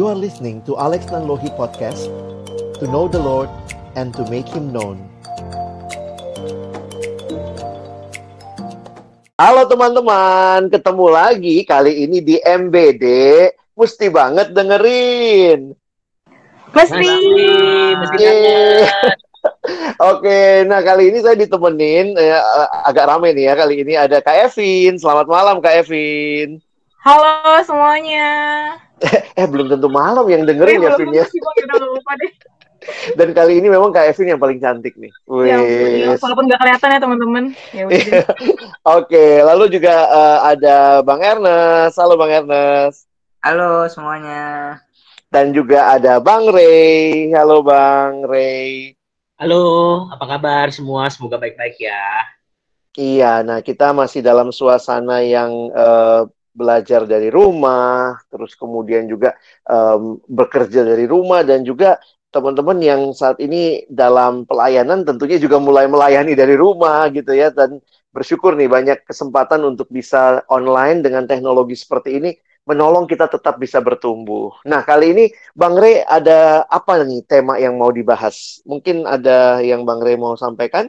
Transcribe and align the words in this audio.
You 0.00 0.08
are 0.08 0.16
listening 0.16 0.64
to 0.64 0.80
Alex 0.80 1.12
Nanlohi 1.12 1.52
Podcast 1.60 2.08
To 2.80 2.88
know 2.88 3.04
the 3.04 3.20
Lord 3.20 3.52
and 4.00 4.16
to 4.16 4.24
make 4.32 4.48
Him 4.48 4.72
known. 4.72 4.96
Halo 9.36 9.68
teman-teman, 9.68 10.72
ketemu 10.72 11.06
lagi 11.12 11.60
kali 11.68 12.08
ini 12.08 12.24
di 12.24 12.40
MBD 12.40 13.04
Mesti 13.76 14.08
banget 14.08 14.56
dengerin. 14.56 15.76
Mesti. 16.72 17.12
Mesti 18.00 18.24
Oke, 20.16 20.64
nah 20.64 20.80
kali 20.80 21.12
ini 21.12 21.20
saya 21.20 21.36
ditemenin 21.36 22.16
ya, 22.16 22.40
agak 22.88 23.04
rame 23.04 23.36
nih 23.36 23.52
ya. 23.52 23.54
Kali 23.60 23.84
ini 23.84 24.00
ada 24.00 24.24
Kak 24.24 24.48
Evin. 24.48 24.96
Selamat 24.96 25.28
malam 25.28 25.60
Kak 25.60 25.84
Evin. 25.84 26.56
Halo 27.04 27.60
semuanya. 27.68 28.28
eh 29.40 29.46
belum 29.48 29.66
tentu 29.72 29.88
malam 29.88 30.26
yang 30.28 30.44
dengerin 30.44 30.84
ya 30.84 30.90
belum 30.96 31.10
Vin 31.12 31.20
ya. 31.24 31.26
Dan 33.18 33.36
kali 33.36 33.60
ini 33.60 33.68
memang 33.68 33.92
Kak 33.92 34.08
Evin 34.08 34.32
yang 34.32 34.40
paling 34.40 34.56
cantik 34.56 34.96
nih. 34.96 35.12
Ya, 35.44 35.60
ampun, 35.60 35.90
ya, 36.00 36.06
Wes. 36.16 36.20
walaupun 36.24 36.44
nggak 36.48 36.60
kelihatan 36.64 36.88
ya 36.88 36.98
teman-teman. 37.00 37.44
Ya. 37.76 37.84
Oke, 38.96 39.24
lalu 39.44 39.64
juga 39.68 39.94
eh, 40.08 40.38
ada 40.56 40.76
Bang 41.04 41.20
Ernest. 41.20 42.00
Halo 42.00 42.16
Bang 42.16 42.32
Ernest. 42.32 43.04
Halo 43.44 43.84
semuanya. 43.92 44.76
Dan 45.28 45.52
juga 45.52 45.92
ada 45.92 46.18
Bang 46.24 46.48
Ray. 46.48 47.28
Halo 47.36 47.60
Bang 47.60 48.24
Ray. 48.24 48.96
Halo, 49.36 50.04
apa 50.12 50.24
kabar 50.36 50.72
semua? 50.72 51.08
Semoga 51.12 51.36
baik-baik 51.40 51.80
ya. 51.80 52.04
Iya, 52.96 53.46
nah 53.46 53.62
kita 53.62 53.94
masih 53.94 54.20
dalam 54.20 54.50
suasana 54.50 55.22
yang 55.24 55.52
eh, 55.72 56.20
belajar 56.52 57.06
dari 57.06 57.28
rumah, 57.32 58.18
terus 58.30 58.54
kemudian 58.58 59.06
juga 59.06 59.34
em, 59.66 60.18
bekerja 60.26 60.82
dari 60.84 61.06
rumah 61.06 61.42
dan 61.46 61.62
juga 61.62 61.98
teman-teman 62.30 62.78
yang 62.78 63.00
saat 63.10 63.42
ini 63.42 63.84
dalam 63.90 64.46
pelayanan 64.46 65.02
tentunya 65.02 65.34
juga 65.42 65.58
mulai 65.58 65.90
melayani 65.90 66.38
dari 66.38 66.54
rumah 66.54 67.10
gitu 67.10 67.34
ya 67.34 67.50
dan 67.50 67.82
bersyukur 68.14 68.54
nih 68.54 68.70
banyak 68.70 68.98
kesempatan 69.02 69.66
untuk 69.66 69.90
bisa 69.90 70.42
online 70.46 71.02
dengan 71.02 71.26
teknologi 71.26 71.74
seperti 71.74 72.22
ini 72.22 72.30
menolong 72.70 73.10
kita 73.10 73.26
tetap 73.26 73.58
bisa 73.58 73.82
bertumbuh. 73.82 74.54
Nah, 74.62 74.86
kali 74.86 75.10
ini 75.10 75.24
Bang 75.58 75.74
Rey 75.74 76.06
ada 76.06 76.62
apa 76.70 77.02
nih 77.02 77.26
tema 77.26 77.58
yang 77.58 77.74
mau 77.74 77.90
dibahas? 77.90 78.62
Mungkin 78.62 79.10
ada 79.10 79.58
yang 79.58 79.82
Bang 79.82 79.98
Rey 79.98 80.14
mau 80.14 80.38
sampaikan? 80.38 80.86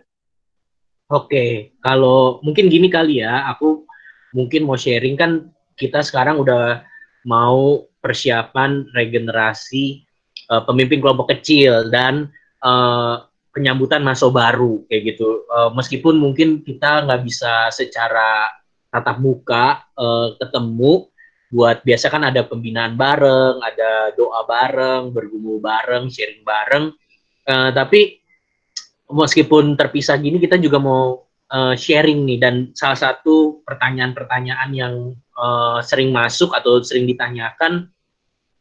Oke, 1.11 1.75
kalau 1.83 2.39
mungkin 2.39 2.71
gini 2.71 2.87
kali 2.87 3.19
ya, 3.19 3.49
aku 3.51 3.83
mungkin 4.31 4.67
mau 4.67 4.79
sharing 4.79 5.15
kan 5.19 5.51
kita 5.75 6.03
sekarang 6.03 6.39
udah 6.39 6.83
mau 7.27 7.85
persiapan 8.01 8.89
regenerasi 8.91 10.03
eh, 10.49 10.63
pemimpin 10.65 10.99
kelompok 10.99 11.33
kecil 11.37 11.89
dan 11.93 12.29
eh, 12.63 13.15
penyambutan 13.51 14.01
masa 14.01 14.31
baru 14.31 14.83
kayak 14.87 15.15
gitu. 15.15 15.45
Eh, 15.47 15.69
meskipun 15.75 16.15
mungkin 16.17 16.63
kita 16.63 17.05
nggak 17.07 17.21
bisa 17.23 17.69
secara 17.69 18.47
tatap 18.91 19.19
muka 19.19 19.85
eh, 19.95 20.27
ketemu, 20.39 21.11
buat 21.51 21.83
biasa 21.83 22.07
kan 22.07 22.23
ada 22.23 22.47
pembinaan 22.47 22.95
bareng, 22.95 23.59
ada 23.59 24.15
doa 24.15 24.47
bareng, 24.47 25.11
bergumul 25.11 25.59
bareng, 25.59 26.07
sharing 26.07 26.47
bareng. 26.47 26.95
Eh, 27.43 27.69
tapi 27.75 28.23
meskipun 29.11 29.75
terpisah 29.75 30.15
gini 30.15 30.39
kita 30.39 30.55
juga 30.55 30.79
mau 30.79 31.27
eh, 31.51 31.75
sharing 31.75 32.23
nih 32.25 32.39
dan 32.39 32.55
salah 32.73 32.97
satu 32.97 33.61
pertanyaan-pertanyaan 33.67 34.69
yang 34.71 34.95
eh, 35.15 35.79
sering 35.83 36.15
masuk 36.15 36.55
atau 36.55 36.79
sering 36.81 37.05
ditanyakan 37.05 37.91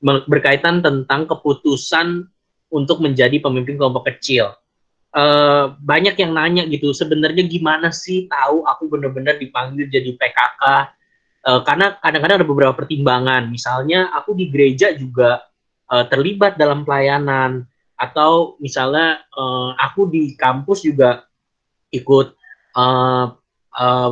berkaitan 0.00 0.80
tentang 0.80 1.28
keputusan 1.28 2.24
untuk 2.72 3.04
menjadi 3.04 3.37
pemimpin 3.42 3.76
kelompok 3.78 4.10
kecil. 4.10 4.53
Eh, 5.10 5.65
banyak 5.78 6.15
yang 6.19 6.34
nanya 6.34 6.62
gitu 6.66 6.91
sebenarnya 6.94 7.47
gimana 7.47 7.91
sih 7.91 8.31
tahu 8.31 8.62
aku 8.66 8.87
benar-benar 8.91 9.38
dipanggil 9.38 9.91
jadi 9.91 10.15
PKK 10.15 10.94
Eh, 11.41 11.60
karena 11.65 11.97
kadang-kadang 12.04 12.44
ada 12.44 12.48
beberapa 12.48 12.75
pertimbangan. 12.76 13.48
Misalnya 13.48 14.12
aku 14.12 14.36
di 14.36 14.53
gereja 14.53 14.92
juga 14.92 15.41
eh, 15.88 16.04
terlibat 16.12 16.60
dalam 16.60 16.84
pelayanan. 16.84 17.65
Atau 17.97 18.60
misalnya 18.60 19.25
eh, 19.25 19.70
aku 19.81 20.09
di 20.12 20.36
kampus 20.36 20.84
juga 20.84 21.25
ikut 21.92 22.36
eh, 22.76 23.26
eh, 23.81 24.10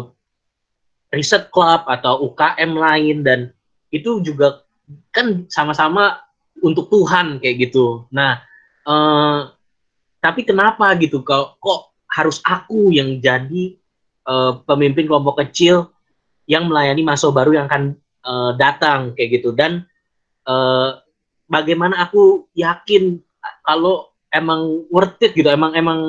riset 1.08 1.48
club 1.48 1.88
atau 1.88 2.28
UKM 2.28 2.70
lain 2.76 3.16
dan 3.24 3.40
itu 3.88 4.20
juga 4.20 4.64
kan 5.12 5.48
sama-sama 5.48 6.20
untuk 6.60 6.90
Tuhan 6.90 7.40
kayak 7.40 7.70
gitu. 7.70 8.08
Nah, 8.12 8.42
eh, 8.84 9.40
tapi 10.18 10.42
kenapa 10.42 10.92
gitu 10.98 11.22
kok 11.22 11.56
kok 11.62 11.94
harus 12.10 12.42
aku 12.42 12.90
yang 12.90 13.22
jadi 13.22 13.64
eh, 14.28 14.52
pemimpin 14.66 15.06
kelompok 15.06 15.40
kecil 15.46 15.92
yang 16.48 16.66
melayani 16.66 17.04
masa 17.04 17.28
baru 17.30 17.54
yang 17.54 17.66
akan 17.70 17.84
eh, 18.24 18.50
datang 18.58 19.14
kayak 19.14 19.40
gitu 19.40 19.54
dan 19.54 19.86
eh, 20.48 20.90
bagaimana 21.48 22.04
aku 22.04 22.50
yakin 22.52 23.20
kalau 23.64 24.12
emang 24.28 24.84
worth 24.92 25.20
it 25.24 25.32
gitu 25.32 25.48
emang 25.48 25.72
emang 25.72 26.00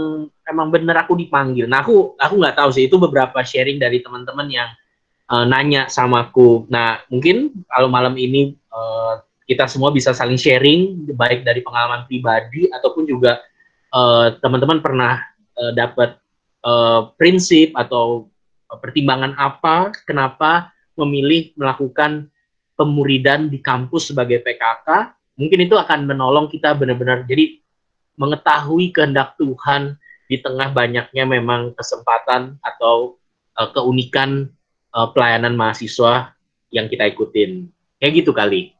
emang 0.43 0.67
bener 0.71 0.95
aku 1.03 1.15
dipanggil. 1.15 1.65
Nah 1.65 1.83
aku 1.83 2.15
aku 2.19 2.33
nggak 2.39 2.55
tahu 2.59 2.69
sih 2.75 2.87
itu 2.87 2.99
beberapa 2.99 3.39
sharing 3.43 3.79
dari 3.79 4.03
teman-teman 4.03 4.47
yang 4.51 4.69
eh, 5.31 5.45
nanya 5.47 5.87
sama 5.87 6.27
aku. 6.29 6.67
Nah 6.67 6.99
mungkin 7.07 7.63
kalau 7.67 7.87
malam 7.87 8.15
ini 8.19 8.53
eh, 8.55 9.13
kita 9.49 9.65
semua 9.65 9.89
bisa 9.89 10.13
saling 10.13 10.37
sharing 10.37 11.09
baik 11.15 11.41
dari 11.41 11.63
pengalaman 11.63 12.05
pribadi 12.05 12.67
ataupun 12.69 13.07
juga 13.07 13.39
eh, 13.91 14.27
teman-teman 14.43 14.83
pernah 14.83 15.23
eh, 15.55 15.71
dapat 15.73 16.19
eh, 16.63 17.01
prinsip 17.15 17.73
atau 17.73 18.27
pertimbangan 18.69 19.33
apa 19.33 19.89
kenapa 20.05 20.69
memilih 20.93 21.57
melakukan 21.57 22.29
pemuridan 22.77 23.49
di 23.49 23.57
kampus 23.63 24.13
sebagai 24.13 24.45
PKK 24.45 25.17
mungkin 25.39 25.59
itu 25.63 25.75
akan 25.79 26.03
menolong 26.03 26.51
kita 26.51 26.75
benar-benar. 26.75 27.23
Jadi 27.23 27.63
mengetahui 28.19 28.91
kehendak 28.91 29.39
Tuhan 29.39 29.95
di 30.29 30.37
tengah 30.37 30.69
banyaknya 30.75 31.23
memang 31.25 31.73
kesempatan 31.73 32.59
atau 32.61 33.17
eh, 33.55 33.69
keunikan 33.71 34.51
eh, 34.93 35.07
pelayanan 35.15 35.55
mahasiswa 35.55 36.35
yang 36.69 36.85
kita 36.91 37.07
ikutin 37.09 37.71
kayak 37.97 38.13
gitu 38.21 38.35
kali 38.35 38.75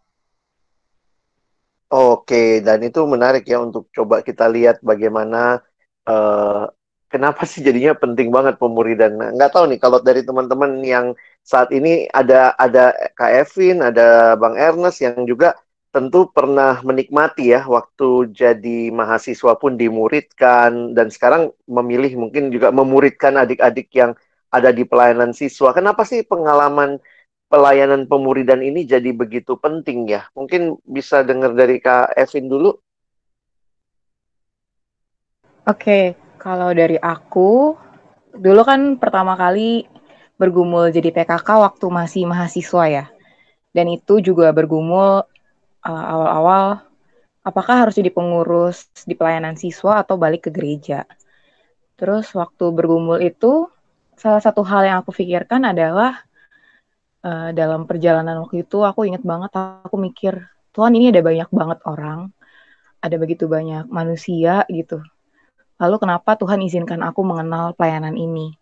Oke, 1.90 2.62
dan 2.62 2.86
itu 2.86 3.02
menarik 3.10 3.50
ya 3.50 3.66
untuk 3.66 3.90
coba 3.90 4.22
kita 4.22 4.46
lihat 4.46 4.78
bagaimana 4.86 5.58
eh, 6.06 6.70
kenapa 7.10 7.42
sih 7.50 7.66
jadinya 7.66 7.98
penting 7.98 8.30
banget 8.30 8.62
pemuridan. 8.62 9.18
Nah, 9.18 9.30
nggak 9.34 9.52
tahu 9.58 9.66
nih 9.74 9.82
kalau 9.82 9.98
dari 9.98 10.22
teman-teman 10.22 10.86
yang 10.86 11.18
saat 11.42 11.74
ini 11.74 12.06
ada 12.14 12.54
ada 12.62 12.94
Kak 13.18 13.58
ada 13.58 14.38
Bang 14.38 14.54
Ernest 14.54 15.02
yang 15.02 15.26
juga 15.26 15.58
tentu 15.90 16.30
pernah 16.30 16.86
menikmati 16.86 17.50
ya 17.50 17.66
waktu 17.66 18.30
jadi 18.30 18.94
mahasiswa 18.94 19.58
pun 19.58 19.74
dimuridkan 19.74 20.94
dan 20.94 21.10
sekarang 21.10 21.50
memilih 21.66 22.14
mungkin 22.14 22.54
juga 22.54 22.70
memuridkan 22.70 23.34
adik-adik 23.42 23.90
yang 23.98 24.14
ada 24.54 24.70
di 24.70 24.86
pelayanan 24.86 25.34
siswa. 25.34 25.74
Kenapa 25.74 26.06
sih 26.06 26.22
pengalaman 26.26 27.02
pelayanan 27.50 28.06
pemuridan 28.06 28.62
ini 28.62 28.86
jadi 28.86 29.10
begitu 29.14 29.58
penting 29.58 30.10
ya? 30.10 30.30
Mungkin 30.38 30.78
bisa 30.86 31.26
dengar 31.26 31.58
dari 31.58 31.82
Kak 31.82 32.14
Evin 32.18 32.50
dulu. 32.50 32.78
Oke, 35.70 36.18
kalau 36.42 36.74
dari 36.74 36.98
aku, 36.98 37.78
dulu 38.34 38.62
kan 38.66 38.98
pertama 38.98 39.38
kali 39.38 39.86
bergumul 40.38 40.90
jadi 40.90 41.14
PKK 41.14 41.46
waktu 41.46 41.86
masih 41.94 42.26
mahasiswa 42.26 42.86
ya. 42.90 43.06
Dan 43.70 43.86
itu 43.94 44.18
juga 44.18 44.50
bergumul 44.50 45.29
uh, 45.86 46.06
awal-awal 46.14 46.84
apakah 47.44 47.88
harus 47.88 47.98
jadi 47.98 48.12
pengurus 48.12 48.92
di 49.08 49.16
pelayanan 49.16 49.56
siswa 49.56 50.04
atau 50.04 50.20
balik 50.20 50.48
ke 50.48 50.52
gereja. 50.54 51.08
Terus 52.00 52.32
waktu 52.36 52.66
bergumul 52.72 53.20
itu 53.24 53.68
salah 54.16 54.44
satu 54.44 54.64
hal 54.64 54.88
yang 54.88 54.98
aku 55.04 55.12
pikirkan 55.16 55.68
adalah 55.68 56.24
uh, 57.24 57.52
dalam 57.56 57.88
perjalanan 57.88 58.44
waktu 58.44 58.68
itu 58.68 58.84
aku 58.84 59.08
inget 59.08 59.24
banget 59.24 59.52
aku 59.56 59.96
mikir 60.00 60.48
Tuhan 60.76 60.94
ini 60.96 61.12
ada 61.12 61.26
banyak 61.26 61.50
banget 61.50 61.80
orang, 61.90 62.30
ada 63.02 63.16
begitu 63.18 63.50
banyak 63.50 63.90
manusia 63.90 64.64
gitu. 64.70 65.02
Lalu 65.80 65.96
kenapa 65.98 66.36
Tuhan 66.36 66.60
izinkan 66.62 67.02
aku 67.02 67.24
mengenal 67.24 67.74
pelayanan 67.74 68.14
ini? 68.20 68.54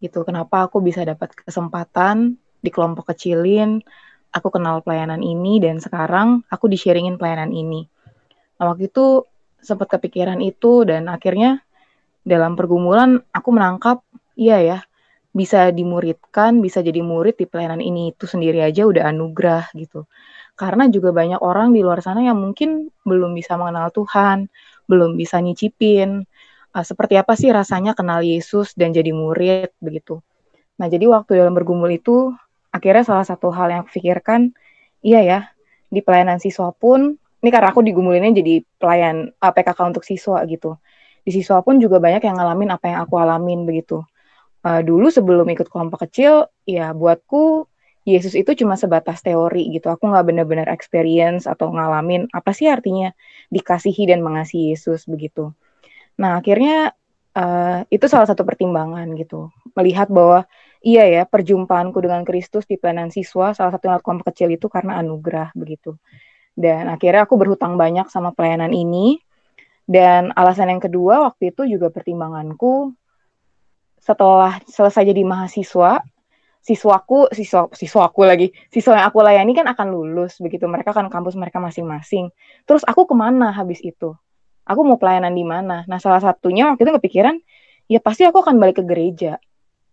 Gitu. 0.00 0.24
Kenapa 0.24 0.68
aku 0.68 0.80
bisa 0.80 1.04
dapat 1.04 1.32
kesempatan 1.36 2.36
di 2.60 2.68
kelompok 2.72 3.12
kecilin, 3.14 3.84
aku 4.36 4.52
kenal 4.52 4.84
pelayanan 4.84 5.24
ini 5.24 5.56
dan 5.64 5.80
sekarang 5.80 6.44
aku 6.52 6.68
di-sharingin 6.68 7.16
pelayanan 7.16 7.56
ini. 7.56 7.88
Nah, 8.60 8.72
waktu 8.72 8.92
itu 8.92 9.24
sempat 9.64 9.88
kepikiran 9.96 10.44
itu 10.44 10.84
dan 10.84 11.08
akhirnya 11.08 11.64
dalam 12.20 12.52
pergumulan 12.52 13.24
aku 13.32 13.48
menangkap 13.56 14.04
iya 14.36 14.60
ya, 14.60 14.78
bisa 15.32 15.72
dimuridkan, 15.72 16.60
bisa 16.60 16.84
jadi 16.84 17.00
murid 17.00 17.40
di 17.40 17.48
pelayanan 17.48 17.80
ini 17.80 18.12
itu 18.12 18.28
sendiri 18.28 18.60
aja 18.60 18.84
udah 18.84 19.08
anugerah 19.08 19.72
gitu. 19.72 20.04
Karena 20.56 20.88
juga 20.88 21.12
banyak 21.12 21.40
orang 21.40 21.72
di 21.72 21.80
luar 21.84 22.00
sana 22.04 22.24
yang 22.24 22.40
mungkin 22.40 22.92
belum 23.04 23.32
bisa 23.36 23.56
mengenal 23.56 23.92
Tuhan, 23.92 24.48
belum 24.88 25.16
bisa 25.16 25.40
nyicipin 25.40 26.24
uh, 26.72 26.84
seperti 26.84 27.16
apa 27.20 27.32
sih 27.36 27.48
rasanya 27.52 27.92
kenal 27.92 28.20
Yesus 28.20 28.72
dan 28.76 28.92
jadi 28.92 29.12
murid 29.12 29.72
begitu. 29.80 30.20
Nah, 30.76 30.88
jadi 30.92 31.08
waktu 31.08 31.40
dalam 31.40 31.56
bergumul 31.56 31.88
itu 31.88 32.32
akhirnya 32.76 33.04
salah 33.08 33.24
satu 33.24 33.48
hal 33.48 33.72
yang 33.72 33.80
aku 33.88 33.96
pikirkan, 33.96 34.52
iya 35.00 35.20
ya, 35.24 35.40
di 35.88 36.04
pelayanan 36.04 36.36
siswa 36.36 36.70
pun 36.76 37.16
ini 37.40 37.50
karena 37.54 37.70
aku 37.70 37.84
digumulinnya 37.84 38.42
jadi 38.42 38.64
pelayan 38.80 39.30
uh, 39.38 39.52
PKK 39.54 39.78
untuk 39.94 40.04
siswa 40.04 40.42
gitu. 40.50 40.76
Di 41.22 41.30
siswa 41.30 41.62
pun 41.62 41.78
juga 41.78 42.02
banyak 42.02 42.22
yang 42.26 42.36
ngalamin 42.38 42.74
apa 42.74 42.84
yang 42.90 42.98
aku 43.06 43.14
alamin 43.22 43.62
begitu. 43.62 44.02
Uh, 44.66 44.82
dulu 44.82 45.12
sebelum 45.14 45.46
ikut 45.46 45.70
kelompok 45.70 46.10
kecil 46.10 46.50
ya 46.66 46.90
buatku 46.90 47.70
Yesus 48.06 48.38
itu 48.38 48.54
cuma 48.54 48.78
sebatas 48.78 49.22
teori 49.22 49.70
gitu. 49.74 49.90
Aku 49.90 50.10
nggak 50.10 50.26
benar-benar 50.26 50.66
experience 50.70 51.46
atau 51.46 51.70
ngalamin 51.74 52.30
apa 52.30 52.50
sih 52.54 52.70
artinya 52.70 53.10
dikasihi 53.50 54.10
dan 54.10 54.22
mengasihi 54.22 54.74
Yesus 54.74 55.06
begitu. 55.10 55.50
Nah 56.18 56.38
akhirnya 56.38 56.94
uh, 57.34 57.82
itu 57.90 58.06
salah 58.10 58.26
satu 58.26 58.46
pertimbangan 58.46 59.10
gitu. 59.18 59.50
Melihat 59.74 60.06
bahwa 60.10 60.46
iya 60.82 61.04
ya 61.08 61.22
perjumpaanku 61.24 61.98
dengan 62.00 62.24
Kristus 62.26 62.64
di 62.68 62.80
pelayanan 62.80 63.12
siswa 63.12 63.52
salah 63.52 63.72
satu 63.72 63.88
kelompok 64.02 64.32
kecil 64.34 64.52
itu 64.52 64.66
karena 64.66 65.00
anugerah 65.00 65.52
begitu 65.56 65.96
dan 66.56 66.88
akhirnya 66.88 67.28
aku 67.28 67.36
berhutang 67.36 67.76
banyak 67.76 68.08
sama 68.08 68.32
pelayanan 68.32 68.72
ini 68.72 69.20
dan 69.86 70.34
alasan 70.34 70.72
yang 70.72 70.82
kedua 70.82 71.30
waktu 71.30 71.54
itu 71.54 71.78
juga 71.78 71.94
pertimbanganku 71.94 72.96
setelah 74.06 74.62
selesai 74.70 75.02
jadi 75.02 75.26
mahasiswa, 75.26 75.98
siswaku, 76.62 77.26
siswa 77.34 77.66
siswaku 77.74 78.22
lagi, 78.22 78.54
siswa 78.70 79.02
yang 79.02 79.06
aku 79.10 79.18
layani 79.18 79.50
kan 79.50 79.66
akan 79.66 79.90
lulus 79.90 80.38
begitu. 80.38 80.70
Mereka 80.70 80.94
kan 80.94 81.10
kampus 81.10 81.34
mereka 81.34 81.58
masing-masing. 81.58 82.30
Terus 82.70 82.86
aku 82.86 83.10
ke 83.10 83.14
mana 83.18 83.50
habis 83.50 83.82
itu? 83.82 84.14
Aku 84.62 84.86
mau 84.86 84.94
pelayanan 84.94 85.34
di 85.34 85.42
mana? 85.42 85.82
Nah 85.90 85.98
salah 85.98 86.22
satunya 86.22 86.70
waktu 86.70 86.86
itu 86.86 86.92
kepikiran, 87.02 87.34
ya 87.90 87.98
pasti 87.98 88.22
aku 88.22 88.46
akan 88.46 88.62
balik 88.62 88.78
ke 88.78 88.84
gereja. 88.86 89.42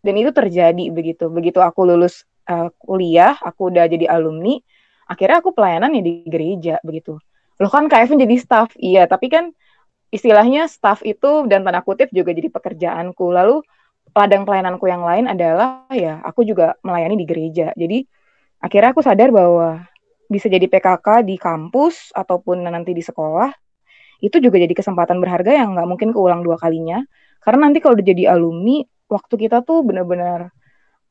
Dan 0.04 0.20
itu 0.20 0.36
terjadi 0.36 0.92
begitu. 0.92 1.32
Begitu 1.32 1.64
aku 1.64 1.88
lulus 1.88 2.28
uh, 2.52 2.68
kuliah, 2.84 3.40
aku 3.40 3.72
udah 3.72 3.88
jadi 3.88 4.12
alumni, 4.12 4.60
akhirnya 5.08 5.40
aku 5.40 5.56
pelayanan 5.56 5.96
ya 5.96 6.04
di 6.04 6.14
gereja 6.28 6.76
begitu. 6.84 7.16
Loh 7.58 7.72
kan 7.72 7.88
Kak 7.88 8.06
Evan 8.08 8.20
jadi 8.20 8.36
staff, 8.36 8.76
iya. 8.76 9.08
Tapi 9.08 9.32
kan 9.32 9.56
istilahnya 10.12 10.68
staff 10.68 11.02
itu 11.08 11.48
dan 11.48 11.64
tanda 11.64 11.80
kutip 11.80 12.12
juga 12.12 12.36
jadi 12.36 12.52
pekerjaanku. 12.52 13.26
Lalu 13.32 13.64
ladang 14.12 14.44
pelayananku 14.44 14.86
yang 14.86 15.02
lain 15.08 15.26
adalah 15.32 15.88
ya 15.90 16.20
aku 16.22 16.44
juga 16.44 16.76
melayani 16.84 17.16
di 17.16 17.26
gereja. 17.26 17.72
Jadi 17.74 18.04
akhirnya 18.60 18.92
aku 18.92 19.02
sadar 19.02 19.32
bahwa 19.32 19.88
bisa 20.28 20.52
jadi 20.52 20.66
PKK 20.68 21.24
di 21.24 21.36
kampus 21.40 22.12
ataupun 22.12 22.66
nanti 22.66 22.92
di 22.92 23.04
sekolah 23.06 23.52
itu 24.24 24.40
juga 24.40 24.56
jadi 24.56 24.72
kesempatan 24.72 25.20
berharga 25.20 25.52
yang 25.52 25.76
nggak 25.76 25.88
mungkin 25.88 26.10
keulang 26.16 26.42
dua 26.44 26.56
kalinya. 26.56 27.04
Karena 27.44 27.68
nanti 27.68 27.84
kalau 27.84 28.00
udah 28.00 28.08
jadi 28.08 28.24
alumni, 28.32 28.80
waktu 29.13 29.48
kita 29.48 29.62
tuh 29.62 29.86
benar-benar 29.86 30.50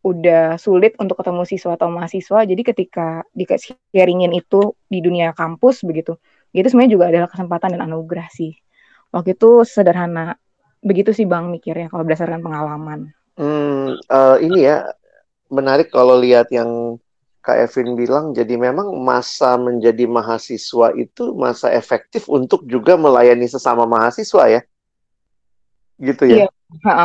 udah 0.03 0.59
sulit 0.59 0.99
untuk 0.99 1.23
ketemu 1.23 1.47
siswa 1.47 1.79
atau 1.79 1.87
mahasiswa. 1.87 2.43
Jadi 2.43 2.63
ketika 2.67 3.23
di 3.31 3.47
sharingin 3.95 4.35
itu 4.35 4.75
di 4.91 4.99
dunia 4.99 5.31
kampus 5.31 5.87
begitu, 5.87 6.19
itu 6.51 6.67
sebenarnya 6.67 6.93
juga 6.99 7.05
adalah 7.09 7.29
kesempatan 7.31 7.79
dan 7.79 7.87
anugerah 7.87 8.27
sih. 8.35 8.59
Waktu 9.15 9.39
itu 9.39 9.63
sederhana 9.63 10.35
begitu 10.83 11.15
sih 11.15 11.23
bang 11.23 11.47
mikirnya 11.47 11.87
kalau 11.87 12.03
berdasarkan 12.03 12.43
pengalaman. 12.43 13.15
Hmm, 13.39 13.95
uh, 14.11 14.37
ini 14.43 14.67
ya 14.67 14.91
menarik 15.47 15.95
kalau 15.95 16.19
lihat 16.19 16.51
yang 16.51 16.99
Kak 17.43 17.59
Evin 17.59 17.99
bilang, 17.99 18.31
jadi 18.31 18.55
memang 18.55 18.95
masa 19.03 19.59
menjadi 19.59 20.07
mahasiswa 20.07 20.95
itu 20.95 21.35
masa 21.35 21.75
efektif 21.75 22.31
untuk 22.31 22.63
juga 22.71 22.95
melayani 22.95 23.51
sesama 23.51 23.83
mahasiswa 23.83 24.47
ya, 24.47 24.61
gitu 25.99 26.23
ya? 26.23 26.47
Iya, 26.47 26.49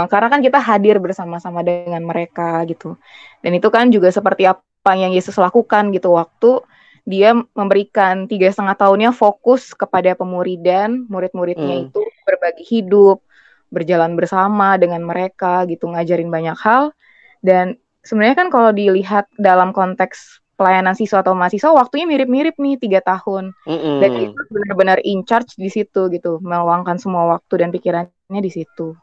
karena 0.07 0.27
kan 0.31 0.39
kita 0.39 0.59
hadir 0.63 0.95
bersama-sama 1.03 1.59
dengan 1.65 1.99
mereka 2.07 2.63
gitu, 2.63 2.95
dan 3.43 3.51
itu 3.51 3.67
kan 3.67 3.91
juga 3.91 4.07
seperti 4.07 4.47
apa 4.47 4.91
yang 4.95 5.11
Yesus 5.11 5.35
lakukan 5.35 5.91
gitu. 5.91 6.15
Waktu 6.15 6.63
dia 7.07 7.35
memberikan 7.55 8.27
tiga 8.27 8.51
setengah 8.51 8.75
tahunnya 8.75 9.11
fokus 9.15 9.71
kepada 9.75 10.15
pemuridan, 10.15 11.07
murid-muridnya 11.07 11.75
hmm. 11.79 11.85
itu 11.91 11.99
berbagi 12.27 12.63
hidup, 12.67 13.23
berjalan 13.71 14.15
bersama 14.15 14.75
dengan 14.75 15.03
mereka 15.03 15.63
gitu 15.67 15.87
ngajarin 15.87 16.27
banyak 16.27 16.59
hal. 16.59 16.91
Dan 17.39 17.79
sebenarnya 18.03 18.35
kan 18.35 18.47
kalau 18.51 18.75
dilihat 18.75 19.31
dalam 19.39 19.71
konteks 19.71 20.43
pelayanan 20.59 20.97
siswa 20.97 21.21
atau 21.21 21.37
mahasiswa 21.37 21.69
waktunya 21.69 22.09
mirip-mirip 22.09 22.59
nih 22.59 22.75
tiga 22.75 22.99
tahun. 22.99 23.55
Mm 23.63 23.77
-hmm. 23.79 23.95
dan 24.03 24.11
itu 24.27 24.39
benar-benar 24.51 24.97
in 25.07 25.23
charge 25.23 25.55
di 25.55 25.71
situ 25.71 26.11
gitu. 26.11 26.43
Meluangkan 26.43 26.99
semua 26.99 27.39
waktu 27.39 27.63
dan 27.63 27.71
pikirannya 27.71 28.41
di 28.43 28.51
situ 28.51 28.99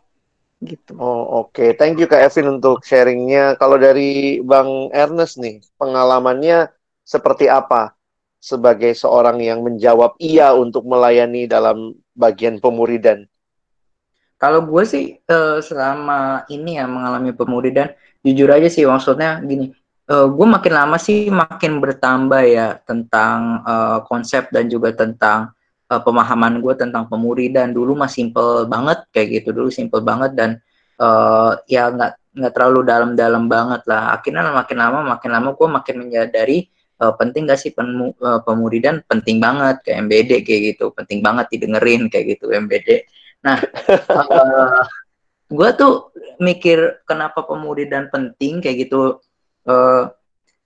gitu. 0.62 0.94
Oh 0.98 1.46
oke, 1.46 1.54
okay. 1.54 1.68
thank 1.74 1.98
you 1.98 2.06
Kak 2.06 2.22
Evin 2.22 2.60
untuk 2.60 2.84
sharingnya. 2.86 3.58
Kalau 3.58 3.80
dari 3.80 4.38
Bang 4.44 4.92
Ernest 4.94 5.40
nih, 5.40 5.64
pengalamannya 5.80 6.70
seperti 7.04 7.50
apa 7.50 7.94
sebagai 8.44 8.92
seorang 8.92 9.40
yang 9.40 9.64
menjawab 9.64 10.20
iya 10.20 10.52
untuk 10.52 10.84
melayani 10.84 11.48
dalam 11.48 11.96
bagian 12.12 12.60
pemuridan? 12.60 13.24
Kalau 14.36 14.60
gue 14.68 14.84
sih 14.84 15.16
uh, 15.32 15.64
selama 15.64 16.44
ini 16.52 16.76
ya 16.76 16.84
mengalami 16.84 17.32
pemuridan, 17.32 17.96
jujur 18.20 18.52
aja 18.52 18.68
sih 18.68 18.84
maksudnya 18.84 19.40
gini, 19.40 19.72
uh, 20.12 20.28
gue 20.28 20.46
makin 20.46 20.72
lama 20.76 20.96
sih 21.00 21.32
makin 21.32 21.80
bertambah 21.80 22.42
ya 22.44 22.76
tentang 22.84 23.64
uh, 23.64 24.04
konsep 24.04 24.52
dan 24.52 24.68
juga 24.68 24.92
tentang 24.92 25.56
uh, 25.94 26.00
pemahaman 26.02 26.58
gue 26.58 26.74
tentang 26.74 27.06
pemuridan. 27.06 27.70
Dulu 27.70 27.94
mah 27.94 28.10
simple 28.10 28.66
banget 28.66 29.06
kayak 29.14 29.28
gitu, 29.42 29.54
dulu 29.54 29.70
simple 29.70 30.02
banget 30.02 30.34
dan 30.34 30.50
uh, 30.98 31.54
ya 31.70 31.94
nggak 31.94 32.34
nggak 32.34 32.52
terlalu 32.52 32.80
dalam-dalam 32.82 33.46
banget 33.46 33.86
lah. 33.86 34.18
Akhirnya 34.18 34.50
makin 34.50 34.76
lama 34.82 34.98
makin 35.14 35.30
lama 35.30 35.48
gue 35.54 35.68
makin 35.70 35.94
menyadari 36.02 36.66
uh, 36.98 37.14
penting 37.14 37.46
gak 37.46 37.62
sih 37.62 37.70
pemu, 37.70 38.10
uh, 38.18 38.42
pemuridan 38.42 39.06
penting 39.06 39.38
banget 39.38 39.78
kayak 39.86 40.10
MBD 40.10 40.30
kayak 40.42 40.60
gitu, 40.74 40.90
penting 40.90 41.22
banget 41.22 41.46
didengerin 41.54 42.10
kayak 42.10 42.38
gitu 42.38 42.50
MBD 42.50 43.06
Nah, 43.44 43.60
uh, 44.32 44.82
gue 45.52 45.70
tuh 45.76 46.10
mikir 46.40 47.04
kenapa 47.04 47.44
pemuridan 47.44 48.08
penting 48.08 48.64
kayak 48.64 48.88
gitu. 48.88 49.20
Uh, 49.68 50.08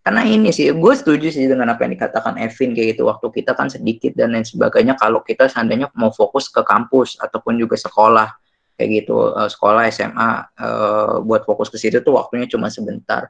karena 0.08 0.24
ini 0.24 0.48
sih, 0.48 0.72
gue 0.72 0.94
setuju 0.96 1.28
sih 1.28 1.44
dengan 1.44 1.68
apa 1.68 1.84
yang 1.84 1.92
dikatakan 1.92 2.40
Evin 2.40 2.72
kayak 2.72 2.96
gitu. 2.96 3.04
Waktu 3.12 3.28
kita 3.28 3.52
kan 3.52 3.68
sedikit 3.68 4.16
dan 4.16 4.32
lain 4.32 4.40
sebagainya. 4.40 4.96
Kalau 4.96 5.20
kita 5.20 5.52
seandainya 5.52 5.92
mau 6.00 6.08
fokus 6.08 6.48
ke 6.48 6.64
kampus 6.64 7.20
ataupun 7.20 7.60
juga 7.60 7.76
sekolah 7.76 8.32
kayak 8.80 9.04
gitu, 9.04 9.36
uh, 9.36 9.44
sekolah 9.52 9.84
SMA 9.92 10.48
uh, 10.64 11.20
buat 11.20 11.44
fokus 11.44 11.68
ke 11.68 11.76
situ 11.76 12.00
tuh 12.00 12.16
waktunya 12.16 12.48
cuma 12.48 12.72
sebentar. 12.72 13.28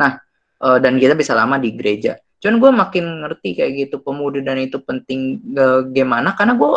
Nah, 0.00 0.16
uh, 0.64 0.80
dan 0.80 0.96
kita 0.96 1.12
bisa 1.12 1.36
lama 1.36 1.60
di 1.60 1.76
gereja. 1.76 2.16
Cuman 2.40 2.56
gue 2.56 2.70
makin 2.72 3.04
ngerti 3.28 3.60
kayak 3.60 3.72
gitu 3.76 4.00
pemuridan 4.00 4.64
itu 4.64 4.80
penting 4.80 5.44
gimana 5.92 6.32
karena 6.32 6.56
gue 6.56 6.72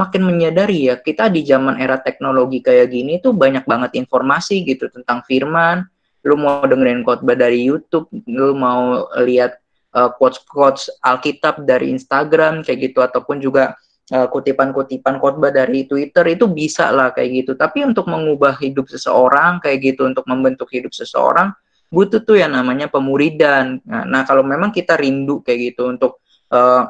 makin 0.00 0.22
menyadari 0.24 0.88
ya 0.88 0.96
kita 0.96 1.28
di 1.28 1.44
zaman 1.44 1.76
era 1.76 2.00
teknologi 2.00 2.64
kayak 2.64 2.88
gini 2.88 3.20
tuh 3.20 3.36
banyak 3.36 3.68
banget 3.68 4.00
informasi 4.00 4.64
gitu 4.64 4.88
tentang 4.88 5.20
firman 5.28 5.84
lu 6.22 6.38
mau 6.38 6.62
dengerin 6.62 7.02
khotbah 7.02 7.34
dari 7.34 7.66
YouTube 7.66 8.06
lu 8.30 8.54
mau 8.54 9.10
lihat 9.22 9.58
uh, 9.96 10.10
quotes-quotes 10.14 10.88
Alkitab 11.02 11.66
dari 11.66 11.90
Instagram 11.92 12.62
kayak 12.62 12.78
gitu 12.92 13.02
ataupun 13.02 13.42
juga 13.42 13.74
uh, 14.14 14.26
kutipan-kutipan 14.30 15.18
khotbah 15.18 15.50
dari 15.50 15.84
Twitter 15.86 16.24
itu 16.34 16.46
bisa 16.46 16.90
lah 16.90 17.10
kayak 17.10 17.44
gitu. 17.44 17.52
Tapi 17.54 17.86
untuk 17.86 18.06
mengubah 18.06 18.56
hidup 18.58 18.86
seseorang 18.86 19.58
kayak 19.62 19.94
gitu 19.94 20.08
untuk 20.08 20.24
membentuk 20.26 20.70
hidup 20.70 20.94
seseorang 20.94 21.52
butuh 21.92 22.24
tuh 22.24 22.40
yang 22.40 22.56
namanya 22.56 22.88
pemuridan. 22.88 23.84
Nah, 23.84 24.08
nah 24.08 24.22
kalau 24.24 24.40
memang 24.40 24.72
kita 24.72 24.96
rindu 24.96 25.44
kayak 25.44 25.76
gitu 25.76 25.92
untuk 25.92 26.24
uh, 26.48 26.88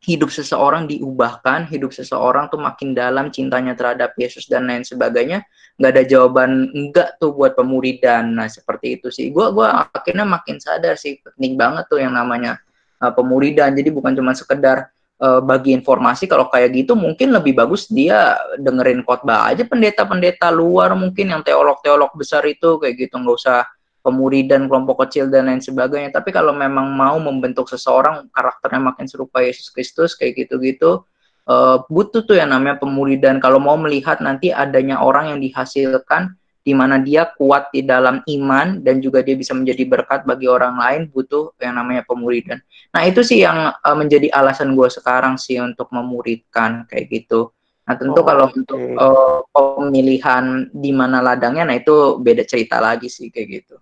hidup 0.00 0.32
seseorang 0.32 0.88
diubahkan, 0.88 1.68
hidup 1.68 1.92
seseorang 1.92 2.48
tuh 2.48 2.56
makin 2.56 2.96
dalam 2.96 3.28
cintanya 3.28 3.76
terhadap 3.76 4.16
Yesus 4.16 4.48
dan 4.48 4.64
lain 4.64 4.80
sebagainya, 4.80 5.44
nggak 5.76 5.90
ada 5.92 6.04
jawaban 6.08 6.72
enggak 6.72 7.20
tuh 7.20 7.36
buat 7.36 7.52
pemuridan. 7.52 8.32
Nah 8.32 8.48
seperti 8.48 8.96
itu 8.96 9.12
sih. 9.12 9.28
Gue 9.28 9.52
gua 9.52 9.92
akhirnya 9.92 10.24
makin 10.24 10.56
sadar 10.56 10.96
sih 10.96 11.20
penting 11.20 11.60
banget 11.60 11.84
tuh 11.92 12.00
yang 12.00 12.16
namanya 12.16 12.56
uh, 13.04 13.12
pemuridan. 13.12 13.76
Jadi 13.76 13.92
bukan 13.92 14.16
cuma 14.16 14.32
sekedar 14.32 14.88
uh, 15.20 15.44
bagi 15.44 15.76
informasi. 15.76 16.24
Kalau 16.24 16.48
kayak 16.48 16.72
gitu 16.72 16.96
mungkin 16.96 17.36
lebih 17.36 17.52
bagus 17.52 17.84
dia 17.92 18.40
dengerin 18.56 19.04
khotbah 19.04 19.52
aja 19.52 19.68
pendeta-pendeta 19.68 20.48
luar 20.48 20.96
mungkin 20.96 21.28
yang 21.36 21.44
teolog-teolog 21.44 22.16
besar 22.16 22.40
itu 22.48 22.80
kayak 22.80 22.96
gitu 22.96 23.20
nggak 23.20 23.36
usah 23.36 23.68
pemuridan 24.00 24.66
kelompok 24.66 25.06
kecil 25.06 25.28
dan 25.28 25.48
lain 25.48 25.60
sebagainya. 25.60 26.12
Tapi 26.12 26.32
kalau 26.32 26.56
memang 26.56 26.88
mau 26.92 27.16
membentuk 27.20 27.68
seseorang 27.68 28.28
karakternya 28.32 28.92
makin 28.92 29.06
serupa 29.06 29.44
Yesus 29.44 29.68
Kristus 29.68 30.16
kayak 30.16 30.46
gitu-gitu, 30.46 31.04
uh, 31.48 31.76
butuh 31.88 32.24
tuh 32.24 32.36
yang 32.40 32.52
namanya 32.52 32.80
pemuridan. 32.80 33.38
Kalau 33.38 33.60
mau 33.60 33.76
melihat 33.76 34.18
nanti 34.24 34.50
adanya 34.50 35.00
orang 35.00 35.36
yang 35.36 35.40
dihasilkan 35.40 36.36
di 36.60 36.76
mana 36.76 37.00
dia 37.00 37.24
kuat 37.40 37.72
di 37.72 37.80
dalam 37.80 38.20
iman 38.20 38.84
dan 38.84 39.00
juga 39.00 39.24
dia 39.24 39.32
bisa 39.32 39.56
menjadi 39.56 39.80
berkat 39.88 40.28
bagi 40.28 40.44
orang 40.44 40.76
lain 40.76 41.02
butuh 41.08 41.56
yang 41.56 41.80
namanya 41.80 42.04
pemuridan. 42.04 42.60
Nah 42.92 43.02
itu 43.08 43.24
sih 43.24 43.40
yang 43.40 43.72
uh, 43.72 43.96
menjadi 43.96 44.28
alasan 44.32 44.76
gue 44.76 44.88
sekarang 44.92 45.40
sih 45.40 45.56
untuk 45.56 45.88
memuridkan 45.88 46.84
kayak 46.84 47.08
gitu. 47.08 47.48
Nah 47.88 47.96
tentu 47.96 48.20
oh, 48.20 48.26
kalau 48.28 48.46
okay. 48.46 48.56
untuk 48.60 48.80
uh, 49.00 49.40
pemilihan 49.50 50.68
di 50.70 50.92
mana 50.92 51.24
ladangnya, 51.24 51.64
nah 51.64 51.76
itu 51.80 52.20
beda 52.20 52.44
cerita 52.44 52.78
lagi 52.78 53.08
sih 53.08 53.32
kayak 53.32 53.48
gitu. 53.50 53.76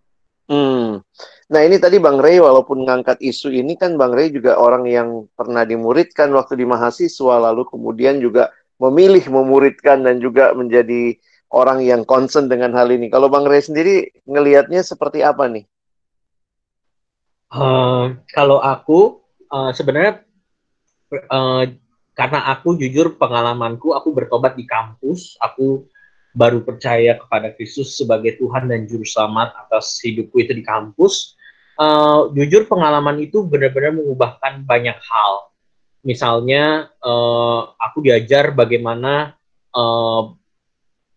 Hmm. 0.48 1.04
Nah 1.52 1.60
ini 1.60 1.76
tadi 1.76 2.00
Bang 2.00 2.16
Rey 2.24 2.40
walaupun 2.40 2.88
ngangkat 2.88 3.20
isu 3.20 3.52
ini 3.52 3.76
kan 3.76 4.00
Bang 4.00 4.16
Rey 4.16 4.32
juga 4.32 4.56
orang 4.56 4.88
yang 4.88 5.28
pernah 5.36 5.68
dimuridkan 5.68 6.32
waktu 6.32 6.56
di 6.56 6.64
mahasiswa 6.64 7.36
lalu 7.36 7.68
kemudian 7.68 8.16
juga 8.16 8.48
memilih 8.80 9.28
memuridkan 9.28 10.00
dan 10.08 10.24
juga 10.24 10.56
menjadi 10.56 11.20
orang 11.52 11.84
yang 11.84 12.04
concern 12.08 12.48
dengan 12.48 12.72
hal 12.72 12.88
ini. 12.88 13.12
Kalau 13.12 13.28
Bang 13.28 13.44
Ray 13.44 13.60
sendiri 13.60 14.08
ngelihatnya 14.24 14.80
seperti 14.80 15.20
apa 15.20 15.48
nih? 15.52 15.64
Uh, 17.48 18.16
kalau 18.32 18.60
aku 18.60 19.24
uh, 19.48 19.72
sebenarnya 19.72 20.20
uh, 21.32 21.64
karena 22.12 22.40
aku 22.52 22.76
jujur 22.76 23.16
pengalamanku 23.16 23.96
aku 23.96 24.12
bertobat 24.12 24.56
di 24.56 24.68
kampus, 24.68 25.36
aku 25.40 25.88
baru 26.38 26.62
percaya 26.62 27.18
kepada 27.18 27.50
Kristus 27.50 27.98
sebagai 27.98 28.38
Tuhan 28.38 28.70
dan 28.70 28.86
juru 28.86 29.02
selamat 29.02 29.58
atas 29.66 29.98
hidupku 30.06 30.38
itu 30.38 30.54
di 30.54 30.62
kampus. 30.62 31.34
Uh, 31.74 32.30
jujur 32.34 32.70
pengalaman 32.70 33.18
itu 33.18 33.42
benar-benar 33.42 33.98
mengubahkan 33.98 34.62
banyak 34.62 34.94
hal. 34.94 35.50
Misalnya 36.06 36.94
uh, 37.02 37.74
aku 37.74 38.06
diajar 38.06 38.54
bagaimana 38.54 39.34
uh, 39.74 40.30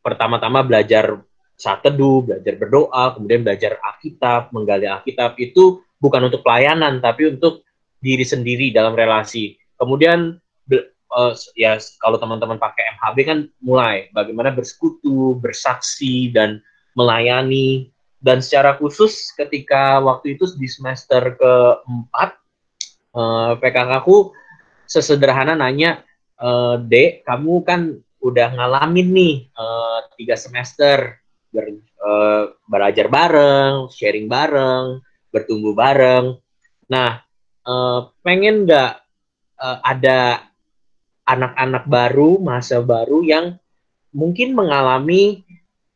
pertama-tama 0.02 0.66
belajar 0.66 1.22
saat 1.54 1.86
teduh, 1.86 2.26
belajar 2.26 2.58
berdoa, 2.58 3.14
kemudian 3.14 3.46
belajar 3.46 3.78
Alkitab, 3.78 4.50
menggali 4.50 4.90
Alkitab 4.90 5.38
itu 5.38 5.86
bukan 6.02 6.34
untuk 6.34 6.42
pelayanan 6.42 6.98
tapi 6.98 7.30
untuk 7.30 7.62
diri 8.02 8.26
sendiri 8.26 8.74
dalam 8.74 8.98
relasi. 8.98 9.54
Kemudian 9.78 10.42
uh, 11.12 11.34
ya 11.54 11.78
kalau 12.00 12.18
teman-teman 12.18 12.58
pakai 12.58 12.96
MHB 12.98 13.18
kan 13.28 13.40
mulai 13.60 14.08
bagaimana 14.16 14.52
bersekutu, 14.52 15.38
bersaksi 15.38 16.32
dan 16.32 16.64
melayani 16.96 17.92
dan 18.22 18.40
secara 18.40 18.78
khusus 18.78 19.34
ketika 19.34 19.98
waktu 20.00 20.38
itu 20.38 20.46
di 20.56 20.70
semester 20.70 21.36
keempat 21.36 22.38
uh, 23.18 23.58
PKK 23.58 23.90
aku 23.98 24.32
sesederhana 24.86 25.56
nanya 25.56 26.04
uh, 26.38 26.78
Dek, 26.78 27.24
kamu 27.24 27.64
kan 27.64 27.82
udah 28.22 28.48
ngalamin 28.54 29.08
nih 29.10 29.36
uh, 29.58 30.06
tiga 30.14 30.38
semester 30.38 31.18
ber, 31.50 31.66
uh, 32.04 32.54
belajar 32.70 33.10
bareng, 33.10 33.90
sharing 33.90 34.30
bareng, 34.30 35.02
bertumbuh 35.34 35.74
bareng. 35.74 36.38
Nah, 36.92 37.24
uh, 37.66 38.14
pengen 38.22 38.70
nggak 38.70 39.02
uh, 39.58 39.80
ada 39.82 40.51
anak-anak 41.32 41.88
baru, 41.88 42.36
masa 42.44 42.84
baru 42.84 43.24
yang 43.24 43.56
mungkin 44.12 44.52
mengalami 44.52 45.48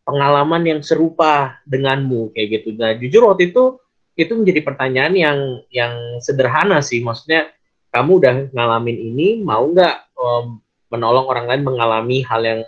pengalaman 0.08 0.64
yang 0.64 0.80
serupa 0.80 1.60
denganmu 1.68 2.32
kayak 2.32 2.62
gitu. 2.62 2.80
Nah, 2.80 2.96
jujur 2.96 3.28
waktu 3.28 3.52
itu 3.52 3.76
itu 4.16 4.32
menjadi 4.32 4.64
pertanyaan 4.64 5.14
yang 5.18 5.40
yang 5.68 5.94
sederhana 6.24 6.80
sih. 6.80 7.04
Maksudnya 7.04 7.52
kamu 7.92 8.12
udah 8.24 8.36
ngalamin 8.56 8.96
ini, 8.96 9.28
mau 9.44 9.68
nggak 9.68 10.16
um, 10.16 10.64
menolong 10.88 11.28
orang 11.28 11.46
lain 11.52 11.64
mengalami 11.68 12.24
hal 12.24 12.42
yang 12.44 12.62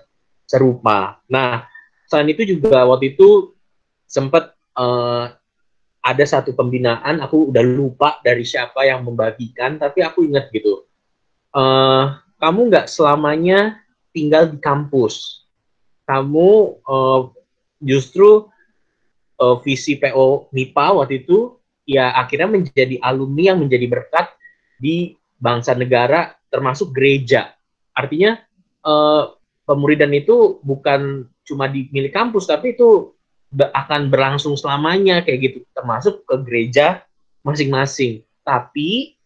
serupa. 0.43 1.23
Nah, 1.31 1.63
selain 2.11 2.31
itu 2.35 2.43
juga 2.43 2.83
waktu 2.83 3.15
itu 3.15 3.55
sempat 4.07 4.55
uh, 4.75 5.31
ada 6.03 6.23
satu 6.23 6.55
pembinaan, 6.55 7.19
aku 7.19 7.51
udah 7.51 7.63
lupa 7.63 8.19
dari 8.23 8.47
siapa 8.47 8.87
yang 8.87 9.03
membagikan, 9.03 9.75
tapi 9.75 10.03
aku 10.03 10.23
ingat 10.23 10.47
gitu. 10.55 10.87
Uh, 11.51 12.15
kamu 12.37 12.73
nggak 12.73 12.87
selamanya 12.89 13.81
tinggal 14.13 14.49
di 14.49 14.57
kampus. 14.61 15.45
Kamu 16.07 16.81
uh, 16.87 17.21
justru 17.83 18.47
uh, 19.37 19.55
visi 19.61 19.99
PO 19.99 20.49
MIPA 20.55 20.85
waktu 21.03 21.25
itu 21.25 21.59
ya 21.83 22.15
akhirnya 22.15 22.47
menjadi 22.47 22.97
alumni 23.03 23.53
yang 23.53 23.59
menjadi 23.59 23.85
berkat 23.89 24.31
di 24.79 25.17
bangsa 25.37 25.75
negara 25.75 26.33
termasuk 26.49 26.95
gereja 26.95 27.57
Artinya 27.97 28.37
uh, 28.85 29.33
pemuridan 29.65 30.13
itu 30.13 30.61
bukan 30.61 31.25
cuma 31.41 31.65
di 31.65 31.89
milik 31.89 32.13
kampus, 32.13 32.45
tapi 32.45 32.77
itu 32.77 33.17
akan 33.57 34.13
berlangsung 34.13 34.53
selamanya 34.53 35.25
kayak 35.25 35.39
gitu, 35.41 35.57
termasuk 35.73 36.21
ke 36.29 36.35
gereja 36.45 37.01
masing-masing. 37.41 38.21
Tapi 38.45 39.16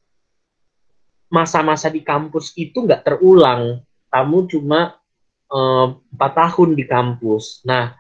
masa-masa 1.32 1.88
di 1.88 2.04
kampus 2.04 2.52
itu 2.60 2.84
nggak 2.84 3.08
terulang. 3.08 3.80
Kamu 4.12 4.52
cuma 4.52 5.00
eh, 5.48 5.88
empat 5.96 6.32
uh, 6.36 6.38
tahun 6.46 6.70
di 6.76 6.84
kampus. 6.84 7.64
Nah, 7.64 7.96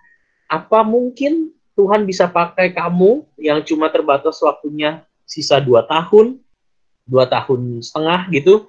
apa 0.51 0.83
mungkin 0.83 1.55
Tuhan 1.79 2.03
bisa 2.03 2.27
pakai 2.27 2.75
kamu 2.75 3.23
yang 3.39 3.63
cuma 3.63 3.87
terbatas 3.87 4.37
waktunya 4.43 5.07
sisa 5.23 5.63
dua 5.63 5.87
tahun, 5.87 6.43
dua 7.07 7.31
tahun 7.31 7.79
setengah 7.79 8.27
gitu, 8.35 8.67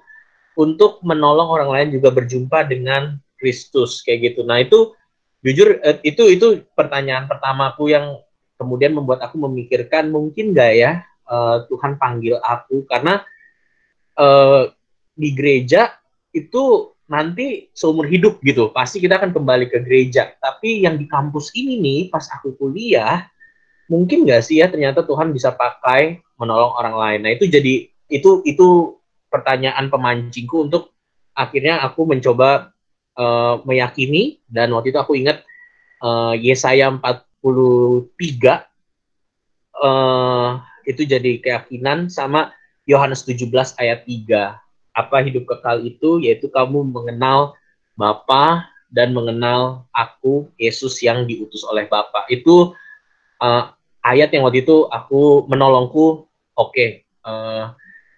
untuk 0.55 1.03
menolong 1.03 1.51
orang 1.51 1.69
lain 1.75 1.87
juga 1.99 2.15
berjumpa 2.15 2.63
dengan 2.63 3.19
Kristus 3.35 3.99
kayak 4.07 4.33
gitu. 4.33 4.47
Nah 4.47 4.63
itu 4.63 4.95
jujur 5.43 5.83
eh, 5.83 5.99
itu 6.07 6.23
itu 6.31 6.63
pertanyaan 6.71 7.27
pertamaku 7.27 7.91
yang 7.91 8.15
kemudian 8.55 8.95
membuat 8.95 9.19
aku 9.27 9.35
memikirkan 9.43 10.07
mungkin 10.07 10.55
gak 10.55 10.73
ya 10.79 10.91
uh, 11.27 11.67
Tuhan 11.67 11.99
panggil 11.99 12.39
aku 12.39 12.87
karena 12.87 13.27
uh, 14.17 14.69
di 15.13 15.29
gereja 15.33 15.93
itu 16.33 16.93
nanti 17.05 17.69
seumur 17.77 18.09
hidup 18.09 18.41
gitu. 18.41 18.73
Pasti 18.73 18.97
kita 18.97 19.21
akan 19.21 19.35
kembali 19.35 19.69
ke 19.69 19.83
gereja. 19.85 20.33
Tapi 20.41 20.81
yang 20.81 20.97
di 20.97 21.05
kampus 21.05 21.53
ini 21.53 21.77
nih 21.77 22.01
pas 22.09 22.25
aku 22.33 22.57
kuliah 22.57 23.27
mungkin 23.91 24.23
gak 24.25 24.47
sih 24.47 24.63
ya 24.63 24.71
ternyata 24.71 25.03
Tuhan 25.03 25.35
bisa 25.35 25.53
pakai 25.53 26.23
menolong 26.39 26.73
orang 26.73 26.95
lain. 26.97 27.19
Nah 27.27 27.31
itu 27.35 27.45
jadi 27.45 27.85
itu 28.09 28.41
itu 28.47 28.97
pertanyaan 29.29 29.89
pemancingku 29.93 30.69
untuk 30.69 30.93
akhirnya 31.37 31.83
aku 31.85 32.09
mencoba 32.09 32.73
uh, 33.19 33.61
meyakini. 33.67 34.41
Dan 34.49 34.73
waktu 34.73 34.95
itu 34.95 34.99
aku 35.01 35.13
ingat 35.19 35.45
uh, 36.01 36.33
Yesaya 36.33 36.89
43 36.89 37.43
uh, 39.77 40.49
itu 40.83 41.01
jadi 41.07 41.31
keyakinan 41.39 42.09
sama 42.09 42.51
Yohanes 42.83 43.23
17 43.23 43.49
ayat 43.79 44.03
3 44.05 44.59
apa 44.93 45.15
hidup 45.25 45.49
kekal 45.49 45.81
itu 45.81 46.21
yaitu 46.21 46.47
kamu 46.51 46.85
mengenal 46.85 47.57
Bapa 47.93 48.69
dan 48.93 49.13
mengenal 49.13 49.89
aku 49.89 50.49
Yesus 50.57 51.01
yang 51.01 51.25
diutus 51.25 51.65
oleh 51.65 51.89
Bapa 51.89 52.25
itu 52.29 52.73
uh, 53.41 53.73
ayat 54.05 54.29
yang 54.35 54.45
waktu 54.45 54.61
itu 54.61 54.85
aku 54.91 55.49
menolongku 55.49 56.27
oke 56.53 56.69
okay, 56.69 57.07
uh, 57.25 57.73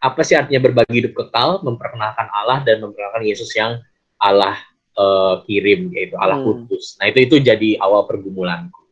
apa 0.06 0.22
sih 0.22 0.38
artinya 0.38 0.62
berbagi 0.62 1.02
hidup 1.02 1.18
kekal, 1.18 1.66
memperkenalkan 1.66 2.30
Allah 2.30 2.62
dan 2.62 2.78
memperkenalkan 2.86 3.26
Yesus 3.26 3.50
yang 3.58 3.82
Allah 4.22 4.54
uh, 4.94 5.42
kirim 5.50 5.90
yaitu 5.98 6.14
Allah 6.22 6.38
hmm. 6.38 6.70
kudus. 6.70 7.02
Nah 7.02 7.10
itu 7.10 7.26
itu 7.26 7.42
jadi 7.42 7.82
awal 7.82 8.06
pergumulanku. 8.06 8.86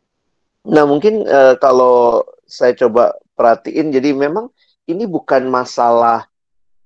Nah 0.65 0.89
mungkin 0.89 1.27
uh, 1.29 1.53
kalau 1.61 2.25
saya 2.49 2.73
coba 2.73 3.13
perhatiin, 3.37 3.93
jadi 3.93 4.15
memang 4.17 4.49
ini 4.87 5.07
bukan 5.07 5.47
masalah 5.47 6.27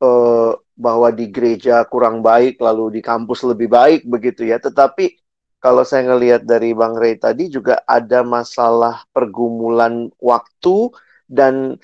uh, 0.02 0.54
bahwa 0.78 1.10
di 1.10 1.26
gereja 1.30 1.82
kurang 1.90 2.22
baik 2.22 2.62
lalu 2.62 3.00
di 3.00 3.02
kampus 3.02 3.42
lebih 3.46 3.70
baik 3.70 4.06
begitu 4.06 4.46
ya, 4.46 4.62
tetapi 4.62 5.18
kalau 5.58 5.82
saya 5.82 6.06
ngelihat 6.14 6.46
dari 6.46 6.72
Bang 6.78 6.94
Ray 6.96 7.18
tadi 7.18 7.50
juga 7.50 7.82
ada 7.90 8.22
masalah 8.22 9.02
pergumulan 9.10 10.14
waktu 10.22 10.94
dan 11.26 11.82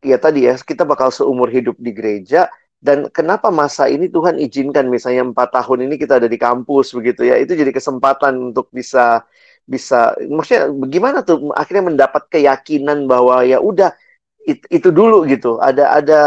ya 0.00 0.16
tadi 0.16 0.46
ya 0.46 0.54
kita 0.54 0.86
bakal 0.86 1.10
seumur 1.10 1.50
hidup 1.50 1.74
di 1.78 1.90
gereja. 1.90 2.46
Dan 2.76 3.10
kenapa 3.10 3.50
masa 3.50 3.90
ini 3.90 4.06
Tuhan 4.06 4.38
izinkan? 4.38 4.86
Misalnya 4.86 5.26
empat 5.26 5.50
tahun 5.58 5.90
ini 5.90 5.98
kita 5.98 6.22
ada 6.22 6.28
di 6.30 6.38
kampus 6.38 6.94
begitu 6.94 7.26
ya. 7.26 7.34
Itu 7.40 7.58
jadi 7.58 7.74
kesempatan 7.74 8.54
untuk 8.54 8.70
bisa 8.70 9.26
bisa 9.66 10.14
maksudnya 10.30 10.70
bagaimana 10.70 11.26
tuh? 11.26 11.50
Akhirnya 11.56 11.90
mendapat 11.90 12.30
keyakinan 12.30 13.10
bahwa 13.10 13.42
ya 13.42 13.58
udah 13.58 13.90
it, 14.46 14.62
itu 14.70 14.88
dulu 14.94 15.26
gitu. 15.26 15.58
Ada 15.58 15.98
ada 15.98 16.22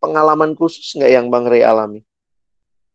pengalaman 0.00 0.56
khusus 0.56 0.96
nggak 0.96 1.12
yang 1.12 1.26
Bang 1.28 1.46
Ray 1.46 1.62
alami? 1.62 2.00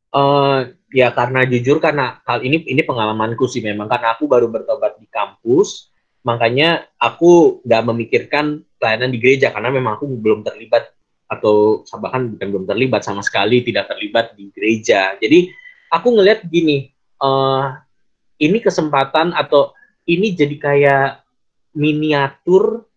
Uh, 0.10 0.74
ya 0.89 1.12
karena 1.13 1.43
jujur 1.45 1.77
karena 1.77 2.17
hal 2.25 2.41
ini 2.41 2.65
ini 2.65 2.81
pengalamanku 2.81 3.45
sih 3.45 3.62
memang. 3.62 3.86
Karena 3.86 4.17
aku 4.17 4.25
baru 4.25 4.50
bertobat 4.50 4.98
di 4.98 5.05
kampus 5.07 5.93
makanya 6.25 6.89
aku 6.98 7.62
nggak 7.62 7.84
memikirkan 7.86 8.65
pelayanan 8.81 9.13
di 9.13 9.22
gereja 9.22 9.53
karena 9.53 9.69
memang 9.69 10.01
aku 10.01 10.10
belum 10.10 10.41
terlibat 10.41 10.89
atau 11.29 11.86
bahkan 12.01 12.34
bukan 12.34 12.48
belum 12.50 12.65
terlibat 12.65 13.05
sama 13.05 13.22
sekali 13.22 13.62
tidak 13.62 13.93
terlibat 13.93 14.34
di 14.34 14.50
gereja. 14.50 15.13
Jadi 15.22 15.53
aku 15.93 16.17
ngelihat 16.17 16.50
gini 16.50 16.89
uh, 17.22 17.77
ini 18.41 18.57
kesempatan 18.57 19.38
atau 19.38 19.74
ini 20.10 20.34
jadi 20.34 20.55
kayak 20.57 21.10
miniatur 21.77 22.89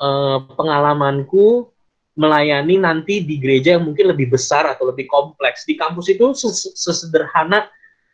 uh, 0.00 0.38
pengalamanku 0.54 1.70
melayani 2.14 2.78
nanti 2.78 3.26
di 3.26 3.42
gereja 3.42 3.74
yang 3.74 3.90
mungkin 3.90 4.14
lebih 4.14 4.30
besar 4.30 4.70
atau 4.70 4.86
lebih 4.86 5.10
kompleks. 5.10 5.66
Di 5.66 5.74
kampus 5.74 6.14
itu 6.14 6.30
sesederhana 6.78 7.66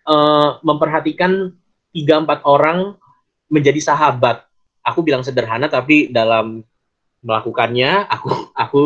uh, 0.08 0.56
memperhatikan 0.64 1.52
tiga 1.92 2.20
empat 2.20 2.40
orang 2.48 2.96
menjadi 3.52 3.92
sahabat. 3.92 4.46
Aku 4.80 5.04
bilang 5.04 5.20
sederhana 5.20 5.68
tapi 5.68 6.08
dalam 6.08 6.64
melakukannya 7.20 8.08
aku 8.08 8.28
aku 8.56 8.80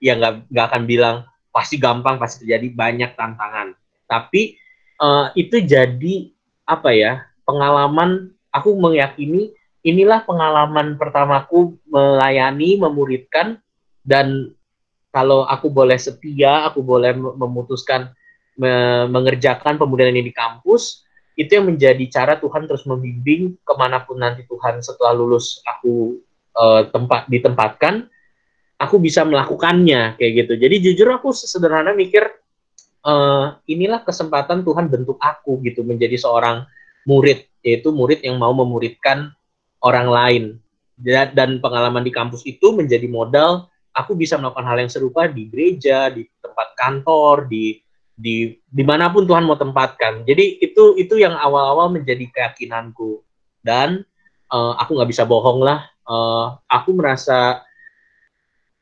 ya 0.00 0.16
nggak 0.16 0.48
nggak 0.48 0.66
akan 0.72 0.82
bilang 0.88 1.16
pasti 1.52 1.76
gampang 1.76 2.16
pasti 2.16 2.48
terjadi 2.48 2.72
banyak 2.72 3.10
tantangan. 3.12 3.76
Tapi 4.08 4.56
uh, 5.04 5.28
itu 5.36 5.60
jadi 5.60 6.32
apa 6.64 6.90
ya 6.96 7.28
pengalaman 7.44 8.32
aku 8.48 8.72
meyakini 8.80 9.52
inilah 9.84 10.24
pengalaman 10.24 10.96
pertamaku 10.96 11.76
melayani, 11.86 12.80
memuridkan, 12.80 13.60
dan 14.00 14.50
kalau 15.12 15.46
aku 15.46 15.70
boleh 15.70 16.00
setia, 16.00 16.66
aku 16.66 16.82
boleh 16.82 17.14
memutuskan 17.14 18.10
me 18.58 19.04
mengerjakan 19.06 19.78
pemulihan 19.78 20.10
ini 20.10 20.30
di 20.30 20.34
kampus, 20.34 21.04
itu 21.38 21.60
yang 21.60 21.70
menjadi 21.70 22.02
cara 22.10 22.34
Tuhan 22.40 22.66
terus 22.66 22.88
membimbing 22.88 23.58
ke 23.60 23.72
mana 23.76 24.02
pun 24.02 24.18
nanti 24.18 24.46
Tuhan 24.46 24.80
setelah 24.80 25.14
lulus 25.14 25.60
aku 25.66 26.18
uh, 26.54 26.86
tempat 26.90 27.26
ditempatkan, 27.30 28.06
aku 28.78 28.96
bisa 28.98 29.22
melakukannya 29.26 30.18
kayak 30.18 30.32
gitu. 30.46 30.52
Jadi 30.58 30.76
jujur 30.80 31.10
aku 31.14 31.34
sederhana 31.34 31.94
mikir 31.94 32.24
uh, 33.04 33.58
inilah 33.66 34.02
kesempatan 34.06 34.62
Tuhan 34.62 34.86
bentuk 34.86 35.18
aku 35.18 35.58
gitu 35.66 35.82
menjadi 35.82 36.14
seorang 36.14 36.66
murid, 37.04 37.44
yaitu 37.66 37.90
murid 37.90 38.22
yang 38.22 38.38
mau 38.38 38.54
memuridkan 38.54 39.34
orang 39.84 40.08
lain. 40.08 40.44
Dan 41.34 41.58
pengalaman 41.60 42.06
di 42.06 42.14
kampus 42.14 42.46
itu 42.46 42.72
menjadi 42.72 43.04
modal 43.10 43.68
aku 43.94 44.18
bisa 44.18 44.34
melakukan 44.36 44.66
hal 44.66 44.78
yang 44.82 44.90
serupa 44.90 45.30
di 45.30 45.46
gereja 45.46 46.10
di 46.10 46.26
tempat 46.42 46.74
kantor 46.74 47.46
di 47.46 47.78
di 48.14 48.54
di 48.66 48.82
mana 48.82 49.10
pun 49.10 49.22
Tuhan 49.26 49.46
mau 49.46 49.54
tempatkan. 49.58 50.26
Jadi 50.26 50.58
itu 50.62 50.98
itu 50.98 51.14
yang 51.18 51.38
awal-awal 51.38 51.94
menjadi 51.94 52.26
keyakinanku. 52.30 53.22
Dan 53.62 54.02
uh, 54.50 54.74
aku 54.76 54.98
nggak 54.98 55.10
bisa 55.10 55.24
bohong 55.24 55.62
lah. 55.62 55.86
Uh, 56.04 56.58
aku 56.68 56.92
merasa 56.92 57.64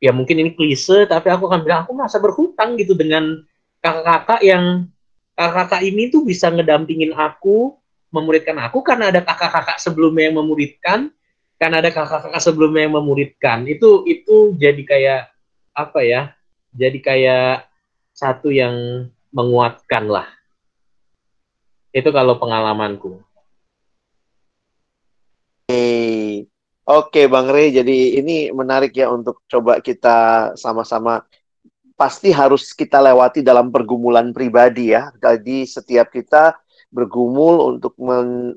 ya 0.03 0.11
mungkin 0.11 0.43
ini 0.43 0.51
klise 0.59 1.07
tapi 1.07 1.31
aku 1.31 1.47
akan 1.47 1.63
bilang 1.63 1.87
aku 1.87 1.95
merasa 1.95 2.19
berhutang 2.19 2.75
gitu 2.75 2.99
dengan 2.99 3.47
kakak-kakak 3.79 4.43
yang 4.43 4.91
kakak-kakak 5.39 5.83
ini 5.87 6.11
tuh 6.11 6.27
bisa 6.27 6.51
ngedampingin 6.51 7.15
aku 7.15 7.79
memuridkan 8.13 8.61
aku 8.61 8.85
karena 8.85 9.09
ada 9.09 9.25
kakak-kakak 9.25 9.81
sebelumnya 9.81 10.29
yang 10.29 10.39
memuridkan, 10.45 11.09
karena 11.57 11.81
ada 11.81 11.91
kakak-kakak 11.91 12.43
sebelumnya 12.45 12.85
yang 12.85 12.95
memuridkan. 13.01 13.65
Itu 13.65 14.05
itu 14.05 14.55
jadi 14.61 14.83
kayak 14.85 15.23
apa 15.73 16.01
ya? 16.05 16.37
Jadi 16.77 17.01
kayak 17.01 17.67
satu 18.13 18.53
yang 18.53 19.09
menguatkan 19.33 20.05
lah. 20.07 20.29
Itu 21.93 22.13
kalau 22.13 22.37
pengalamanku. 22.37 23.21
Oke, 25.69 26.45
Oke 26.85 27.23
Bang 27.29 27.49
Rey, 27.49 27.73
jadi 27.73 28.21
ini 28.21 28.53
menarik 28.53 28.93
ya 28.93 29.09
untuk 29.09 29.41
coba 29.49 29.81
kita 29.81 30.53
sama-sama 30.61 31.25
pasti 31.97 32.35
harus 32.35 32.75
kita 32.75 32.99
lewati 32.99 33.41
dalam 33.41 33.71
pergumulan 33.71 34.35
pribadi 34.35 34.91
ya. 34.91 35.15
Jadi 35.23 35.65
setiap 35.69 36.11
kita 36.11 36.59
bergumul 36.93 37.75
untuk 37.75 37.97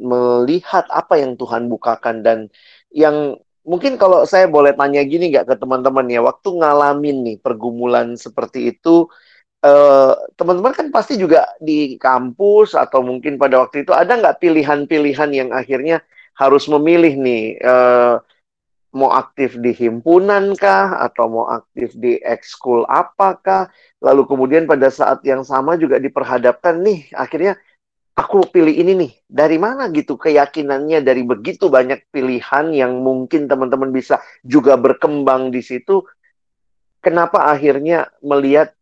melihat 0.04 0.86
apa 0.92 1.18
yang 1.18 1.40
Tuhan 1.40 1.72
bukakan. 1.72 2.22
Dan 2.22 2.40
yang 2.92 3.40
mungkin 3.66 3.98
kalau 3.98 4.24
saya 4.30 4.46
boleh 4.46 4.78
tanya 4.78 5.02
gini 5.02 5.34
nggak 5.34 5.50
ke 5.50 5.56
teman-teman 5.58 6.06
ya 6.06 6.22
waktu 6.22 6.50
ngalamin 6.54 7.18
nih 7.26 7.38
pergumulan 7.42 8.14
seperti 8.14 8.76
itu 8.78 9.10
eh, 9.66 10.14
teman-teman 10.38 10.72
kan 10.78 10.88
pasti 10.94 11.18
juga 11.18 11.50
di 11.58 11.98
kampus 11.98 12.78
atau 12.78 13.02
mungkin 13.02 13.42
pada 13.42 13.66
waktu 13.66 13.82
itu 13.82 13.92
ada 13.92 14.14
nggak 14.22 14.38
pilihan-pilihan 14.38 15.30
yang 15.34 15.50
akhirnya 15.50 16.06
harus 16.38 16.70
memilih 16.70 17.18
nih 17.18 17.44
eh, 17.58 18.16
mau 18.96 19.12
aktif 19.12 19.60
di 19.60 19.76
himpunan 19.76 20.56
kah 20.56 21.04
atau 21.04 21.28
mau 21.28 21.46
aktif 21.52 21.92
di 22.00 22.16
ekskul 22.24 22.88
apakah 22.88 23.68
lalu 24.00 24.24
kemudian 24.24 24.64
pada 24.64 24.88
saat 24.88 25.20
yang 25.28 25.44
sama 25.44 25.76
juga 25.76 26.00
diperhadapkan 26.00 26.80
nih 26.80 27.12
akhirnya 27.12 27.60
aku 28.16 28.48
pilih 28.50 28.72
ini 28.72 28.94
nih. 28.96 29.12
Dari 29.28 29.60
mana 29.60 29.92
gitu 29.92 30.16
keyakinannya 30.16 31.04
dari 31.04 31.22
begitu 31.28 31.68
banyak 31.68 32.08
pilihan 32.10 32.72
yang 32.72 33.04
mungkin 33.04 33.46
teman-teman 33.52 33.92
bisa 33.92 34.24
juga 34.42 34.80
berkembang 34.80 35.52
di 35.52 35.62
situ. 35.62 36.02
Kenapa 37.04 37.52
akhirnya 37.52 38.10
melihat 38.24 38.74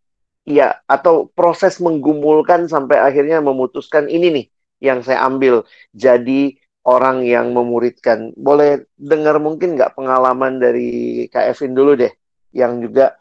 ya 0.48 0.80
atau 0.88 1.28
proses 1.28 1.82
menggumulkan 1.84 2.72
sampai 2.72 3.00
akhirnya 3.02 3.43
memutuskan 3.43 4.08
ini 4.08 4.28
nih 4.32 4.46
yang 4.80 5.00
saya 5.04 5.28
ambil 5.28 5.67
jadi 5.91 6.56
orang 6.84 7.24
yang 7.24 7.52
memuridkan. 7.52 8.32
Boleh 8.36 8.88
dengar 8.96 9.39
mungkin 9.39 9.76
nggak 9.76 9.96
pengalaman 9.96 10.60
dari 10.60 11.26
Kak 11.32 11.56
Evin 11.56 11.74
dulu 11.76 11.96
deh, 11.96 12.12
yang 12.52 12.84
juga 12.84 13.15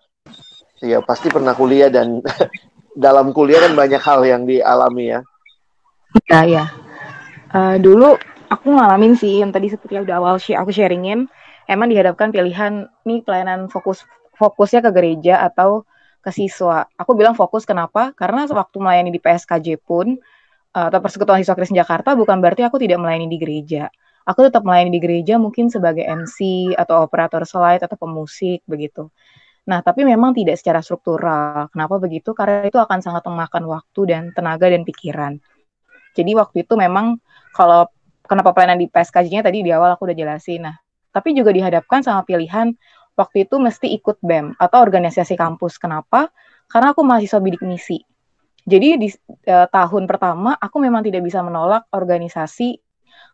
ya 0.82 0.98
pasti 1.02 1.30
pernah 1.30 1.54
kuliah 1.54 1.86
dan 1.86 2.18
dalam 3.06 3.30
kuliah 3.30 3.62
kan 3.62 3.74
banyak 3.78 4.02
hal 4.02 4.20
yang 4.26 4.42
dialami 4.46 5.14
ya. 5.18 5.20
Ya, 6.28 6.44
ya. 6.44 6.64
Uh, 7.52 7.76
dulu 7.80 8.16
aku 8.48 8.66
ngalamin 8.72 9.16
sih 9.16 9.40
yang 9.40 9.52
tadi 9.52 9.68
seperti 9.72 10.00
udah 10.00 10.16
awal 10.20 10.36
sih 10.40 10.56
aku 10.56 10.72
sharingin, 10.72 11.28
emang 11.68 11.88
dihadapkan 11.88 12.32
pilihan 12.32 12.88
nih 13.04 13.20
pelayanan 13.24 13.68
fokus 13.68 14.04
fokusnya 14.36 14.80
ke 14.84 14.90
gereja 14.92 15.44
atau 15.44 15.84
ke 16.22 16.30
siswa. 16.30 16.86
Aku 16.96 17.12
bilang 17.18 17.36
fokus 17.36 17.66
kenapa? 17.66 18.14
Karena 18.14 18.46
waktu 18.46 18.76
melayani 18.78 19.10
di 19.10 19.20
PSKJ 19.20 19.80
pun 19.82 20.16
uh, 20.76 20.86
atau 20.88 21.00
Persekutuan 21.02 21.42
Siswa 21.42 21.56
Kristen 21.58 21.78
Jakarta 21.78 22.14
bukan 22.16 22.38
berarti 22.38 22.64
aku 22.64 22.80
tidak 22.80 23.02
melayani 23.02 23.28
di 23.28 23.38
gereja. 23.40 23.90
Aku 24.22 24.46
tetap 24.46 24.62
melayani 24.62 24.94
di 24.94 25.00
gereja 25.02 25.34
mungkin 25.34 25.66
sebagai 25.66 26.06
MC 26.06 26.70
atau 26.78 27.02
operator 27.02 27.42
slide 27.42 27.82
atau 27.82 27.98
pemusik 27.98 28.62
begitu. 28.70 29.10
Nah, 29.66 29.82
tapi 29.82 30.02
memang 30.06 30.34
tidak 30.34 30.58
secara 30.58 30.82
struktural. 30.82 31.70
Kenapa 31.70 31.98
begitu? 31.98 32.34
Karena 32.34 32.66
itu 32.66 32.78
akan 32.78 32.98
sangat 33.02 33.22
memakan 33.26 33.66
waktu 33.66 34.00
dan 34.06 34.22
tenaga 34.34 34.66
dan 34.70 34.82
pikiran. 34.82 35.38
Jadi 36.12 36.32
waktu 36.36 36.64
itu 36.64 36.74
memang 36.76 37.18
kalau 37.52 37.88
kenapa 38.24 38.54
pelayanan 38.56 38.80
di 38.80 38.88
PSKJ-nya 38.88 39.44
tadi 39.44 39.64
di 39.64 39.70
awal 39.72 39.96
aku 39.96 40.08
udah 40.08 40.16
jelasin. 40.16 40.68
Nah, 40.68 40.76
tapi 41.12 41.36
juga 41.36 41.52
dihadapkan 41.52 42.00
sama 42.00 42.24
pilihan 42.24 42.72
waktu 43.12 43.44
itu 43.44 43.60
mesti 43.60 43.92
ikut 43.92 44.20
BEM 44.24 44.56
atau 44.56 44.78
organisasi 44.80 45.36
kampus. 45.36 45.76
Kenapa? 45.76 46.32
Karena 46.68 46.96
aku 46.96 47.04
mahasiswa 47.04 47.40
bidik 47.40 47.60
misi. 47.64 48.00
Jadi 48.62 48.88
di 48.96 49.08
eh, 49.44 49.66
tahun 49.68 50.06
pertama 50.06 50.54
aku 50.56 50.78
memang 50.78 51.02
tidak 51.04 51.26
bisa 51.26 51.42
menolak 51.44 51.84
organisasi 51.92 52.78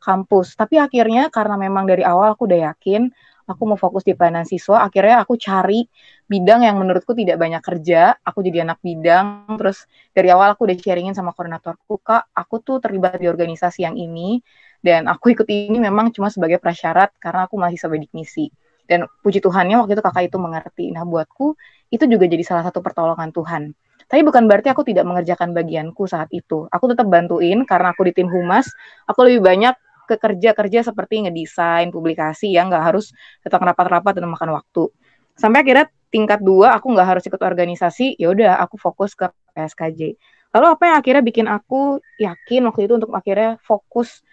kampus. 0.03 0.57
Tapi 0.59 0.81
akhirnya 0.81 1.29
karena 1.29 1.55
memang 1.55 1.85
dari 1.87 2.03
awal 2.03 2.35
aku 2.35 2.49
udah 2.49 2.73
yakin 2.73 3.13
aku 3.49 3.63
mau 3.65 3.81
fokus 3.81 4.05
di 4.05 4.13
pelayanan 4.13 4.45
siswa 4.45 4.85
akhirnya 4.85 5.25
aku 5.25 5.41
cari 5.41 5.89
bidang 6.29 6.69
yang 6.69 6.77
menurutku 6.77 7.17
tidak 7.17 7.41
banyak 7.41 7.65
kerja 7.65 8.21
aku 8.21 8.45
jadi 8.45 8.69
anak 8.69 8.79
bidang 8.85 9.49
terus 9.57 9.89
dari 10.13 10.29
awal 10.29 10.53
aku 10.53 10.69
udah 10.69 10.77
sharingin 10.77 11.17
sama 11.17 11.33
koordinatorku 11.33 11.99
kak 12.05 12.29
aku 12.37 12.61
tuh 12.61 12.79
terlibat 12.85 13.17
di 13.17 13.27
organisasi 13.27 13.89
yang 13.89 13.97
ini 13.97 14.45
dan 14.85 15.09
aku 15.09 15.33
ikut 15.33 15.49
ini 15.49 15.81
memang 15.81 16.13
cuma 16.13 16.29
sebagai 16.29 16.61
prasyarat 16.61 17.17
karena 17.17 17.49
aku 17.49 17.57
masih 17.57 17.81
sebagai 17.81 18.13
misi 18.13 18.53
dan 18.85 19.09
puji 19.25 19.41
Tuhannya 19.41 19.81
waktu 19.81 19.97
itu 19.97 20.05
kakak 20.05 20.29
itu 20.29 20.37
mengerti 20.37 20.85
nah 20.93 21.03
buatku 21.09 21.57
itu 21.89 22.05
juga 22.05 22.29
jadi 22.29 22.45
salah 22.45 22.69
satu 22.69 22.85
pertolongan 22.85 23.33
Tuhan 23.33 23.73
tapi 24.09 24.25
bukan 24.25 24.49
berarti 24.49 24.73
aku 24.73 24.89
tidak 24.89 25.05
mengerjakan 25.05 25.53
bagianku 25.53 26.09
saat 26.09 26.33
itu. 26.33 26.65
Aku 26.73 26.89
tetap 26.89 27.05
bantuin 27.13 27.61
karena 27.69 27.93
aku 27.93 28.09
di 28.09 28.17
tim 28.17 28.33
humas. 28.33 28.65
Aku 29.05 29.21
lebih 29.21 29.45
banyak 29.45 29.77
ke 30.09 30.17
kerja-kerja 30.17 30.89
seperti 30.89 31.29
ngedesain 31.29 31.93
publikasi 31.93 32.57
yang 32.57 32.73
nggak 32.73 32.85
harus 32.95 33.13
tetap 33.45 33.61
rapat-rapat 33.61 34.17
dan 34.17 34.27
makan 34.33 34.57
waktu. 34.57 34.89
Sampai 35.37 35.61
akhirnya 35.63 35.87
tingkat 36.09 36.41
dua 36.41 36.81
aku 36.81 36.97
nggak 36.97 37.09
harus 37.17 37.25
ikut 37.29 37.39
organisasi, 37.39 38.17
ya 38.17 38.33
udah 38.33 38.59
aku 38.65 38.81
fokus 38.81 39.13
ke 39.13 39.29
PSKJ. 39.53 40.17
Lalu 40.57 40.67
apa 40.73 40.83
yang 40.89 40.97
akhirnya 40.97 41.23
bikin 41.23 41.47
aku 41.47 42.01
yakin 42.17 42.65
waktu 42.65 42.89
itu 42.89 42.97
untuk 42.97 43.13
akhirnya 43.13 43.61
fokus 43.61 44.25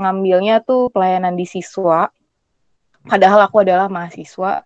ngambilnya 0.00 0.64
tuh 0.64 0.88
pelayanan 0.88 1.36
di 1.36 1.44
siswa. 1.44 2.08
Padahal 3.04 3.44
aku 3.44 3.60
adalah 3.60 3.92
mahasiswa. 3.92 4.64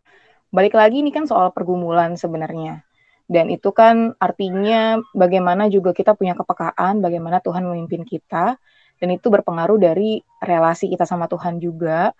Balik 0.54 0.78
lagi 0.78 1.02
ini 1.02 1.10
kan 1.10 1.26
soal 1.26 1.50
pergumulan 1.50 2.14
sebenarnya. 2.14 2.86
Dan 3.24 3.50
itu 3.50 3.72
kan 3.74 4.14
artinya 4.20 5.00
bagaimana 5.16 5.66
juga 5.66 5.90
kita 5.96 6.14
punya 6.14 6.38
kepekaan, 6.38 7.00
bagaimana 7.00 7.40
Tuhan 7.40 7.64
memimpin 7.66 8.04
kita, 8.06 8.60
dan 8.98 9.08
itu 9.10 9.26
berpengaruh 9.30 9.78
dari 9.78 10.22
relasi 10.42 10.90
kita 10.90 11.04
sama 11.04 11.26
Tuhan 11.26 11.58
juga. 11.58 12.14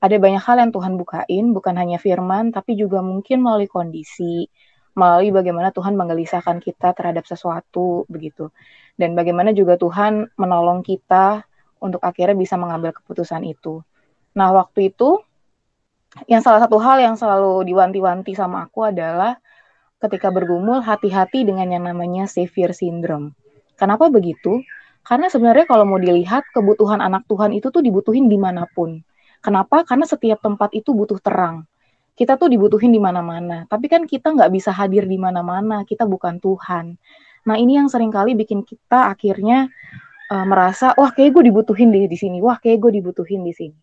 Ada 0.00 0.16
banyak 0.16 0.40
hal 0.40 0.56
yang 0.64 0.72
Tuhan 0.72 0.96
bukain, 0.96 1.44
bukan 1.52 1.74
hanya 1.76 2.00
firman, 2.00 2.54
tapi 2.56 2.72
juga 2.78 3.04
mungkin 3.04 3.44
melalui 3.44 3.68
kondisi, 3.68 4.48
melalui 4.96 5.28
bagaimana 5.28 5.70
Tuhan 5.76 5.92
menggelisahkan 5.92 6.56
kita 6.64 6.96
terhadap 6.96 7.28
sesuatu, 7.28 8.08
begitu. 8.08 8.48
Dan 8.96 9.12
bagaimana 9.12 9.52
juga 9.52 9.76
Tuhan 9.76 10.32
menolong 10.40 10.80
kita 10.80 11.44
untuk 11.84 12.00
akhirnya 12.00 12.36
bisa 12.36 12.56
mengambil 12.56 12.96
keputusan 12.96 13.44
itu. 13.44 13.84
Nah, 14.36 14.52
waktu 14.56 14.92
itu 14.92 15.20
yang 16.26 16.42
salah 16.42 16.64
satu 16.64 16.80
hal 16.82 16.98
yang 16.98 17.14
selalu 17.14 17.62
diwanti-wanti 17.70 18.34
sama 18.34 18.66
aku 18.66 18.88
adalah 18.88 19.38
ketika 20.00 20.32
bergumul 20.32 20.80
hati-hati 20.80 21.44
dengan 21.44 21.68
yang 21.70 21.84
namanya 21.84 22.24
savior 22.24 22.72
syndrome. 22.72 23.36
Kenapa 23.76 24.08
begitu? 24.08 24.64
Karena 25.10 25.26
sebenarnya 25.26 25.66
kalau 25.66 25.82
mau 25.90 25.98
dilihat 25.98 26.46
kebutuhan 26.54 27.02
anak 27.02 27.26
Tuhan 27.26 27.50
itu 27.50 27.74
tuh 27.74 27.82
dibutuhin 27.82 28.30
di 28.30 28.38
mana 28.38 28.70
pun. 28.70 29.02
Kenapa? 29.42 29.82
Karena 29.82 30.06
setiap 30.06 30.38
tempat 30.38 30.70
itu 30.70 30.94
butuh 30.94 31.18
terang. 31.18 31.66
Kita 32.14 32.38
tuh 32.38 32.46
dibutuhin 32.46 32.94
di 32.94 33.02
mana-mana. 33.02 33.66
Tapi 33.66 33.90
kan 33.90 34.06
kita 34.06 34.30
nggak 34.30 34.54
bisa 34.54 34.70
hadir 34.70 35.10
di 35.10 35.18
mana-mana. 35.18 35.82
Kita 35.82 36.06
bukan 36.06 36.38
Tuhan. 36.38 36.94
Nah 37.42 37.56
ini 37.58 37.82
yang 37.82 37.90
sering 37.90 38.14
kali 38.14 38.38
bikin 38.38 38.62
kita 38.62 39.10
akhirnya 39.10 39.66
uh, 40.30 40.46
merasa, 40.46 40.94
wah 40.94 41.10
kayak 41.10 41.34
gue 41.34 41.50
dibutuhin 41.50 41.90
di, 41.90 42.06
di 42.06 42.14
sini. 42.14 42.38
Wah 42.38 42.62
kayak 42.62 42.78
gue 42.78 43.02
dibutuhin 43.02 43.42
di 43.42 43.50
sini. 43.50 43.78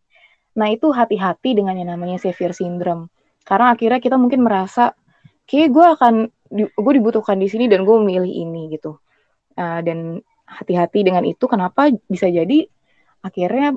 Nah 0.55 0.71
itu 0.71 0.95
hati-hati 0.95 1.59
dengan 1.59 1.75
yang 1.75 1.91
namanya 1.91 2.23
savior 2.23 2.55
syndrome. 2.55 3.11
Karena 3.43 3.75
akhirnya 3.75 3.99
kita 3.99 4.15
mungkin 4.15 4.47
merasa, 4.47 4.95
kayak 5.43 5.75
gue 5.75 5.85
akan, 5.99 6.13
gue 6.55 6.93
dibutuhkan 7.03 7.35
di 7.35 7.51
sini 7.51 7.67
dan 7.67 7.83
gue 7.83 7.95
memilih 7.99 8.31
ini 8.31 8.71
gitu. 8.71 8.95
Uh, 9.59 9.83
dan 9.83 10.23
hati-hati 10.47 11.03
dengan 11.03 11.27
itu, 11.27 11.43
kenapa 11.45 11.91
bisa 12.07 12.31
jadi 12.31 12.65
akhirnya 13.19 13.75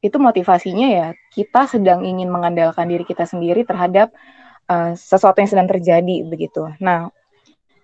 itu 0.00 0.16
motivasinya 0.16 0.88
ya 0.88 1.08
kita 1.36 1.68
sedang 1.68 2.08
ingin 2.08 2.32
mengandalkan 2.32 2.88
diri 2.88 3.04
kita 3.04 3.28
sendiri 3.28 3.68
terhadap 3.68 4.08
uh, 4.64 4.96
sesuatu 4.96 5.44
yang 5.44 5.50
sedang 5.52 5.68
terjadi 5.68 6.24
begitu. 6.24 6.72
Nah, 6.80 7.12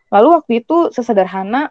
lalu 0.09 0.29
waktu 0.40 0.64
itu 0.64 0.88
sesederhana 0.96 1.68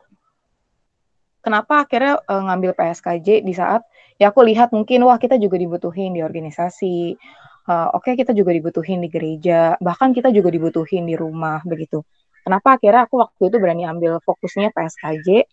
kenapa 1.42 1.90
akhirnya 1.90 2.22
uh, 2.30 2.42
ngambil 2.46 2.78
PSKJ 2.78 3.42
di 3.42 3.54
saat 3.58 3.82
ya 4.22 4.30
aku 4.30 4.46
lihat 4.46 4.70
mungkin 4.70 5.02
wah 5.10 5.18
kita 5.18 5.42
juga 5.42 5.58
dibutuhin 5.58 6.14
di 6.14 6.22
organisasi, 6.22 7.18
uh, 7.66 7.90
oke 7.98 8.06
okay, 8.06 8.14
kita 8.14 8.38
juga 8.38 8.54
dibutuhin 8.54 9.02
di 9.02 9.10
gereja, 9.10 9.82
bahkan 9.82 10.14
kita 10.14 10.30
juga 10.30 10.54
dibutuhin 10.54 11.10
di 11.10 11.18
rumah 11.18 11.66
begitu. 11.66 12.06
Kenapa 12.46 12.78
akhirnya 12.78 13.10
aku 13.10 13.18
waktu 13.18 13.50
itu 13.50 13.58
berani 13.58 13.90
ambil 13.90 14.22
fokusnya 14.22 14.70
PSKJ? 14.78 15.50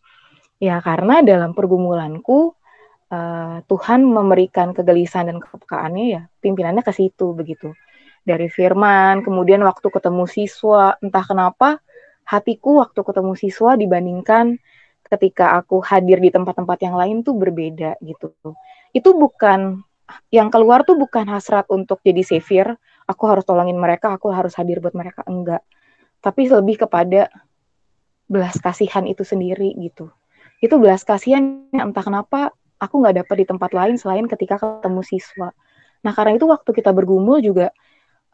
Ya 0.62 0.79
karena 0.79 1.27
dalam 1.27 1.59
pergumulanku 1.59 2.55
uh, 3.11 3.59
Tuhan 3.66 4.07
memberikan 4.07 4.70
kegelisahan 4.70 5.35
dan 5.35 5.42
kepekaannya 5.42 6.05
ya 6.07 6.22
pimpinannya 6.38 6.87
ke 6.87 6.94
situ 6.94 7.35
begitu. 7.35 7.75
Dari 8.22 8.46
firman 8.46 9.27
kemudian 9.27 9.59
waktu 9.66 9.90
ketemu 9.90 10.22
siswa 10.31 10.94
entah 11.03 11.27
kenapa 11.27 11.83
hatiku 12.22 12.79
waktu 12.79 13.03
ketemu 13.03 13.35
siswa 13.35 13.75
dibandingkan 13.75 14.62
ketika 15.11 15.59
aku 15.59 15.83
hadir 15.83 16.22
di 16.22 16.31
tempat-tempat 16.31 16.79
yang 16.79 16.94
lain 16.94 17.27
tuh 17.27 17.35
berbeda 17.35 17.98
gitu. 17.98 18.31
Itu 18.94 19.18
bukan 19.18 19.83
yang 20.31 20.46
keluar 20.46 20.87
tuh 20.87 20.94
bukan 20.94 21.27
hasrat 21.27 21.66
untuk 21.75 21.98
jadi 22.07 22.22
savior 22.22 22.79
aku 23.11 23.27
harus 23.27 23.42
tolongin 23.42 23.75
mereka 23.83 24.14
aku 24.14 24.31
harus 24.31 24.55
hadir 24.55 24.79
buat 24.79 24.94
mereka 24.94 25.27
enggak. 25.27 25.66
Tapi 26.22 26.46
lebih 26.46 26.87
kepada 26.87 27.27
belas 28.31 28.62
kasihan 28.62 29.03
itu 29.11 29.27
sendiri 29.27 29.75
gitu 29.75 30.07
itu 30.62 30.75
belas 30.79 31.03
kasihan 31.03 31.66
entah 31.75 32.07
kenapa 32.07 32.55
aku 32.79 33.03
nggak 33.03 33.27
dapat 33.27 33.37
di 33.42 33.46
tempat 33.51 33.70
lain 33.75 33.98
selain 33.98 34.31
ketika 34.31 34.62
ketemu 34.62 35.03
siswa. 35.03 35.51
Nah 36.07 36.12
karena 36.14 36.38
itu 36.38 36.46
waktu 36.46 36.70
kita 36.70 36.94
bergumul 36.94 37.42
juga 37.42 37.75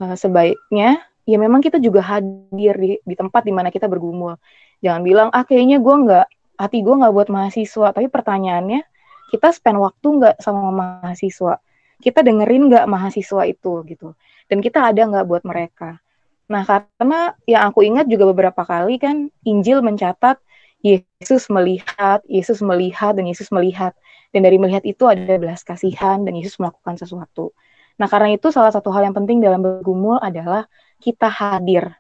uh, 0.01 0.12
sebaiknya 0.12 1.01
ya 1.29 1.37
memang 1.37 1.64
kita 1.64 1.81
juga 1.81 2.01
hadir 2.01 2.77
di, 2.77 3.01
di 3.01 3.14
tempat 3.17 3.45
di 3.45 3.53
mana 3.53 3.73
kita 3.73 3.88
bergumul. 3.88 4.37
Jangan 4.85 5.01
bilang 5.05 5.29
ah 5.33 5.45
kayaknya 5.45 5.81
gue 5.81 5.95
nggak 6.05 6.27
hati 6.61 6.79
gue 6.85 6.95
nggak 7.01 7.12
buat 7.17 7.29
mahasiswa. 7.33 7.88
Tapi 7.97 8.09
pertanyaannya 8.12 8.81
kita 9.33 9.49
spend 9.53 9.81
waktu 9.81 10.07
nggak 10.09 10.37
sama 10.41 10.69
mahasiswa? 10.73 11.61
Kita 12.01 12.21
dengerin 12.21 12.73
nggak 12.73 12.85
mahasiswa 12.88 13.43
itu 13.49 13.73
gitu? 13.85 14.17
Dan 14.49 14.64
kita 14.64 14.88
ada 14.88 15.01
nggak 15.01 15.25
buat 15.29 15.45
mereka? 15.45 16.01
Nah 16.49 16.64
karena 16.64 17.37
yang 17.45 17.69
aku 17.69 17.85
ingat 17.85 18.09
juga 18.09 18.33
beberapa 18.33 18.64
kali 18.64 18.97
kan 18.97 19.29
Injil 19.45 19.85
mencatat 19.85 20.41
Yesus 20.79 21.51
melihat, 21.51 22.23
Yesus 22.31 22.62
melihat, 22.62 23.19
dan 23.19 23.27
Yesus 23.27 23.51
melihat. 23.51 23.95
Dan 24.31 24.45
dari 24.47 24.61
melihat 24.61 24.85
itu 24.85 25.09
ada 25.09 25.35
belas 25.41 25.64
kasihan 25.67 26.23
dan 26.23 26.35
Yesus 26.37 26.61
melakukan 26.61 27.01
sesuatu. 27.01 27.57
Nah, 27.99 28.07
karena 28.07 28.38
itu 28.38 28.55
salah 28.55 28.71
satu 28.71 28.95
hal 28.95 29.11
yang 29.11 29.17
penting 29.17 29.43
dalam 29.43 29.59
bergumul 29.59 30.23
adalah 30.23 30.71
kita 31.03 31.27
hadir. 31.27 31.91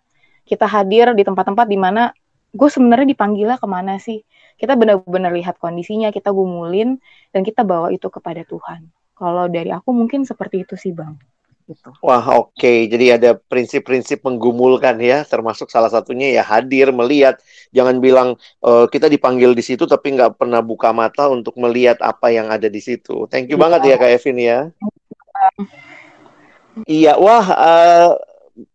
Kita 0.46 0.64
hadir 0.70 1.10
di 1.12 1.26
tempat-tempat 1.26 1.66
di 1.66 1.78
mana 1.80 2.14
gue 2.54 2.68
sebenarnya 2.70 3.08
dipanggilnya 3.12 3.58
ke 3.58 3.66
mana 3.66 3.98
sih? 3.98 4.22
Kita 4.54 4.78
benar-benar 4.78 5.34
lihat 5.34 5.58
kondisinya, 5.58 6.14
kita 6.14 6.30
gumulin, 6.30 7.02
dan 7.34 7.42
kita 7.42 7.66
bawa 7.66 7.90
itu 7.90 8.06
kepada 8.08 8.46
Tuhan. 8.46 8.88
Kalau 9.18 9.50
dari 9.50 9.74
aku 9.74 9.90
mungkin 9.90 10.22
seperti 10.22 10.62
itu 10.62 10.78
sih, 10.78 10.94
Bang. 10.94 11.18
Gitu. 11.68 11.92
Wah 12.00 12.24
oke, 12.32 12.56
okay. 12.56 12.88
jadi 12.88 13.20
ada 13.20 13.36
prinsip-prinsip 13.36 14.24
menggumulkan 14.24 14.96
ya, 15.04 15.20
termasuk 15.28 15.68
salah 15.68 15.92
satunya 15.92 16.40
ya 16.40 16.40
hadir, 16.40 16.88
melihat, 16.96 17.36
jangan 17.76 18.00
bilang 18.00 18.40
e, 18.64 18.88
kita 18.88 19.04
dipanggil 19.04 19.52
di 19.52 19.60
situ 19.60 19.84
tapi 19.84 20.16
nggak 20.16 20.40
pernah 20.40 20.64
buka 20.64 20.96
mata 20.96 21.28
untuk 21.28 21.60
melihat 21.60 22.00
apa 22.00 22.32
yang 22.32 22.48
ada 22.48 22.72
di 22.72 22.80
situ. 22.80 23.28
Thank 23.28 23.52
you 23.52 23.60
ya. 23.60 23.68
banget 23.68 23.80
ya 23.84 23.96
Kak 24.00 24.10
Evin 24.16 24.38
ya. 24.40 24.58
Iya, 26.88 27.20
wah 27.20 27.46
uh, 27.52 28.08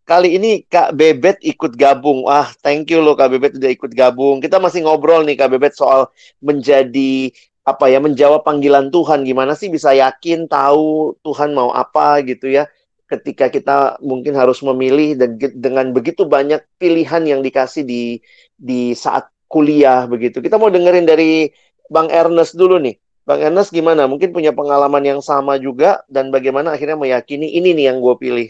kali 0.05 0.37
ini 0.37 0.61
Kak 0.69 0.93
Bebet 0.93 1.41
ikut 1.41 1.73
gabung. 1.73 2.29
Wah, 2.29 2.53
thank 2.61 2.93
you 2.93 3.01
loh 3.01 3.17
Kak 3.17 3.33
Bebet 3.33 3.57
udah 3.57 3.71
ikut 3.73 3.89
gabung. 3.97 4.37
Kita 4.37 4.61
masih 4.61 4.85
ngobrol 4.85 5.25
nih 5.25 5.33
Kak 5.33 5.49
Bebet 5.49 5.73
soal 5.73 6.13
menjadi 6.45 7.33
apa 7.63 7.87
ya 7.87 8.03
menjawab 8.03 8.43
panggilan 8.43 8.91
Tuhan 8.91 9.23
gimana 9.23 9.55
sih 9.55 9.71
bisa 9.71 9.95
yakin 9.95 10.51
tahu 10.51 11.15
Tuhan 11.23 11.55
mau 11.55 11.71
apa 11.71 12.19
gitu 12.27 12.51
ya 12.51 12.67
ketika 13.07 13.51
kita 13.51 13.99
mungkin 13.99 14.33
harus 14.33 14.63
memilih 14.63 15.19
dengan 15.53 15.91
begitu 15.91 16.25
banyak 16.25 16.63
pilihan 16.79 17.23
yang 17.27 17.41
dikasih 17.43 17.83
di 17.83 18.23
di 18.55 18.95
saat 18.95 19.29
kuliah 19.51 20.09
begitu. 20.09 20.41
Kita 20.41 20.57
mau 20.57 20.73
dengerin 20.73 21.05
dari 21.05 21.51
Bang 21.91 22.09
Ernest 22.09 22.57
dulu 22.57 22.81
nih. 22.81 22.97
Bang 23.23 23.39
Ernest 23.39 23.69
gimana? 23.69 24.09
Mungkin 24.09 24.33
punya 24.33 24.49
pengalaman 24.51 25.03
yang 25.05 25.21
sama 25.21 25.61
juga 25.61 26.01
dan 26.09 26.33
bagaimana 26.33 26.73
akhirnya 26.73 26.97
meyakini 26.97 27.53
ini 27.53 27.71
nih 27.77 27.93
yang 27.93 28.01
gue 28.01 28.15
pilih. 28.17 28.49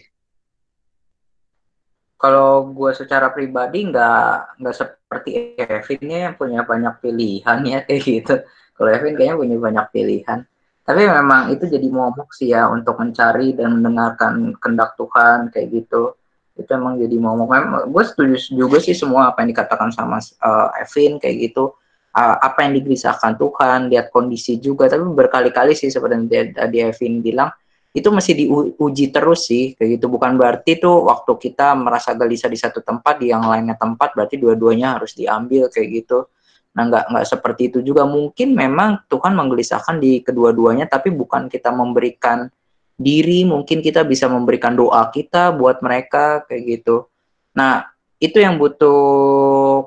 Kalau 2.15 2.71
gue 2.71 2.91
secara 2.95 3.35
pribadi 3.35 3.83
nggak 3.83 4.63
nggak 4.63 4.75
seperti 4.79 5.59
Evin 5.59 6.07
ya 6.07 6.31
yang 6.31 6.35
punya 6.39 6.63
banyak 6.63 7.03
pilihan 7.03 7.59
ya 7.67 7.79
kayak 7.85 8.01
gitu. 8.01 8.35
Kalau 8.73 8.89
Evin 8.89 9.19
kayaknya 9.19 9.35
punya 9.35 9.57
banyak 9.59 9.85
pilihan 9.91 10.39
tapi 10.83 11.07
memang 11.07 11.55
itu 11.55 11.63
jadi 11.63 11.87
momok 11.87 12.35
sih 12.35 12.51
ya 12.51 12.67
untuk 12.67 12.99
mencari 12.99 13.55
dan 13.55 13.79
mendengarkan 13.79 14.51
kendak 14.59 14.99
Tuhan 14.99 15.47
kayak 15.47 15.67
gitu. 15.71 16.11
Itu 16.59 16.69
emang 16.75 16.99
jadi 16.99 17.15
momok. 17.15 17.47
Memang 17.47 17.87
gue 17.87 18.03
setuju 18.03 18.35
juga 18.51 18.83
sih 18.83 18.91
semua 18.91 19.31
apa 19.31 19.47
yang 19.47 19.55
dikatakan 19.55 19.95
sama 19.95 20.19
uh, 20.19 20.69
Evin 20.83 21.23
kayak 21.23 21.39
gitu. 21.39 21.71
Uh, 22.13 22.35
apa 22.45 22.67
yang 22.67 22.77
digelisahkan 22.77 23.39
Tuhan 23.39 23.87
lihat 23.95 24.11
kondisi 24.11 24.59
juga. 24.59 24.91
Tapi 24.91 25.07
berkali-kali 25.07 25.71
sih 25.71 25.87
seperti 25.87 26.13
yang 26.19 26.51
tadi 26.51 26.77
Evin 26.83 27.23
bilang 27.23 27.55
itu 27.95 28.09
masih 28.11 28.33
diuji 28.35 29.07
terus 29.07 29.47
sih 29.47 29.79
kayak 29.79 30.03
gitu. 30.03 30.11
Bukan 30.11 30.35
berarti 30.35 30.83
tuh 30.83 31.07
waktu 31.07 31.31
kita 31.39 31.79
merasa 31.79 32.11
gelisah 32.11 32.51
di 32.51 32.59
satu 32.59 32.83
tempat 32.83 33.23
di 33.23 33.31
yang 33.31 33.47
lainnya 33.47 33.79
tempat 33.79 34.11
berarti 34.19 34.35
dua-duanya 34.35 34.99
harus 34.99 35.15
diambil 35.15 35.71
kayak 35.71 36.03
gitu 36.03 36.27
Nah, 36.73 36.83
nggak 36.89 37.05
nggak 37.13 37.25
seperti 37.29 37.61
itu 37.69 37.79
juga. 37.85 38.03
Mungkin 38.09 38.57
memang 38.57 39.05
Tuhan 39.05 39.37
menggelisahkan 39.37 40.01
di 40.01 40.25
kedua-duanya, 40.25 40.89
tapi 40.89 41.13
bukan 41.13 41.45
kita 41.47 41.69
memberikan 41.69 42.49
diri. 42.97 43.45
Mungkin 43.45 43.85
kita 43.85 44.01
bisa 44.05 44.25
memberikan 44.25 44.73
doa 44.73 45.09
kita 45.13 45.53
buat 45.53 45.85
mereka 45.85 46.45
kayak 46.49 46.61
gitu. 46.81 47.05
Nah, 47.53 47.93
itu 48.23 48.39
yang 48.39 48.55
butuh 48.55 48.97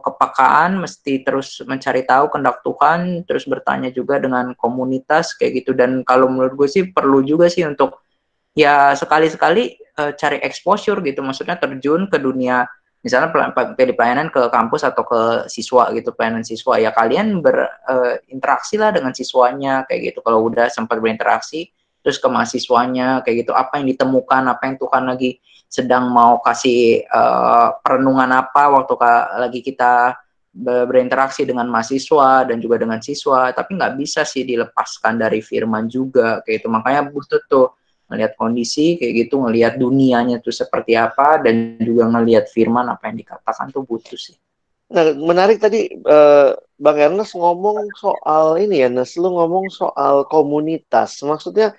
kepakaan, 0.05 0.85
mesti 0.85 1.25
terus 1.25 1.59
mencari 1.65 2.05
tahu 2.05 2.29
kehendak 2.29 2.61
Tuhan, 2.61 3.25
terus 3.25 3.49
bertanya 3.49 3.89
juga 3.89 4.21
dengan 4.21 4.53
komunitas 4.53 5.33
kayak 5.35 5.65
gitu. 5.65 5.73
Dan 5.73 6.05
kalau 6.05 6.29
menurut 6.29 6.53
gue 6.53 6.69
sih 6.69 6.85
perlu 6.93 7.25
juga 7.25 7.49
sih 7.49 7.65
untuk 7.65 8.05
ya 8.53 8.93
sekali-sekali 8.93 9.81
uh, 9.97 10.13
cari 10.13 10.39
exposure 10.45 11.01
gitu, 11.01 11.25
maksudnya 11.25 11.57
terjun 11.57 12.13
ke 12.13 12.21
dunia 12.21 12.69
misalnya 13.07 13.31
pilih 13.79 13.95
pelayanan 13.95 14.35
ke 14.35 14.51
kampus 14.51 14.83
atau 14.83 15.07
ke 15.07 15.47
siswa 15.47 15.95
gitu 15.95 16.11
pelayanan 16.11 16.43
siswa 16.43 16.75
ya 16.75 16.91
kalian 16.91 17.39
berinteraksi 17.39 18.75
uh, 18.75 18.81
lah 18.83 18.91
dengan 18.91 19.15
siswanya 19.15 19.87
kayak 19.87 20.11
gitu. 20.11 20.27
Kalau 20.27 20.43
udah 20.51 20.67
sempat 20.67 20.99
berinteraksi 20.99 21.71
terus 22.03 22.19
ke 22.19 22.27
mahasiswanya 22.27 23.23
kayak 23.23 23.47
gitu. 23.47 23.55
Apa 23.55 23.79
yang 23.79 23.87
ditemukan 23.95 24.43
apa 24.51 24.63
yang 24.67 24.75
Tuhan 24.83 25.07
lagi 25.07 25.39
sedang 25.71 26.11
mau 26.11 26.43
kasih 26.43 27.07
uh, 27.07 27.79
perenungan 27.79 28.43
apa 28.43 28.75
waktu 28.75 28.95
lagi 29.39 29.63
kita 29.63 30.19
berinteraksi 30.57 31.45
dengan 31.45 31.69
mahasiswa 31.71 32.43
dan 32.43 32.59
juga 32.59 32.83
dengan 32.83 32.99
siswa. 32.99 33.55
Tapi 33.55 33.79
nggak 33.79 33.95
bisa 34.03 34.27
sih 34.27 34.43
dilepaskan 34.43 35.15
dari 35.15 35.39
firman 35.39 35.87
juga 35.87 36.43
kayak 36.43 36.67
itu 36.67 36.69
makanya 36.75 37.07
butuh 37.07 37.39
tuh 37.47 37.71
ngelihat 38.07 38.39
kondisi 38.39 38.97
kayak 38.99 39.27
gitu 39.27 39.43
ngelihat 39.43 39.79
dunianya 39.79 40.39
tuh 40.39 40.55
seperti 40.55 40.95
apa 40.95 41.43
dan 41.43 41.79
juga 41.83 42.07
ngelihat 42.11 42.47
firman 42.51 42.87
apa 42.87 43.11
yang 43.11 43.19
dikatakan 43.23 43.75
tuh 43.75 43.83
butuh 43.83 44.19
sih 44.19 44.39
nah 44.87 45.03
menarik 45.19 45.59
tadi 45.59 45.91
uh, 46.07 46.55
bang 46.79 47.11
Ernest 47.11 47.35
ngomong 47.35 47.91
soal 47.99 48.63
ini 48.63 48.87
ya 48.87 48.89
Nes 48.89 49.19
lu 49.19 49.35
ngomong 49.35 49.67
soal 49.67 50.23
komunitas 50.31 51.19
maksudnya 51.27 51.75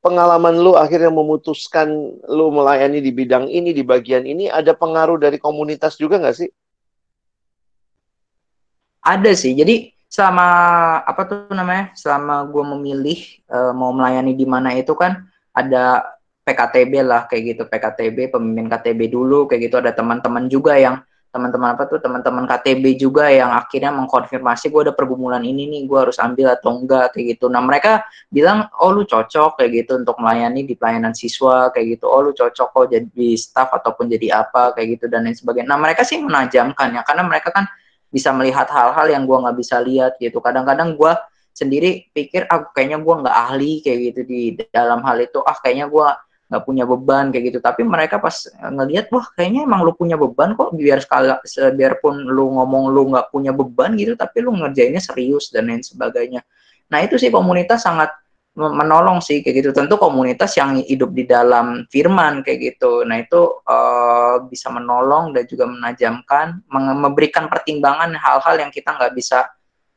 pengalaman 0.00 0.60
lu 0.60 0.76
akhirnya 0.76 1.08
memutuskan 1.08 1.88
lu 2.28 2.46
melayani 2.52 3.00
di 3.00 3.10
bidang 3.14 3.48
ini, 3.48 3.72
di 3.72 3.82
bagian 3.84 4.28
ini, 4.28 4.50
ada 4.50 4.76
pengaruh 4.76 5.16
dari 5.16 5.40
komunitas 5.40 5.96
juga 5.96 6.20
nggak 6.20 6.36
sih? 6.36 6.50
Ada 9.04 9.32
sih. 9.32 9.56
Jadi 9.56 9.94
selama 10.08 10.46
apa 11.04 11.22
tuh 11.24 11.38
namanya? 11.54 11.94
Selama 11.96 12.44
gue 12.48 12.64
memilih 12.76 13.18
uh, 13.48 13.72
mau 13.72 13.94
melayani 13.94 14.36
di 14.36 14.44
mana 14.44 14.76
itu 14.76 14.92
kan 14.92 15.24
ada 15.58 16.14
PKTB 16.46 17.04
lah 17.04 17.26
kayak 17.26 17.42
gitu, 17.54 17.62
PKTB, 17.66 18.32
pemimpin 18.32 18.70
KTB 18.70 19.10
dulu 19.12 19.50
kayak 19.50 19.68
gitu. 19.68 19.76
Ada 19.82 19.92
teman-teman 19.92 20.46
juga 20.46 20.78
yang 20.78 21.02
teman-teman 21.28 21.76
apa 21.76 21.84
tuh 21.84 22.00
teman-teman 22.00 22.48
KTB 22.48 22.96
juga 22.96 23.28
yang 23.28 23.52
akhirnya 23.52 23.92
mengkonfirmasi 23.92 24.72
gue 24.72 24.80
ada 24.88 24.94
pergumulan 24.96 25.44
ini 25.44 25.68
nih 25.68 25.84
gue 25.84 25.98
harus 26.08 26.16
ambil 26.16 26.56
atau 26.56 26.72
enggak 26.72 27.12
kayak 27.12 27.36
gitu. 27.36 27.52
Nah 27.52 27.60
mereka 27.60 28.08
bilang 28.32 28.72
oh 28.80 28.96
lu 28.96 29.04
cocok 29.04 29.60
kayak 29.60 29.84
gitu 29.84 30.00
untuk 30.00 30.16
melayani 30.16 30.64
di 30.64 30.72
pelayanan 30.72 31.12
siswa 31.12 31.68
kayak 31.68 32.00
gitu. 32.00 32.08
Oh 32.08 32.24
lu 32.24 32.32
cocok 32.32 32.68
kok 32.72 32.86
jadi 32.88 33.28
staff 33.36 33.68
ataupun 33.76 34.08
jadi 34.08 34.40
apa 34.40 34.72
kayak 34.72 34.88
gitu 34.96 35.04
dan 35.12 35.28
lain 35.28 35.36
sebagainya. 35.36 35.68
Nah 35.68 35.78
mereka 35.78 36.00
sih 36.00 36.16
menajamkan 36.16 36.96
ya 36.96 37.04
karena 37.04 37.22
mereka 37.28 37.52
kan 37.52 37.68
bisa 38.08 38.32
melihat 38.32 38.64
hal-hal 38.72 39.06
yang 39.12 39.28
gue 39.28 39.36
nggak 39.36 39.56
bisa 39.60 39.76
lihat 39.84 40.16
gitu. 40.16 40.40
Kadang-kadang 40.40 40.96
gue 40.96 41.12
sendiri 41.58 42.06
pikir 42.14 42.46
ah 42.46 42.70
kayaknya 42.70 43.02
gue 43.02 43.14
nggak 43.26 43.36
ahli 43.50 43.72
kayak 43.82 43.98
gitu 44.14 44.20
di 44.22 44.40
dalam 44.70 45.02
hal 45.02 45.18
itu 45.18 45.42
ah 45.42 45.58
kayaknya 45.58 45.90
gue 45.90 46.06
nggak 46.48 46.64
punya 46.64 46.84
beban 46.88 47.28
kayak 47.28 47.44
gitu. 47.52 47.58
Tapi 47.60 47.82
mereka 47.84 48.16
pas 48.22 48.48
ngelihat 48.56 49.12
wah 49.12 49.26
kayaknya 49.36 49.68
emang 49.68 49.84
lu 49.84 49.92
punya 49.92 50.16
beban 50.16 50.56
kok 50.56 50.72
biar 50.72 51.02
sekali 51.04 51.28
biarpun 51.76 52.24
lu 52.24 52.56
ngomong 52.56 52.88
lu 52.88 53.12
nggak 53.12 53.28
punya 53.28 53.52
beban 53.52 53.98
gitu 54.00 54.16
tapi 54.16 54.40
lu 54.40 54.56
ngerjainnya 54.56 55.02
serius 55.02 55.52
dan 55.52 55.68
lain 55.68 55.84
sebagainya. 55.84 56.40
Nah 56.88 57.04
itu 57.04 57.20
sih 57.20 57.28
komunitas 57.28 57.84
sangat 57.84 58.08
menolong 58.58 59.22
sih 59.22 59.44
kayak 59.44 59.62
gitu. 59.62 59.70
Tentu 59.76 60.00
komunitas 60.00 60.56
yang 60.58 60.80
hidup 60.82 61.12
di 61.12 61.28
dalam 61.28 61.84
firman 61.92 62.40
kayak 62.42 62.74
gitu. 62.74 63.04
Nah 63.04 63.22
itu 63.22 63.60
uh, 63.68 64.42
bisa 64.48 64.72
menolong 64.72 65.36
dan 65.36 65.44
juga 65.46 65.68
menajamkan 65.68 66.64
memberikan 66.72 67.46
pertimbangan 67.46 68.16
hal-hal 68.16 68.56
yang 68.58 68.72
kita 68.72 68.96
nggak 68.96 69.14
bisa 69.14 69.46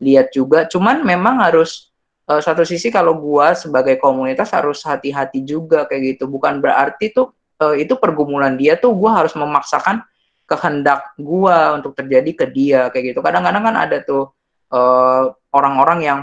lihat 0.01 0.33
juga. 0.33 0.65
Cuman 0.65 1.05
memang 1.05 1.39
harus 1.39 1.93
uh, 2.25 2.41
satu 2.41 2.65
sisi 2.65 2.89
kalau 2.89 3.15
gua 3.15 3.53
sebagai 3.53 4.01
komunitas 4.01 4.49
harus 4.51 4.81
hati-hati 4.81 5.45
juga 5.45 5.85
kayak 5.85 6.17
gitu. 6.17 6.25
Bukan 6.25 6.57
berarti 6.59 7.13
tuh 7.13 7.31
uh, 7.61 7.77
itu 7.77 7.93
pergumulan 8.01 8.57
dia 8.57 8.75
tuh 8.75 8.91
gua 8.97 9.21
harus 9.21 9.37
memaksakan 9.37 10.01
kehendak 10.49 11.13
gua 11.15 11.77
untuk 11.77 11.93
terjadi 11.93 12.31
ke 12.33 12.45
dia 12.49 12.81
kayak 12.89 13.15
gitu. 13.15 13.19
Kadang-kadang 13.21 13.63
kan 13.63 13.75
ada 13.77 14.01
tuh 14.01 14.33
orang 14.71 15.35
orang-orang 15.51 15.99
yang 15.99 16.19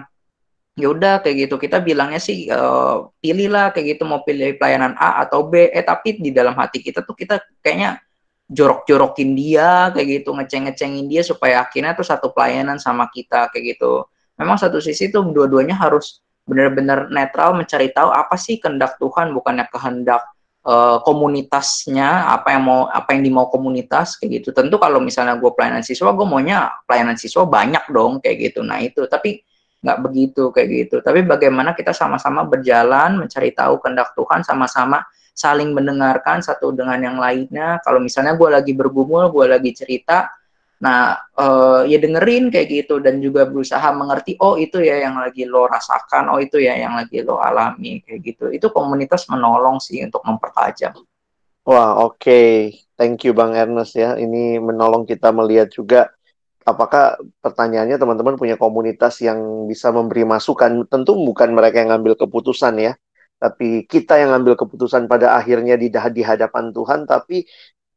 ya 0.79 0.88
udah 0.95 1.21
kayak 1.21 1.47
gitu. 1.49 1.61
Kita 1.61 1.85
bilangnya 1.85 2.17
sih 2.17 2.49
uh, 2.49 3.12
pilihlah 3.21 3.77
kayak 3.77 3.97
gitu. 3.97 4.03
Mau 4.09 4.25
pilih 4.25 4.57
pelayanan 4.57 4.97
A 4.97 5.23
atau 5.27 5.47
B. 5.47 5.69
Eh 5.69 5.85
tapi 5.85 6.17
di 6.17 6.33
dalam 6.33 6.57
hati 6.57 6.81
kita 6.81 7.05
tuh 7.05 7.12
kita 7.12 7.38
kayaknya 7.61 8.01
jorok-jorokin 8.48 9.37
dia 9.37 9.92
kayak 9.92 10.24
gitu 10.24 10.32
ngeceng-ngecengin 10.32 11.06
dia 11.06 11.20
supaya 11.20 11.68
akhirnya 11.68 11.92
tuh 11.92 12.08
satu 12.08 12.32
pelayanan 12.32 12.80
sama 12.80 13.12
kita 13.12 13.52
kayak 13.52 13.76
gitu. 13.76 14.08
Memang 14.40 14.56
satu 14.56 14.80
sisi 14.80 15.12
tuh 15.12 15.28
dua-duanya 15.28 15.76
harus 15.76 16.24
benar-benar 16.48 17.12
netral 17.12 17.52
mencari 17.52 17.92
tahu 17.92 18.08
apa 18.08 18.40
sih 18.40 18.56
kehendak 18.56 18.96
Tuhan 18.96 19.37
bukannya 19.37 19.68
kehendak 19.68 20.24
uh, 20.64 21.04
komunitasnya 21.04 22.32
apa 22.32 22.56
yang 22.56 22.64
mau 22.64 22.80
apa 22.88 23.12
yang 23.12 23.28
dimau 23.28 23.52
komunitas 23.52 24.16
kayak 24.16 24.40
gitu. 24.40 24.56
Tentu 24.56 24.80
kalau 24.80 24.96
misalnya 24.96 25.37
gue 25.37 25.52
pelayanan 25.52 25.84
siswa 25.84 26.08
gue 26.16 26.24
maunya 26.24 26.72
pelayanan 26.88 27.20
siswa 27.20 27.44
banyak 27.44 27.84
dong 27.92 28.24
kayak 28.24 28.48
gitu. 28.48 28.64
Nah 28.64 28.80
itu. 28.80 29.04
Tapi 29.04 29.44
nggak 29.84 29.98
begitu 30.02 30.48
kayak 30.50 30.68
gitu. 30.72 30.96
Tapi 31.04 31.20
bagaimana 31.28 31.76
kita 31.76 31.92
sama-sama 31.92 32.48
berjalan 32.48 33.20
mencari 33.20 33.52
tahu 33.52 33.76
kehendak 33.84 34.16
Tuhan 34.16 34.40
sama-sama 34.40 35.04
saling 35.38 35.70
mendengarkan 35.70 36.42
satu 36.42 36.74
dengan 36.74 36.98
yang 36.98 37.18
lainnya 37.22 37.79
kalau 37.87 38.03
misalnya 38.03 38.35
gue 38.35 38.51
lagi 38.51 38.74
bergumul 38.74 39.31
gue 39.31 39.46
lagi 39.46 39.70
cerita 39.70 40.27
Nah, 40.79 41.18
uh, 41.35 41.83
ya 41.90 41.98
dengerin 41.98 42.55
kayak 42.55 42.70
gitu 42.70 43.03
dan 43.03 43.18
juga 43.18 43.51
berusaha 43.51 43.90
mengerti, 43.90 44.38
oh 44.38 44.55
itu 44.55 44.79
ya 44.79 45.03
yang 45.03 45.18
lagi 45.18 45.42
lo 45.42 45.66
rasakan, 45.66 46.31
oh 46.31 46.38
itu 46.38 46.62
ya 46.62 46.79
yang 46.79 46.94
lagi 46.94 47.18
lo 47.27 47.42
alami 47.42 47.98
kayak 48.07 48.20
gitu. 48.22 48.44
Itu 48.55 48.70
komunitas 48.70 49.27
menolong 49.27 49.83
sih 49.83 49.98
untuk 50.07 50.22
mempertajam. 50.22 50.94
Wah, 51.66 51.98
oke. 51.98 52.22
Okay. 52.22 52.79
Thank 52.94 53.27
you 53.27 53.35
Bang 53.35 53.59
Ernest 53.59 53.98
ya. 53.98 54.14
Ini 54.14 54.62
menolong 54.62 55.03
kita 55.03 55.35
melihat 55.35 55.70
juga 55.70 56.14
apakah 56.62 57.18
pertanyaannya 57.42 57.98
teman-teman 57.98 58.38
punya 58.38 58.55
komunitas 58.55 59.18
yang 59.18 59.66
bisa 59.66 59.90
memberi 59.90 60.22
masukan. 60.22 60.87
Tentu 60.87 61.18
bukan 61.18 61.59
mereka 61.59 61.83
yang 61.83 61.90
ngambil 61.90 62.14
keputusan 62.22 62.79
ya, 62.79 62.94
tapi 63.38 63.87
kita 63.87 64.18
yang 64.18 64.35
ngambil 64.35 64.55
keputusan 64.59 65.07
pada 65.07 65.38
akhirnya 65.38 65.79
di, 65.79 65.88
hadapan 66.22 66.74
Tuhan, 66.74 67.07
tapi 67.07 67.46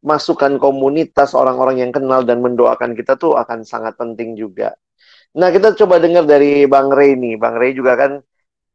masukan 0.02 0.58
komunitas 0.58 1.34
orang-orang 1.38 1.82
yang 1.86 1.92
kenal 1.94 2.22
dan 2.26 2.42
mendoakan 2.42 2.98
kita 2.98 3.18
tuh 3.18 3.38
akan 3.38 3.66
sangat 3.66 3.94
penting 3.98 4.34
juga. 4.38 4.74
Nah, 5.38 5.50
kita 5.54 5.74
coba 5.78 6.02
dengar 6.02 6.26
dari 6.28 6.66
Bang 6.68 6.92
Ray 6.92 7.16
nih. 7.16 7.40
Bang 7.40 7.56
Ray 7.56 7.72
juga 7.78 7.96
kan 7.96 8.12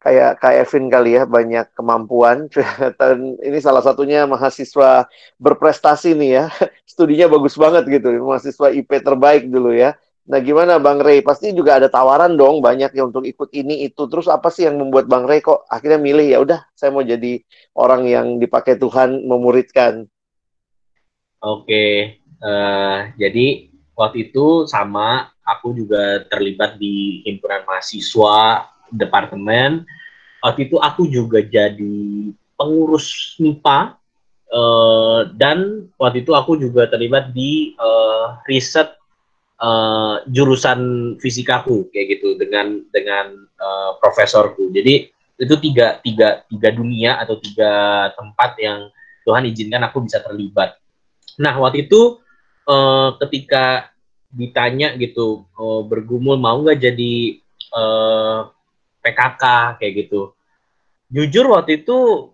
kayak 0.01 0.39
Kak 0.39 0.55
Evin 0.63 0.87
kali 0.89 1.19
ya, 1.19 1.23
banyak 1.27 1.67
kemampuan. 1.77 2.47
Dan 3.01 3.37
ini 3.43 3.59
salah 3.61 3.83
satunya 3.85 4.25
mahasiswa 4.25 5.11
berprestasi 5.37 6.15
nih 6.17 6.31
ya. 6.43 6.45
Studinya 6.93 7.27
bagus 7.31 7.55
banget 7.59 7.85
gitu. 7.91 8.09
Mahasiswa 8.23 8.69
IP 8.73 8.91
terbaik 9.03 9.51
dulu 9.51 9.75
ya. 9.75 9.99
Nah, 10.27 10.43
gimana 10.43 10.83
Bang 10.83 10.99
Ray? 10.99 11.23
Pasti 11.23 11.55
juga 11.55 11.79
ada 11.79 11.87
tawaran 11.87 12.35
dong 12.35 12.59
banyak 12.59 12.91
ya 12.91 13.07
untuk 13.07 13.23
ikut 13.23 13.47
ini 13.55 13.87
itu. 13.87 14.11
Terus 14.11 14.27
apa 14.27 14.51
sih 14.51 14.67
yang 14.67 14.75
membuat 14.75 15.07
Bang 15.07 15.23
Ray 15.23 15.39
kok 15.39 15.63
akhirnya 15.71 16.03
milih 16.03 16.27
ya 16.27 16.39
udah 16.43 16.61
saya 16.75 16.91
mau 16.91 17.07
jadi 17.07 17.39
orang 17.79 18.03
yang 18.11 18.27
dipakai 18.43 18.75
Tuhan 18.75 19.23
memuridkan. 19.23 20.11
Oke, 21.39 22.19
uh, 22.43 23.15
jadi 23.15 23.71
waktu 23.95 24.31
itu 24.31 24.67
sama 24.67 25.31
aku 25.47 25.79
juga 25.79 26.27
terlibat 26.27 26.75
di 26.75 27.23
himpunan 27.23 27.63
mahasiswa 27.63 28.67
departemen. 28.91 29.87
Waktu 30.43 30.67
itu 30.67 30.77
aku 30.83 31.07
juga 31.07 31.39
jadi 31.39 32.35
pengurus 32.59 33.39
MIPA 33.39 33.79
uh, 33.79 33.87
eh, 34.51 35.21
dan 35.39 35.87
waktu 35.99 36.23
itu 36.27 36.33
aku 36.35 36.59
juga 36.59 36.91
terlibat 36.91 37.31
di 37.31 37.75
uh, 37.79 38.43
riset 38.47 38.95
uh, 39.61 40.25
jurusan 40.29 40.81
fisikaku 41.21 41.89
kayak 41.93 42.19
gitu 42.19 42.37
dengan 42.41 42.83
dengan 42.91 43.33
uh, 43.61 43.97
profesorku. 44.01 44.73
Jadi 44.73 45.09
itu 45.37 45.55
tiga 45.61 46.01
tiga 46.01 46.43
tiga 46.49 46.69
dunia 46.73 47.21
atau 47.21 47.37
tiga 47.37 48.09
tempat 48.17 48.57
yang 48.57 48.89
Tuhan 49.27 49.45
izinkan 49.51 49.85
aku 49.85 50.07
bisa 50.07 50.25
terlibat 50.25 50.81
Nah, 51.37 51.55
waktu 51.61 51.89
itu 51.89 52.21
uh, 52.69 53.17
ketika 53.25 53.93
ditanya 54.33 54.97
gitu, 54.97 55.45
uh, 55.57 55.85
bergumul 55.85 56.41
mau 56.41 56.57
nggak 56.61 56.81
jadi 56.81 57.15
uh, 57.77 58.49
PKK 59.05 59.43
kayak 59.81 59.93
gitu. 60.05 60.33
Jujur 61.13 61.53
waktu 61.55 61.85
itu 61.85 62.31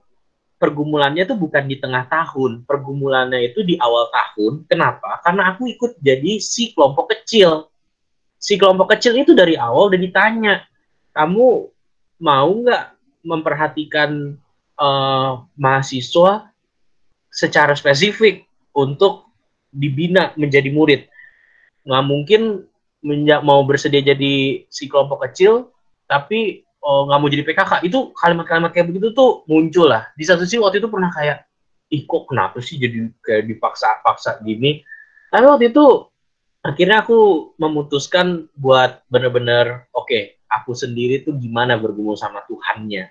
pergumulannya 0.63 1.27
itu 1.27 1.35
bukan 1.35 1.67
di 1.67 1.83
tengah 1.83 2.07
tahun, 2.07 2.63
pergumulannya 2.63 3.51
itu 3.51 3.67
di 3.67 3.75
awal 3.83 4.07
tahun. 4.15 4.63
Kenapa? 4.71 5.19
Karena 5.27 5.51
aku 5.51 5.67
ikut 5.67 5.99
jadi 5.99 6.39
si 6.39 6.71
kelompok 6.71 7.11
kecil. 7.11 7.67
Si 8.39 8.55
kelompok 8.55 8.95
kecil 8.95 9.19
itu 9.19 9.35
dari 9.35 9.59
awal 9.59 9.91
udah 9.91 9.99
ditanya, 9.99 10.63
kamu 11.11 11.67
mau 12.23 12.51
nggak 12.63 12.85
memperhatikan 13.27 14.39
uh, 14.79 15.43
mahasiswa 15.59 16.55
secara 17.35 17.75
spesifik? 17.75 18.47
untuk 18.73 19.29
dibina 19.73 20.33
menjadi 20.37 20.69
murid. 20.73 21.09
Nggak 21.85 22.05
mungkin 22.05 22.43
mau 23.45 23.61
bersedia 23.65 24.03
jadi 24.05 24.65
si 24.69 24.85
kelompok 24.89 25.29
kecil, 25.29 25.73
tapi 26.09 26.65
oh, 26.83 27.09
nggak 27.09 27.19
mau 27.19 27.31
jadi 27.31 27.45
PKK. 27.47 27.73
Itu 27.87 28.11
kalimat-kalimat 28.13 28.71
kayak 28.75 28.87
begitu 28.91 29.15
tuh 29.15 29.47
muncul 29.47 29.89
lah. 29.89 30.11
Di 30.19 30.27
satu 30.27 30.43
sisi 30.45 30.59
waktu 30.59 30.83
itu 30.83 30.91
pernah 30.91 31.09
kayak, 31.15 31.47
ih 31.95 32.03
kok 32.05 32.29
kenapa 32.29 32.59
sih 32.59 32.77
jadi 32.77 33.09
kayak 33.23 33.49
dipaksa-paksa 33.49 34.43
gini. 34.43 34.83
Tapi 35.31 35.45
waktu 35.47 35.71
itu 35.71 36.11
akhirnya 36.63 37.07
aku 37.07 37.53
memutuskan 37.57 38.51
buat 38.59 39.07
bener-bener, 39.09 39.89
oke, 39.95 40.11
okay, 40.11 40.43
aku 40.51 40.77
sendiri 40.77 41.25
tuh 41.25 41.39
gimana 41.39 41.81
bergumul 41.81 42.19
sama 42.19 42.45
Tuhannya 42.45 43.11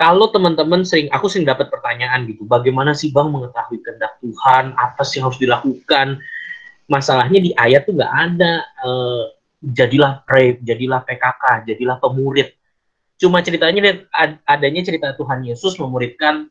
kalau 0.00 0.32
teman-teman 0.32 0.80
sering, 0.80 1.12
aku 1.12 1.28
sering 1.28 1.44
dapat 1.44 1.68
pertanyaan 1.68 2.24
gitu, 2.24 2.48
bagaimana 2.48 2.96
sih 2.96 3.12
bang 3.12 3.28
mengetahui 3.28 3.84
kehendak 3.84 4.16
Tuhan, 4.24 4.72
apa 4.72 5.04
sih 5.04 5.20
harus 5.20 5.36
dilakukan? 5.36 6.16
Masalahnya 6.88 7.36
di 7.36 7.52
ayat 7.52 7.84
tuh 7.84 8.00
nggak 8.00 8.08
ada, 8.08 8.64
uh, 8.80 9.28
jadilah 9.60 10.24
pray, 10.24 10.56
jadilah 10.64 11.04
PKK, 11.04 11.68
jadilah 11.68 12.00
pemurid. 12.00 12.48
Cuma 13.20 13.44
ceritanya 13.44 14.00
adanya 14.48 14.80
cerita 14.80 15.12
Tuhan 15.12 15.44
Yesus 15.44 15.76
memuridkan 15.76 16.48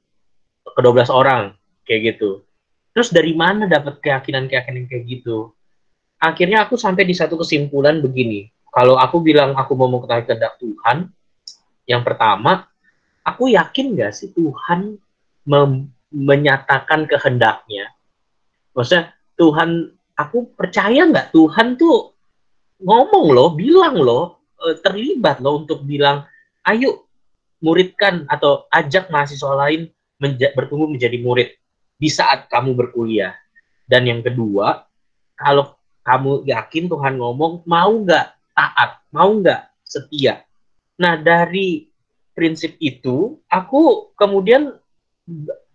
ke-12 0.77 1.09
orang, 1.09 1.57
kayak 1.89 2.13
gitu. 2.15 2.45
Terus 2.93 3.09
dari 3.09 3.33
mana 3.33 3.65
dapat 3.65 3.97
keyakinan-keyakinan 4.05 4.85
kayak 4.85 5.03
gitu? 5.09 5.49
Akhirnya 6.21 6.61
aku 6.67 6.77
sampai 6.77 7.09
di 7.09 7.17
satu 7.17 7.41
kesimpulan 7.41 8.05
begini, 8.05 8.45
kalau 8.69 9.01
aku 9.01 9.17
bilang 9.25 9.57
aku 9.57 9.73
mau 9.73 9.89
mengetahui 9.89 10.29
kehendak 10.29 10.61
Tuhan, 10.61 11.09
yang 11.89 12.05
pertama, 12.05 12.69
aku 13.25 13.49
yakin 13.49 13.97
nggak 13.97 14.13
sih 14.13 14.29
Tuhan 14.29 14.97
menyatakan 16.13 17.05
kehendaknya 17.05 17.93
maksudnya 18.73 19.13
Tuhan 19.37 19.93
aku 20.17 20.57
percaya 20.57 21.05
nggak 21.05 21.31
Tuhan 21.33 21.77
tuh 21.77 22.13
ngomong 22.81 23.27
loh 23.33 23.49
bilang 23.53 23.97
loh 23.99 24.41
eh, 24.65 24.77
terlibat 24.81 25.39
loh 25.43 25.63
untuk 25.65 25.85
bilang 25.85 26.25
ayo 26.67 27.07
muridkan 27.59 28.23
atau 28.31 28.67
ajak 28.71 29.11
mahasiswa 29.11 29.51
lain 29.55 29.91
menja 30.19 30.51
bertumbuh 30.55 30.87
menjadi 30.87 31.19
murid 31.19 31.55
di 31.99 32.09
saat 32.11 32.47
kamu 32.47 32.75
berkuliah. 32.75 33.35
Dan 33.87 34.07
yang 34.07 34.21
kedua 34.23 34.87
kalau 35.35 35.75
kamu 36.03 36.47
yakin 36.47 36.87
Tuhan 36.87 37.19
ngomong 37.19 37.67
mau 37.67 37.91
nggak 37.91 38.27
taat? 38.55 39.03
Mau 39.11 39.39
nggak 39.39 39.61
setia? 39.83 40.43
Nah 40.99 41.19
dari 41.19 41.89
prinsip 42.35 42.79
itu 42.79 43.39
aku 43.51 44.15
kemudian 44.15 44.79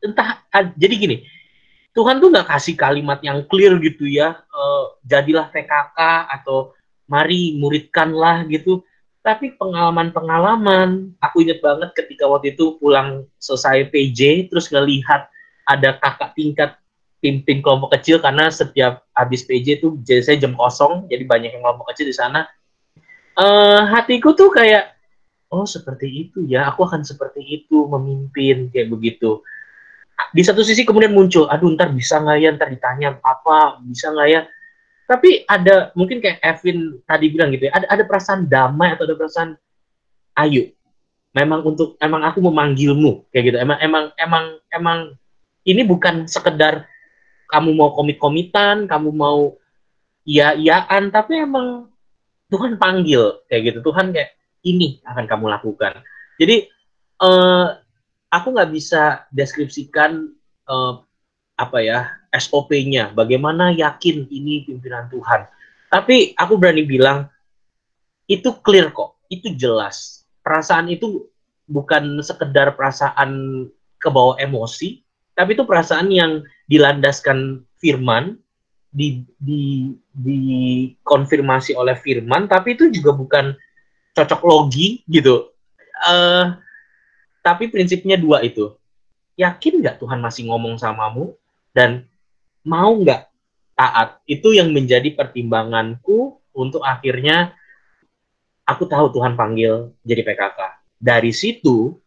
entah 0.01 0.41
jadi 0.77 0.95
gini 0.97 1.17
Tuhan 1.95 2.19
tuh 2.19 2.33
nggak 2.33 2.49
kasih 2.51 2.75
kalimat 2.75 3.21
yang 3.23 3.45
clear 3.47 3.77
gitu 3.79 4.09
ya 4.09 4.35
uh, 4.51 4.97
jadilah 5.07 5.53
PKK 5.53 5.99
atau 6.41 6.75
mari 7.07 7.55
muridkanlah 7.61 8.49
gitu 8.49 8.83
tapi 9.25 9.57
pengalaman-pengalaman 9.57 11.17
aku 11.17 11.49
inget 11.49 11.65
banget 11.65 11.97
ketika 11.97 12.29
waktu 12.29 12.53
itu 12.53 12.77
pulang 12.77 13.25
selesai 13.41 13.89
PJ 13.89 14.53
terus 14.53 14.69
ngelihat 14.69 15.33
ada 15.65 15.97
kakak 15.97 16.37
tingkat 16.37 16.77
pimpin 17.25 17.65
kelompok 17.65 17.97
kecil 17.97 18.21
karena 18.21 18.53
setiap 18.53 19.09
habis 19.17 19.41
PJ 19.49 19.81
itu 19.81 19.97
saya 20.21 20.37
jam 20.37 20.53
kosong 20.53 21.09
jadi 21.09 21.25
banyak 21.25 21.57
yang 21.57 21.65
kelompok 21.65 21.97
kecil 21.97 22.13
di 22.13 22.13
sana. 22.13 22.45
Uh, 23.33 23.89
hatiku 23.97 24.37
tuh 24.37 24.53
kayak 24.53 24.93
oh 25.49 25.65
seperti 25.65 26.29
itu 26.29 26.45
ya 26.45 26.69
aku 26.69 26.85
akan 26.85 27.01
seperti 27.01 27.41
itu 27.65 27.89
memimpin 27.89 28.69
kayak 28.69 28.93
begitu. 28.93 29.41
Di 30.37 30.45
satu 30.45 30.61
sisi 30.61 30.85
kemudian 30.85 31.17
muncul 31.17 31.49
aduh 31.49 31.73
ntar 31.73 31.97
bisa 31.97 32.21
nggak 32.21 32.39
ya 32.45 32.49
ntar 32.61 32.69
ditanya 32.69 33.17
apa 33.25 33.81
bisa 33.89 34.13
nggak 34.13 34.29
ya 34.29 34.41
tapi 35.05 35.45
ada 35.45 35.93
mungkin 35.93 36.21
kayak 36.21 36.41
Evin 36.41 37.01
tadi 37.05 37.29
bilang 37.29 37.53
gitu 37.53 37.69
ya 37.69 37.77
ada 37.77 37.87
ada 37.93 38.03
perasaan 38.09 38.49
damai 38.49 38.97
atau 38.97 39.05
ada 39.05 39.17
perasaan 39.17 39.57
ayo 40.41 40.75
memang 41.35 41.67
untuk 41.67 41.99
emang 41.99 42.23
aku 42.23 42.39
memanggilmu 42.39 43.27
kayak 43.35 43.45
gitu. 43.53 43.57
Emang 43.59 43.79
emang 43.83 44.05
emang 44.17 44.45
emang 44.71 44.99
ini 45.67 45.83
bukan 45.83 46.31
sekedar 46.31 46.87
kamu 47.51 47.75
mau 47.75 47.91
komit-komitan 47.93 48.87
kamu 48.87 49.11
mau 49.11 49.59
iya-iyaan 50.25 51.11
tapi 51.11 51.43
emang 51.43 51.91
Tuhan 52.49 52.79
panggil 52.79 53.45
kayak 53.51 53.75
gitu. 53.75 53.79
Tuhan 53.91 54.15
kayak 54.15 54.31
ini 54.63 55.03
akan 55.03 55.27
kamu 55.27 55.51
lakukan. 55.51 56.01
Jadi 56.39 56.71
eh, 57.21 57.67
aku 58.31 58.47
nggak 58.55 58.71
bisa 58.71 59.27
deskripsikan 59.35 60.31
eh, 60.71 60.93
apa 61.55 61.79
ya 61.83 62.11
SOP-nya, 62.35 63.15
bagaimana 63.15 63.71
yakin 63.71 64.27
ini 64.27 64.67
pimpinan 64.67 65.07
Tuhan. 65.07 65.47
Tapi 65.87 66.35
aku 66.35 66.59
berani 66.59 66.83
bilang 66.83 67.31
itu 68.27 68.51
clear 68.67 68.91
kok, 68.91 69.15
itu 69.31 69.55
jelas. 69.55 70.27
Perasaan 70.43 70.91
itu 70.91 71.31
bukan 71.71 72.19
sekedar 72.21 72.75
perasaan 72.75 73.65
kebawa 74.03 74.37
emosi, 74.43 75.01
tapi 75.39 75.55
itu 75.55 75.63
perasaan 75.63 76.11
yang 76.11 76.43
dilandaskan 76.67 77.63
firman, 77.79 78.37
di, 78.95 79.27
di, 79.43 79.91
dikonfirmasi 80.15 81.75
oleh 81.75 81.99
firman, 81.99 82.47
tapi 82.47 82.79
itu 82.79 82.91
juga 82.95 83.11
bukan 83.11 83.55
cocok 84.15 84.41
logi 84.47 85.03
gitu. 85.11 85.51
Uh, 86.07 86.55
tapi 87.43 87.69
prinsipnya 87.71 88.15
dua 88.15 88.43
itu. 88.47 88.75
Yakin 89.35 89.83
nggak 89.83 89.99
Tuhan 89.99 90.23
masih 90.23 90.47
ngomong 90.47 90.79
samamu? 90.79 91.35
Dan 91.77 92.07
mau 92.65 92.95
nggak 92.95 93.29
taat 93.75 94.23
itu 94.31 94.55
yang 94.55 94.71
menjadi 94.71 95.13
pertimbanganku 95.13 96.39
untuk 96.55 96.81
akhirnya 96.87 97.53
aku 98.65 98.87
tahu 98.87 99.11
Tuhan 99.13 99.35
panggil 99.35 99.93
jadi 100.07 100.23
PKK 100.23 100.59
dari 101.03 101.35
situ 101.35 101.99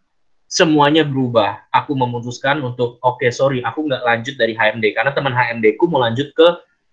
semuanya 0.48 1.04
berubah. 1.04 1.68
Aku 1.76 1.92
memutuskan 1.94 2.64
untuk 2.64 2.98
oke 3.04 3.20
okay, 3.20 3.30
sorry 3.30 3.60
aku 3.62 3.86
nggak 3.86 4.02
lanjut 4.02 4.36
dari 4.40 4.56
HMD 4.56 4.96
karena 4.96 5.12
teman 5.12 5.36
HMD 5.36 5.76
ku 5.76 5.92
mau 5.92 6.00
lanjut 6.00 6.32
ke 6.32 6.48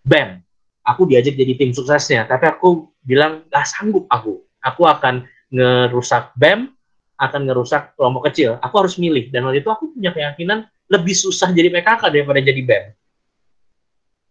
BEM 0.04 0.44
aku 0.84 1.08
diajak 1.08 1.34
jadi 1.34 1.56
tim 1.56 1.72
suksesnya. 1.72 2.28
Tapi 2.28 2.44
aku 2.44 2.92
bilang 3.00 3.48
gak 3.48 3.64
sanggup 3.64 4.04
aku. 4.12 4.44
Aku 4.60 4.84
akan 4.84 5.24
ngerusak 5.48 6.36
BEM 6.36 6.68
akan 7.16 7.40
ngerusak 7.48 7.96
kelompok 7.96 8.28
kecil. 8.30 8.60
Aku 8.60 8.84
harus 8.84 9.00
milih. 9.00 9.32
Dan 9.32 9.48
waktu 9.48 9.64
itu 9.64 9.70
aku 9.72 9.96
punya 9.96 10.12
keyakinan 10.12 10.68
lebih 10.88 11.16
susah 11.16 11.48
jadi 11.50 11.72
PKK 11.72 12.12
daripada 12.12 12.40
jadi 12.44 12.60
BEM. 12.60 12.84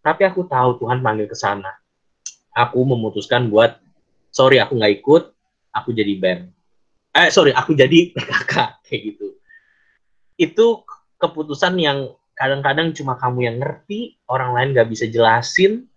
Tapi 0.04 0.22
aku 0.28 0.46
tahu 0.46 0.84
Tuhan 0.84 1.00
panggil 1.00 1.26
ke 1.26 1.38
sana. 1.38 1.72
Aku 2.54 2.86
memutuskan 2.86 3.50
buat, 3.50 3.82
sorry 4.30 4.62
aku 4.62 4.78
nggak 4.78 4.94
ikut, 5.02 5.24
aku 5.74 5.90
jadi 5.96 6.14
BEM. 6.20 6.40
Eh 7.14 7.30
sorry, 7.34 7.54
aku 7.54 7.74
jadi 7.74 8.14
PKK 8.14 8.54
kayak 8.86 9.02
gitu. 9.14 9.28
Itu 10.38 10.86
keputusan 11.18 11.78
yang 11.82 12.14
kadang-kadang 12.38 12.94
cuma 12.94 13.18
kamu 13.18 13.40
yang 13.50 13.58
ngerti, 13.62 14.18
orang 14.30 14.54
lain 14.54 14.70
nggak 14.78 14.90
bisa 14.90 15.06
jelasin, 15.10 15.90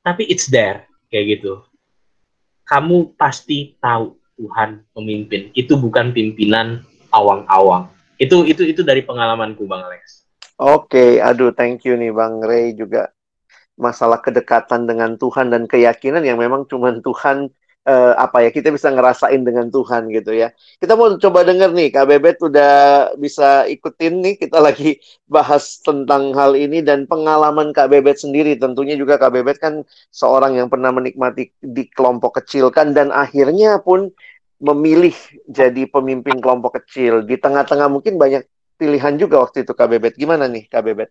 tapi 0.00 0.24
it's 0.28 0.48
there 0.48 0.88
kayak 1.12 1.40
gitu. 1.40 1.60
Kamu 2.64 3.18
pasti 3.18 3.76
tahu 3.82 4.16
Tuhan 4.38 4.86
memimpin. 4.96 5.50
Itu 5.52 5.76
bukan 5.76 6.14
pimpinan 6.14 6.86
awang-awang 7.10 7.99
itu 8.20 8.44
itu 8.44 8.62
itu 8.68 8.84
dari 8.84 9.00
pengalamanku 9.00 9.64
Bang 9.64 9.80
Alex. 9.88 10.28
Oke, 10.60 10.92
okay, 10.92 11.10
aduh 11.24 11.56
thank 11.56 11.88
you 11.88 11.96
nih 11.96 12.12
Bang 12.12 12.44
Ray 12.44 12.76
juga 12.76 13.08
masalah 13.80 14.20
kedekatan 14.20 14.84
dengan 14.84 15.16
Tuhan 15.16 15.48
dan 15.48 15.64
keyakinan 15.64 16.20
yang 16.20 16.36
memang 16.36 16.68
cuma 16.68 16.92
Tuhan 17.00 17.48
uh, 17.88 18.12
apa 18.20 18.44
ya 18.44 18.50
kita 18.52 18.68
bisa 18.68 18.92
ngerasain 18.92 19.40
dengan 19.40 19.72
Tuhan 19.72 20.12
gitu 20.12 20.36
ya. 20.36 20.52
Kita 20.76 21.00
mau 21.00 21.16
coba 21.16 21.48
denger 21.48 21.72
nih 21.72 21.88
Kak 21.96 22.06
Bebet 22.12 22.36
udah 22.44 22.74
bisa 23.16 23.64
ikutin 23.72 24.20
nih 24.20 24.34
kita 24.36 24.60
lagi 24.60 25.00
bahas 25.24 25.80
tentang 25.80 26.36
hal 26.36 26.52
ini 26.60 26.84
dan 26.84 27.08
pengalaman 27.08 27.72
Kak 27.72 27.88
Bebet 27.88 28.20
sendiri 28.20 28.52
tentunya 28.60 29.00
juga 29.00 29.16
Kak 29.16 29.32
Bebet 29.32 29.56
kan 29.56 29.80
seorang 30.12 30.60
yang 30.60 30.68
pernah 30.68 30.92
menikmati 30.92 31.56
di 31.56 31.88
kelompok 31.88 32.44
kecil 32.44 32.68
kan 32.68 32.92
dan 32.92 33.08
akhirnya 33.08 33.80
pun 33.80 34.12
memilih 34.60 35.16
jadi 35.48 35.88
pemimpin 35.88 36.36
kelompok 36.38 36.84
kecil. 36.84 37.24
Di 37.24 37.40
tengah-tengah 37.40 37.88
mungkin 37.88 38.20
banyak 38.20 38.44
pilihan 38.76 39.16
juga 39.16 39.40
waktu 39.40 39.64
itu 39.64 39.72
Kak 39.72 39.88
Bebet. 39.88 40.14
Gimana 40.20 40.46
nih 40.46 40.68
Kak 40.68 40.84
Bebet? 40.84 41.10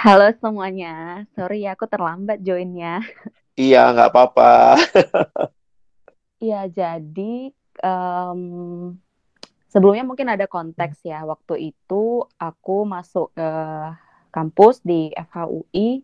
Halo 0.00 0.32
semuanya, 0.40 1.28
sorry 1.36 1.68
ya 1.68 1.76
aku 1.76 1.84
terlambat 1.84 2.40
joinnya. 2.40 3.04
Iya, 3.52 3.92
nggak 3.92 4.10
apa-apa. 4.14 4.52
Iya, 6.40 6.72
jadi 6.72 7.52
um, 7.84 8.96
sebelumnya 9.68 10.08
mungkin 10.08 10.32
ada 10.32 10.48
konteks 10.48 11.04
ya. 11.04 11.20
Waktu 11.28 11.76
itu 11.76 12.24
aku 12.40 12.88
masuk 12.88 13.28
ke 13.36 13.50
kampus 14.32 14.80
di 14.80 15.12
FHUI 15.12 16.00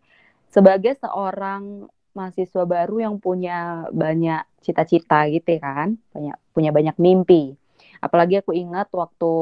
sebagai 0.52 0.92
seorang 1.00 1.88
mahasiswa 2.16 2.64
baru 2.64 3.04
yang 3.04 3.20
punya 3.20 3.84
banyak 3.92 4.42
cita-cita 4.64 5.28
gitu 5.28 5.60
ya 5.60 5.60
kan, 5.60 5.88
banyak 6.16 6.36
punya 6.56 6.70
banyak 6.72 6.96
mimpi. 6.96 7.54
Apalagi 8.00 8.40
aku 8.40 8.56
ingat 8.56 8.88
waktu 8.96 9.32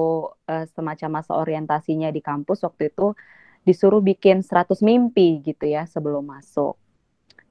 uh, 0.50 0.64
semacam 0.74 1.22
masa 1.22 1.38
orientasinya 1.38 2.10
di 2.10 2.18
kampus 2.18 2.66
waktu 2.66 2.90
itu 2.90 3.14
disuruh 3.62 4.02
bikin 4.02 4.42
100 4.42 4.82
mimpi 4.82 5.40
gitu 5.46 5.64
ya 5.70 5.87
sebelum 5.87 6.26
masuk. 6.26 6.74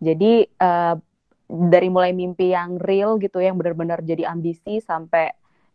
Jadi 0.04 0.46
uh, 0.60 0.96
dari 1.48 1.88
mulai 1.88 2.12
mimpi 2.12 2.52
yang 2.52 2.78
real 2.78 3.16
gitu 3.18 3.40
yang 3.40 3.56
benar-benar 3.56 4.04
jadi 4.04 4.28
ambisi 4.28 4.84
sampai 4.84 5.32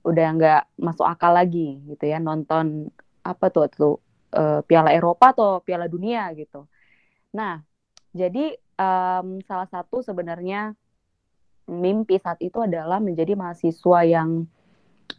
udah 0.07 0.27
nggak 0.39 0.63
masuk 0.79 1.05
akal 1.05 1.35
lagi 1.35 1.83
gitu 1.85 2.05
ya 2.09 2.23
nonton 2.23 2.89
apa 3.27 3.51
tuh 3.53 3.69
tuh 3.69 3.95
uh, 4.33 4.61
Piala 4.65 4.95
Eropa 4.95 5.35
atau 5.35 5.61
Piala 5.61 5.91
Dunia 5.91 6.33
gitu. 6.33 6.65
Nah, 7.37 7.61
jadi 8.17 8.57
um, 8.79 9.43
salah 9.45 9.69
satu 9.69 10.01
sebenarnya 10.01 10.73
mimpi 11.69 12.17
saat 12.17 12.41
itu 12.41 12.63
adalah 12.65 13.03
menjadi 13.03 13.37
mahasiswa 13.37 14.01
yang 14.09 14.49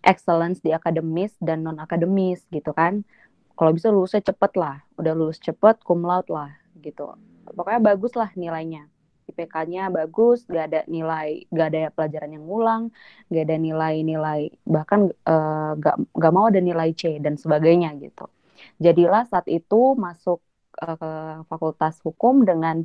excellence 0.02 0.64
di 0.64 0.74
akademis 0.74 1.36
dan 1.38 1.62
non 1.68 1.78
akademis 1.78 2.48
gitu 2.50 2.74
kan. 2.74 3.06
Kalau 3.54 3.76
bisa 3.76 3.92
lulusnya 3.92 4.24
cepet 4.24 4.56
lah 4.56 4.80
udah 4.96 5.14
lulus 5.14 5.38
cepet 5.44 5.84
cum 5.84 6.02
laude 6.08 6.32
lah 6.32 6.56
gitu. 6.80 7.14
Pokoknya 7.52 7.82
bagus 7.94 8.16
lah 8.16 8.32
nilainya 8.34 8.88
IPK-nya 9.30 9.94
bagus 9.94 10.44
gak 10.50 10.74
ada 10.74 10.82
nilai 10.90 11.46
gak 11.54 11.68
ada 11.70 11.94
pelajaran 11.94 12.34
yang 12.34 12.44
ngulang 12.50 12.84
gak 13.30 13.46
ada 13.46 13.56
nilai-nilai 13.62 14.50
bahkan 14.66 15.14
uh, 15.30 15.78
gak, 15.78 15.96
gak 16.18 16.34
mau 16.34 16.50
ada 16.50 16.60
nilai 16.60 16.92
C 16.98 17.22
dan 17.22 17.38
sebagainya 17.38 17.94
gitu. 18.02 18.26
Jadilah 18.82 19.30
saat 19.30 19.46
itu 19.48 19.94
masuk 19.96 20.42
uh, 20.82 20.98
ke 20.98 21.12
fakultas 21.48 22.02
hukum 22.02 22.44
dengan 22.44 22.84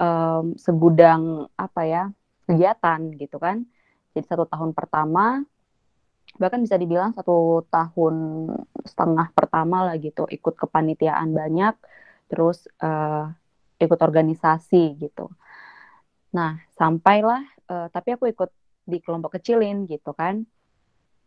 um, 0.00 0.54
segudang 0.56 1.48
apa 1.56 1.82
ya 1.84 2.04
kegiatan 2.46 3.00
gitu 3.18 3.36
kan. 3.42 3.66
Jadi 4.14 4.24
satu 4.24 4.48
tahun 4.48 4.72
pertama 4.72 5.44
bahkan 6.36 6.60
bisa 6.60 6.76
dibilang 6.76 7.16
satu 7.16 7.64
tahun 7.72 8.14
setengah 8.84 9.32
pertama 9.32 9.88
lah 9.88 9.96
gitu 9.96 10.28
ikut 10.28 10.58
kepanitiaan 10.58 11.32
banyak 11.32 11.74
terus 12.28 12.68
uh, 12.82 13.30
ikut 13.80 14.00
organisasi 14.00 14.96
gitu. 15.00 15.32
Nah 16.32 16.60
sampailah 16.76 17.42
uh, 17.68 17.86
tapi 17.92 18.16
aku 18.16 18.28
ikut 18.32 18.50
di 18.86 18.98
kelompok 19.02 19.40
kecilin 19.40 19.84
gitu 19.88 20.12
kan. 20.12 20.44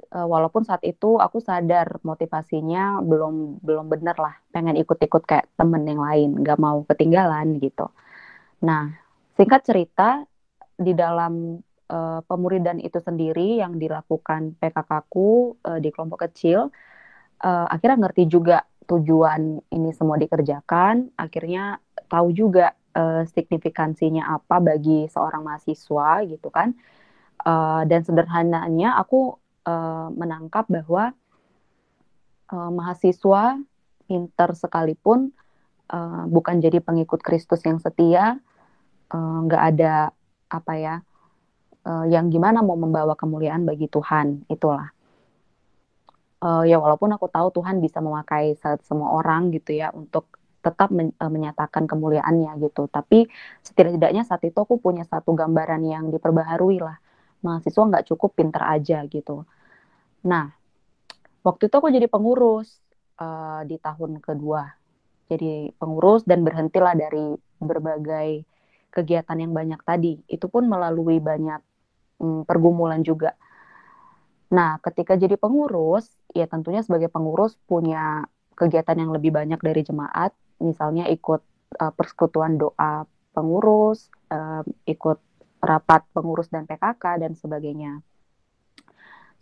Uh, 0.09 0.25
walaupun 0.25 0.63
saat 0.63 0.81
itu 0.87 1.19
aku 1.19 1.43
sadar 1.43 1.99
motivasinya 2.01 3.03
belum 3.03 3.61
belum 3.61 3.85
bener 3.91 4.17
lah. 4.17 4.33
Pengen 4.49 4.79
ikut-ikut 4.79 5.23
kayak 5.27 5.51
temen 5.59 5.85
yang 5.85 6.01
lain 6.01 6.39
nggak 6.39 6.57
mau 6.57 6.81
ketinggalan 6.87 7.59
gitu 7.61 7.91
nah 8.59 8.91
singkat 9.39 9.63
cerita 9.63 10.23
di 10.79 10.95
dalam 10.95 11.59
uh, 11.89 12.19
pemuridan 12.23 12.79
itu 12.79 13.01
sendiri 13.01 13.59
yang 13.59 13.75
dilakukan 13.75 14.55
PKK-ku 14.61 15.59
uh, 15.65 15.79
di 15.81 15.89
kelompok 15.91 16.29
kecil, 16.29 16.71
uh, 17.43 17.67
akhirnya 17.67 18.07
ngerti 18.07 18.23
juga 18.29 18.63
tujuan 18.89 19.61
ini 19.69 19.93
semua 19.93 20.17
dikerjakan, 20.17 21.13
akhirnya 21.13 21.77
tahu 22.09 22.33
juga 22.33 22.73
uh, 22.97 23.21
signifikansinya 23.29 24.33
apa 24.33 24.57
bagi 24.63 25.05
seorang 25.11 25.45
mahasiswa 25.45 26.25
gitu 26.25 26.49
kan. 26.49 26.73
Uh, 27.39 27.87
dan 27.87 28.03
sederhananya 28.03 28.99
aku 28.99 29.39
uh, 29.63 30.11
menangkap 30.11 30.67
bahwa 30.67 31.15
uh, 32.51 32.71
mahasiswa 32.73 33.55
pinter 34.09 34.49
sekalipun 34.57 35.31
uh, 35.93 36.25
bukan 36.27 36.59
jadi 36.59 36.81
pengikut 36.81 37.21
Kristus 37.21 37.61
yang 37.63 37.79
setia, 37.79 38.41
nggak 39.09 39.63
uh, 39.63 39.69
ada 39.73 39.93
apa 40.49 40.73
ya 40.77 40.95
uh, 41.85 42.05
yang 42.09 42.29
gimana 42.29 42.61
mau 42.61 42.77
membawa 42.77 43.17
kemuliaan 43.17 43.65
bagi 43.65 43.89
Tuhan 43.89 44.45
itulah. 44.49 44.93
Uh, 46.39 46.63
ya 46.63 46.79
walaupun 46.79 47.11
aku 47.11 47.27
tahu 47.27 47.51
Tuhan 47.51 47.83
bisa 47.83 47.99
memakai 47.99 48.55
semua 48.87 49.11
orang 49.11 49.51
gitu 49.51 49.75
ya 49.75 49.91
untuk 49.91 50.39
tetap 50.63 50.87
men 50.87 51.11
uh, 51.19 51.27
menyatakan 51.27 51.83
kemuliaannya 51.83 52.55
gitu. 52.63 52.87
Tapi 52.87 53.27
setidaknya 53.59 54.23
saat 54.23 54.43
itu 54.47 54.55
aku 54.55 54.79
punya 54.79 55.03
satu 55.03 55.35
gambaran 55.35 55.83
yang 55.83 56.07
diperbaharui 56.11 56.79
lah. 56.79 56.95
Mahasiswa 57.43 57.83
nggak 57.83 58.07
cukup 58.07 58.39
pinter 58.39 58.63
aja 58.63 59.03
gitu. 59.07 59.43
Nah 60.23 60.51
waktu 61.43 61.67
itu 61.67 61.75
aku 61.75 61.91
jadi 61.91 62.07
pengurus 62.07 62.71
uh, 63.19 63.63
di 63.67 63.75
tahun 63.75 64.23
kedua. 64.23 64.63
Jadi 65.27 65.75
pengurus 65.75 66.23
dan 66.23 66.41
berhentilah 66.41 66.95
dari 66.95 67.35
berbagai 67.59 68.47
kegiatan 68.99 69.37
yang 69.39 69.55
banyak 69.55 69.79
tadi 69.87 70.19
itu 70.27 70.45
pun 70.51 70.67
melalui 70.67 71.23
banyak 71.23 71.63
hmm, 72.19 72.43
pergumulan 72.43 73.01
juga. 73.01 73.33
Nah, 74.49 74.81
ketika 74.81 75.13
jadi 75.13 75.37
pengurus, 75.37 76.09
ya 76.33 76.49
tentunya 76.49 76.81
sebagai 76.81 77.07
pengurus 77.07 77.55
punya 77.69 78.25
kegiatan 78.57 78.97
yang 78.97 79.13
lebih 79.13 79.29
banyak 79.31 79.61
dari 79.61 79.85
jemaat, 79.85 80.33
misalnya 80.59 81.05
ikut 81.07 81.41
uh, 81.79 81.93
persekutuan 81.93 82.57
doa 82.57 83.05
pengurus, 83.31 84.09
uh, 84.33 84.65
ikut 84.89 85.21
rapat 85.61 86.01
pengurus 86.11 86.49
dan 86.49 86.65
PKK 86.65 87.03
dan 87.21 87.31
sebagainya. 87.37 88.01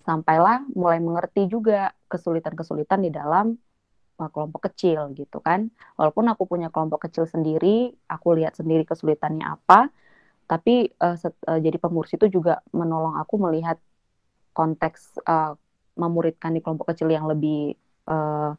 Sampailah 0.04 0.64
mulai 0.76 1.00
mengerti 1.04 1.48
juga 1.52 1.92
kesulitan-kesulitan 2.08 3.04
di 3.04 3.12
dalam 3.12 3.60
kelompok 4.18 4.74
kecil 4.74 5.14
gitu 5.14 5.38
kan. 5.38 5.70
Walaupun 5.96 6.26
aku 6.34 6.50
punya 6.50 6.74
kelompok 6.74 7.06
kecil 7.06 7.30
sendiri, 7.30 7.94
aku 8.10 8.34
lihat 8.34 8.58
sendiri 8.58 8.84
kesulitannya 8.84 9.46
apa, 9.46 9.94
tapi 10.50 10.90
uh, 10.98 11.14
set, 11.14 11.38
uh, 11.46 11.62
jadi 11.62 11.78
pengurus 11.78 12.18
itu 12.18 12.26
juga 12.32 12.66
menolong 12.74 13.22
aku 13.22 13.38
melihat 13.38 13.78
konteks 14.58 15.22
uh, 15.30 15.54
memuridkan 15.94 16.58
di 16.58 16.66
kelompok 16.66 16.98
kecil 16.98 17.14
yang 17.14 17.30
lebih 17.30 17.78
uh, 18.10 18.58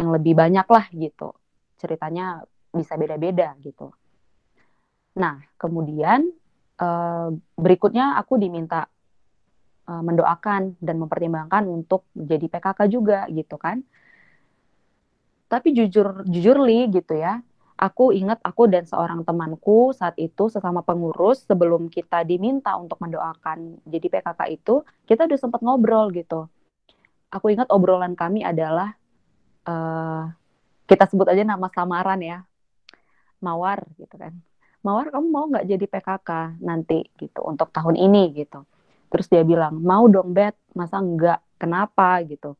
yang 0.00 0.08
lebih 0.16 0.32
banyak 0.32 0.64
lah 0.64 0.86
gitu. 0.96 1.36
Ceritanya 1.76 2.40
bisa 2.72 2.96
beda-beda 2.96 3.52
gitu. 3.60 3.92
Nah 5.20 5.44
kemudian 5.60 6.32
uh, 6.80 7.28
berikutnya 7.56 8.16
aku 8.16 8.40
diminta 8.40 8.88
uh, 9.88 10.02
mendoakan 10.04 10.80
dan 10.80 10.96
mempertimbangkan 11.00 11.64
untuk 11.68 12.08
jadi 12.12 12.46
PKK 12.48 12.78
juga 12.88 13.28
gitu 13.28 13.60
kan 13.60 13.84
tapi 15.46 15.74
jujur 15.74 16.26
jujur 16.26 16.56
li 16.62 16.90
gitu 16.90 17.14
ya. 17.18 17.42
Aku 17.76 18.08
ingat 18.08 18.40
aku 18.40 18.72
dan 18.72 18.88
seorang 18.88 19.20
temanku 19.20 19.92
saat 19.92 20.16
itu 20.16 20.48
sesama 20.48 20.80
pengurus 20.80 21.44
sebelum 21.44 21.92
kita 21.92 22.24
diminta 22.24 22.72
untuk 22.80 22.96
mendoakan 23.04 23.84
jadi 23.84 24.06
PKK 24.08 24.40
itu 24.48 24.80
kita 25.04 25.28
udah 25.28 25.38
sempat 25.38 25.60
ngobrol 25.60 26.08
gitu. 26.16 26.48
Aku 27.28 27.52
ingat 27.52 27.68
obrolan 27.68 28.16
kami 28.16 28.40
adalah 28.40 28.96
uh, 29.68 30.24
kita 30.88 31.04
sebut 31.04 31.28
aja 31.28 31.44
nama 31.44 31.68
samaran 31.68 32.16
ya. 32.24 32.38
Mawar 33.44 33.84
gitu 34.00 34.16
kan. 34.16 34.32
Mawar 34.80 35.12
kamu 35.12 35.26
mau 35.28 35.44
nggak 35.44 35.68
jadi 35.68 35.84
PKK 35.84 36.30
nanti? 36.64 37.04
Gitu 37.20 37.44
untuk 37.44 37.68
tahun 37.76 38.00
ini 38.00 38.32
gitu. 38.40 38.64
Terus 39.12 39.28
dia 39.28 39.44
bilang 39.44 39.84
mau 39.84 40.08
dong 40.08 40.32
bet. 40.32 40.56
Masa 40.72 40.96
enggak 40.96 41.44
kenapa? 41.60 42.24
Gitu. 42.24 42.56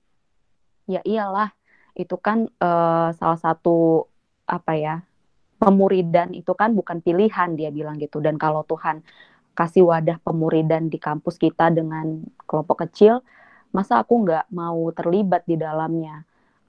Ya 0.84 1.01
iyalah 1.09 1.56
itu 1.97 2.17
kan 2.21 2.47
uh, 2.61 3.11
salah 3.17 3.41
satu 3.41 4.07
apa 4.47 4.73
ya 4.79 4.95
pemuridan 5.57 6.37
itu 6.37 6.53
kan 6.53 6.77
bukan 6.77 7.01
pilihan 7.01 7.57
dia 7.57 7.73
bilang 7.73 7.97
gitu. 7.97 8.21
Dan 8.21 8.37
kalau 8.37 8.63
Tuhan 8.69 9.01
kasih 9.57 9.89
wadah 9.89 10.21
pemuridan 10.21 10.93
di 10.93 11.01
kampus 11.01 11.41
kita 11.41 11.73
dengan 11.73 12.21
kelompok 12.45 12.85
kecil 12.87 13.25
masa 13.73 14.01
aku 14.05 14.25
nggak 14.25 14.53
mau 14.53 14.93
terlibat 14.93 15.43
di 15.49 15.57
dalamnya? 15.57 16.23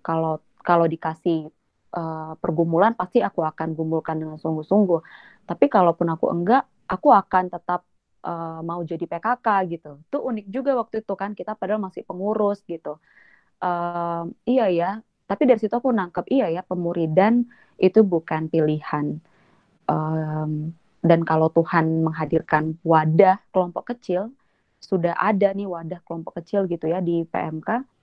Kalau 0.04 0.40
kalau 0.64 0.88
dikasih 0.88 1.52
uh, 1.96 2.34
pergumulan 2.40 2.96
pasti 2.96 3.20
aku 3.24 3.44
akan 3.44 3.76
gumulkan 3.76 4.20
dengan 4.20 4.40
sungguh-sungguh. 4.40 5.02
Tapi 5.48 5.66
kalaupun 5.68 6.08
aku 6.12 6.32
enggak 6.32 6.64
aku 6.88 7.12
akan 7.12 7.52
tetap 7.52 7.84
uh, 8.24 8.60
mau 8.64 8.80
jadi 8.84 9.04
PKK 9.04 9.48
gitu. 9.72 9.92
Itu 10.08 10.18
unik 10.24 10.46
juga 10.52 10.72
waktu 10.80 11.04
itu 11.04 11.14
kan 11.20 11.32
kita 11.36 11.56
padahal 11.60 11.84
masih 11.84 12.04
pengurus 12.08 12.64
gitu. 12.68 13.00
Uh, 13.58 14.30
iya 14.46 14.70
ya 14.70 14.92
tapi 15.28 15.44
dari 15.46 15.60
situ 15.60 15.76
aku 15.76 15.92
nangkep 15.92 16.26
iya 16.32 16.48
ya 16.50 16.62
pemuridan 16.64 17.46
itu 17.78 18.02
bukan 18.02 18.50
pilihan 18.50 19.20
um, 19.86 20.72
dan 21.04 21.20
kalau 21.28 21.52
Tuhan 21.54 22.02
menghadirkan 22.02 22.80
wadah 22.82 23.38
kelompok 23.54 23.94
kecil 23.96 24.34
sudah 24.82 25.14
ada 25.20 25.52
nih 25.54 25.68
wadah 25.68 26.00
kelompok 26.08 26.42
kecil 26.42 26.66
gitu 26.66 26.90
ya 26.90 27.04
di 27.04 27.28
PMK 27.28 27.98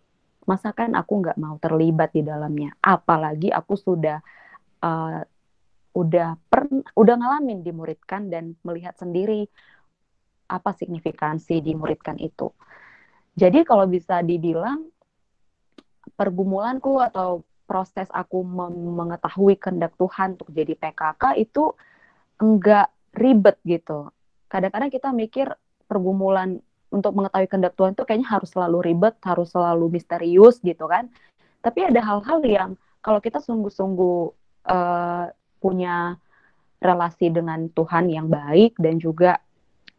masa 0.45 0.77
kan 0.77 0.93
aku 0.93 1.25
nggak 1.25 1.41
mau 1.41 1.57
terlibat 1.57 2.13
di 2.13 2.23
dalamnya? 2.25 2.77
Apalagi 2.85 3.49
aku 3.51 3.75
sudah 3.77 4.21
uh, 4.85 5.21
udah 5.95 6.29
per 6.51 6.69
udah 6.95 7.15
ngalamin 7.17 7.65
dimuridkan 7.65 8.29
dan 8.29 8.55
melihat 8.67 8.95
sendiri 8.99 9.49
apa 10.49 10.71
signifikansi 10.77 11.65
dimuridkan 11.65 12.21
itu. 12.21 12.53
Jadi 13.35 13.67
kalau 13.67 13.89
bisa 13.89 14.21
dibilang 14.23 14.87
pergumulanku 16.15 17.03
atau 17.03 17.43
proses 17.65 18.07
aku 18.13 18.45
mengetahui 18.71 19.57
kehendak 19.57 19.97
Tuhan 19.97 20.37
untuk 20.37 20.53
jadi 20.53 20.77
PKK 20.77 21.41
itu 21.41 21.73
enggak 22.39 22.93
ribet 23.17 23.57
gitu. 23.65 24.13
Kadang-kadang 24.51 24.91
kita 24.93 25.09
mikir 25.11 25.49
pergumulan 25.89 26.61
untuk 26.93 27.13
mengetahui 27.17 27.51
kehendak 27.51 27.75
Tuhan 27.75 27.97
itu 27.97 28.05
kayaknya 28.07 28.29
harus 28.31 28.51
selalu 28.55 28.79
ribet, 28.85 29.15
harus 29.27 29.51
selalu 29.51 29.99
misterius 29.99 30.63
gitu 30.63 30.87
kan. 30.87 31.11
Tapi 31.65 31.91
ada 31.91 32.01
hal-hal 32.05 32.41
yang 32.45 32.71
kalau 33.01 33.19
kita 33.19 33.41
sungguh-sungguh 33.41 34.19
uh, 34.69 35.27
punya 35.59 36.21
relasi 36.85 37.33
dengan 37.33 37.73
Tuhan 37.73 38.13
yang 38.13 38.29
baik 38.29 38.77
dan 38.77 39.01
juga 39.01 39.41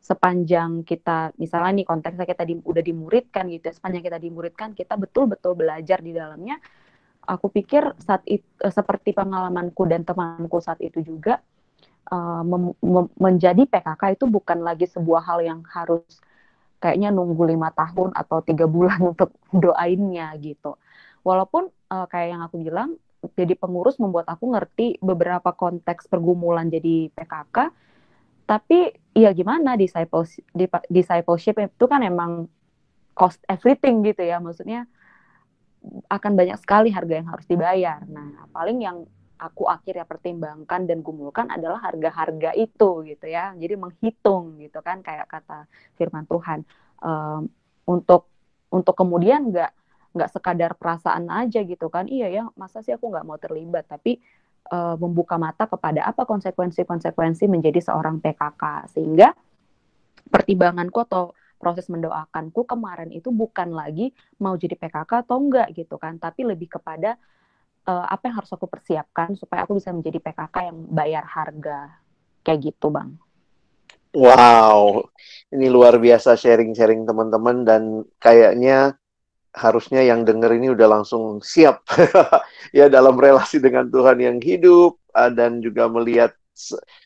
sepanjang 0.06 0.86
kita 0.86 1.34
misalnya 1.41 1.82
nih 1.82 1.88
konteksnya 1.89 2.30
kita 2.30 2.45
di, 2.45 2.62
udah 2.62 2.84
dimuridkan 2.86 3.49
gitu 3.49 3.66
ya, 3.66 3.74
sepanjang 3.74 4.06
kita 4.06 4.20
dimuridkan 4.22 4.70
kita 4.78 4.93
betul-betul 5.01 5.58
belajar 5.58 5.97
di 6.06 6.14
dalamnya. 6.14 6.62
Aku 7.26 7.49
pikir 7.49 7.97
saat 7.97 8.22
itu 8.30 8.45
eh, 8.62 8.70
seperti 8.70 9.18
pengalamanku 9.18 9.82
dan 9.89 10.06
temanku 10.06 10.62
saat 10.62 10.78
itu 10.86 11.01
juga 11.01 11.41
uh, 12.14 12.45
menjadi 13.18 13.66
PKK 13.66 14.22
itu 14.22 14.30
bukan 14.30 14.62
lagi 14.62 14.86
sebuah 14.86 15.26
hal 15.26 15.41
yang 15.41 15.66
harus 15.74 16.06
kayaknya 16.78 17.10
nunggu 17.10 17.49
lima 17.49 17.74
tahun 17.74 18.14
atau 18.14 18.45
tiga 18.45 18.70
bulan 18.70 19.01
untuk 19.18 19.34
doainnya 19.49 20.38
gitu. 20.38 20.78
Walaupun 21.26 21.74
uh, 21.89 22.06
kayak 22.06 22.38
yang 22.38 22.41
aku 22.45 22.62
bilang 22.62 22.93
jadi 23.34 23.58
pengurus 23.58 23.97
membuat 23.97 24.30
aku 24.30 24.53
ngerti 24.53 25.01
beberapa 25.01 25.49
konteks 25.49 26.06
pergumulan 26.06 26.70
jadi 26.70 27.10
PKK 27.10 27.74
tapi 28.46 28.93
ya 29.18 29.34
gimana 29.34 29.74
discipleship 29.74 30.46
discipleship 30.89 31.56
itu 31.58 31.86
kan 31.89 32.02
emang 32.06 32.46
cost 33.18 33.41
everything 33.50 34.06
gitu 34.06 34.22
ya. 34.22 34.38
Maksudnya 34.38 34.86
akan 36.10 36.32
banyak 36.34 36.58
sekali 36.62 36.89
harga 36.93 37.14
yang 37.18 37.30
harus 37.30 37.46
dibayar. 37.50 38.02
Nah 38.06 38.46
paling 38.54 38.82
yang 38.86 38.98
aku 39.36 39.68
akhirnya 39.68 40.08
pertimbangkan 40.08 40.88
dan 40.88 41.04
gumulkan 41.04 41.52
adalah 41.52 41.82
harga-harga 41.82 42.54
itu 42.54 43.06
gitu 43.08 43.26
ya. 43.26 43.56
Jadi 43.58 43.74
menghitung 43.76 44.62
gitu 44.62 44.80
kan 44.86 45.02
kayak 45.02 45.26
kata 45.26 45.66
firman 45.98 46.28
Tuhan. 46.30 46.62
Um, 47.02 47.50
untuk 47.86 48.30
untuk 48.70 48.96
kemudian 48.98 49.54
nggak 49.54 49.72
nggak 50.16 50.30
sekadar 50.32 50.72
perasaan 50.78 51.28
aja 51.32 51.62
gitu 51.64 51.88
kan. 51.91 52.06
Iya 52.08 52.28
ya 52.32 52.43
masa 52.56 52.84
sih 52.86 52.96
aku 52.96 53.10
nggak 53.10 53.26
mau 53.28 53.38
terlibat? 53.39 53.86
Tapi 53.88 54.20
uh, 54.72 54.95
membuka 54.97 55.36
mata 55.36 55.70
kepada 55.70 56.05
apa 56.05 56.26
konsekuensi-konsekuensi 56.26 57.45
menjadi 57.49 57.82
seorang 57.82 58.22
PKK 58.22 58.91
sehingga 58.93 59.34
pertimbanganku 60.30 61.05
atau 61.05 61.34
proses 61.55 61.88
mendoakanku 61.88 62.68
kemarin 62.68 63.09
itu 63.13 63.32
bukan 63.32 63.74
lagi 63.74 64.11
mau 64.41 64.53
jadi 64.57 64.76
PKK 64.76 65.26
atau 65.26 65.38
enggak 65.39 65.72
gitu 65.74 65.95
kan 65.97 66.20
tapi 66.20 66.45
lebih 66.45 66.78
kepada 66.78 67.18
uh, 67.86 68.05
apa 68.09 68.30
yang 68.30 68.36
harus 68.41 68.51
aku 68.51 68.66
persiapkan 68.66 69.38
supaya 69.38 69.63
aku 69.63 69.78
bisa 69.78 69.93
menjadi 69.93 70.20
PKK 70.20 70.55
yang 70.74 70.78
bayar 70.91 71.24
harga. 71.26 72.01
Kayak 72.45 72.74
gitu 72.74 72.93
bang. 72.93 73.18
Wow, 74.16 75.11
ini 75.51 75.68
luar 75.68 75.99
biasa 75.99 76.39
sharing-sharing 76.39 77.03
teman-teman 77.03 77.68
dan 77.68 77.84
kayaknya 78.16 78.95
harusnya 79.56 80.03
yang 80.03 80.28
denger 80.28 80.51
ini 80.60 80.76
udah 80.76 80.88
langsung 80.99 81.39
siap. 81.39 81.88
Ya 82.76 82.91
dalam 82.91 83.16
relasi 83.16 83.64
dengan 83.64 83.88
Tuhan 83.88 84.20
yang 84.20 84.38
hidup 84.43 84.99
uh, 85.16 85.32
dan 85.32 85.64
juga 85.64 85.88
melihat 85.88 86.36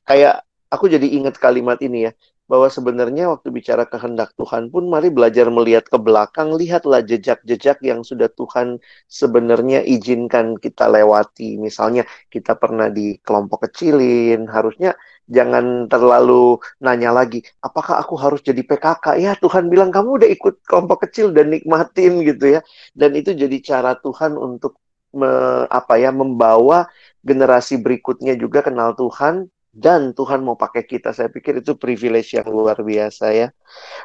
kayak 0.02 0.42
aku 0.74 0.90
jadi 0.90 1.06
ingat 1.06 1.38
kalimat 1.38 1.78
ini 1.86 2.10
ya 2.10 2.12
bahwa 2.50 2.66
sebenarnya 2.66 3.30
waktu 3.30 3.54
bicara 3.54 3.86
kehendak 3.86 4.34
Tuhan 4.34 4.74
pun 4.74 4.90
mari 4.90 5.14
belajar 5.14 5.46
melihat 5.54 5.86
ke 5.86 6.02
belakang 6.02 6.58
lihatlah 6.58 7.06
jejak-jejak 7.06 7.78
yang 7.86 8.02
sudah 8.02 8.26
Tuhan 8.34 8.82
sebenarnya 9.06 9.86
izinkan 9.86 10.58
kita 10.58 10.90
lewati. 10.90 11.62
Misalnya 11.62 12.10
kita 12.34 12.58
pernah 12.58 12.90
di 12.90 13.22
kelompok 13.22 13.70
kecilin 13.70 14.50
harusnya 14.50 14.98
jangan 15.30 15.86
terlalu 15.86 16.58
nanya 16.82 17.14
lagi, 17.14 17.46
apakah 17.62 18.02
aku 18.02 18.18
harus 18.18 18.42
jadi 18.42 18.66
PKK? 18.66 19.22
Ya 19.22 19.38
Tuhan 19.38 19.70
bilang 19.70 19.94
kamu 19.94 20.26
udah 20.26 20.30
ikut 20.30 20.66
kelompok 20.66 21.06
kecil 21.08 21.30
dan 21.32 21.54
nikmatin 21.54 22.26
gitu 22.26 22.60
ya. 22.60 22.62
Dan 22.98 23.14
itu 23.14 23.38
jadi 23.38 23.58
cara 23.62 23.94
Tuhan 24.02 24.36
untuk 24.36 24.82
me, 25.14 25.30
apa 25.70 26.02
ya 26.02 26.10
membawa 26.10 26.90
generasi 27.22 27.78
berikutnya 27.78 28.34
juga 28.36 28.66
kenal 28.66 28.98
Tuhan 28.98 29.48
dan 29.70 30.18
Tuhan 30.18 30.42
mau 30.42 30.58
pakai 30.58 30.84
kita. 30.84 31.14
Saya 31.14 31.30
pikir 31.30 31.62
itu 31.62 31.78
privilege 31.78 32.34
yang 32.34 32.50
luar 32.50 32.82
biasa 32.82 33.32
ya. 33.32 33.48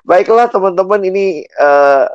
Baiklah 0.05 0.53
teman-teman 0.53 1.01
ini 1.09 1.49
uh, 1.57 2.07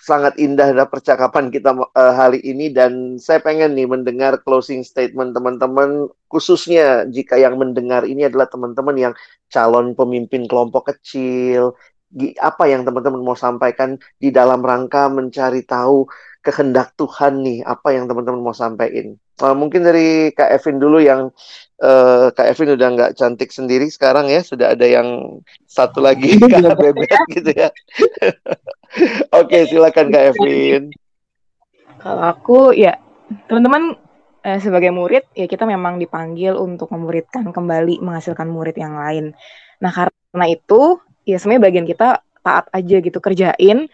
sangat 0.00 0.34
indah 0.40 0.72
ada 0.72 0.88
percakapan 0.88 1.52
kita 1.52 1.76
uh, 1.76 2.12
hari 2.16 2.40
ini. 2.40 2.72
Dan 2.72 3.20
saya 3.20 3.38
pengen 3.44 3.76
nih 3.76 3.86
mendengar 3.86 4.40
closing 4.42 4.80
statement 4.80 5.36
teman-teman 5.36 6.08
khususnya 6.26 7.04
jika 7.06 7.36
yang 7.36 7.60
mendengar 7.60 8.08
ini 8.08 8.26
adalah 8.26 8.48
teman-teman 8.48 8.96
yang 8.96 9.14
calon 9.52 9.92
pemimpin 9.92 10.48
kelompok 10.48 10.96
kecil. 10.96 11.76
Apa 12.42 12.66
yang 12.66 12.82
teman-teman 12.82 13.22
mau 13.22 13.38
sampaikan 13.38 13.94
di 14.18 14.34
dalam 14.34 14.66
rangka 14.66 15.06
mencari 15.06 15.62
tahu 15.62 16.10
kehendak 16.42 16.96
Tuhan 16.98 17.46
nih? 17.46 17.62
Apa 17.62 17.94
yang 17.94 18.10
teman-teman 18.10 18.42
mau 18.42 18.56
sampaikan? 18.56 19.14
Uh, 19.40 19.56
mungkin 19.56 19.86
dari 19.86 20.34
Kak 20.36 20.52
Evin 20.52 20.76
dulu 20.76 21.00
yang 21.00 21.32
uh, 21.80 22.28
Kak 22.32 22.46
Evin 22.54 22.76
udah 22.76 22.88
nggak 22.94 23.12
cantik 23.16 23.50
sendiri 23.50 23.88
sekarang 23.88 24.28
ya 24.28 24.44
sudah 24.44 24.76
ada 24.76 24.86
yang 24.86 25.40
satu 25.66 26.04
lagi 26.04 26.36
Kak 26.52 26.76
Bebet 26.78 27.20
gitu 27.32 27.50
ya 27.56 27.68
Oke, 29.38 29.70
silakan 29.70 30.10
Kak 30.10 30.34
Evin. 30.34 30.90
Kalau 32.02 32.24
aku 32.26 32.74
ya 32.74 32.98
teman-teman 33.46 33.94
eh, 34.42 34.58
sebagai 34.58 34.90
murid 34.90 35.30
ya 35.36 35.46
kita 35.46 35.62
memang 35.68 36.00
dipanggil 36.00 36.58
untuk 36.58 36.90
memuridkan 36.90 37.54
kembali 37.54 38.02
menghasilkan 38.02 38.50
murid 38.50 38.74
yang 38.74 38.98
lain. 38.98 39.30
Nah, 39.78 39.92
karena 39.94 40.46
itu 40.50 40.98
ya 41.22 41.38
sebenarnya 41.38 41.62
bagian 41.70 41.86
kita 41.86 42.18
taat 42.42 42.66
aja 42.74 42.96
gitu 42.98 43.18
kerjain. 43.22 43.86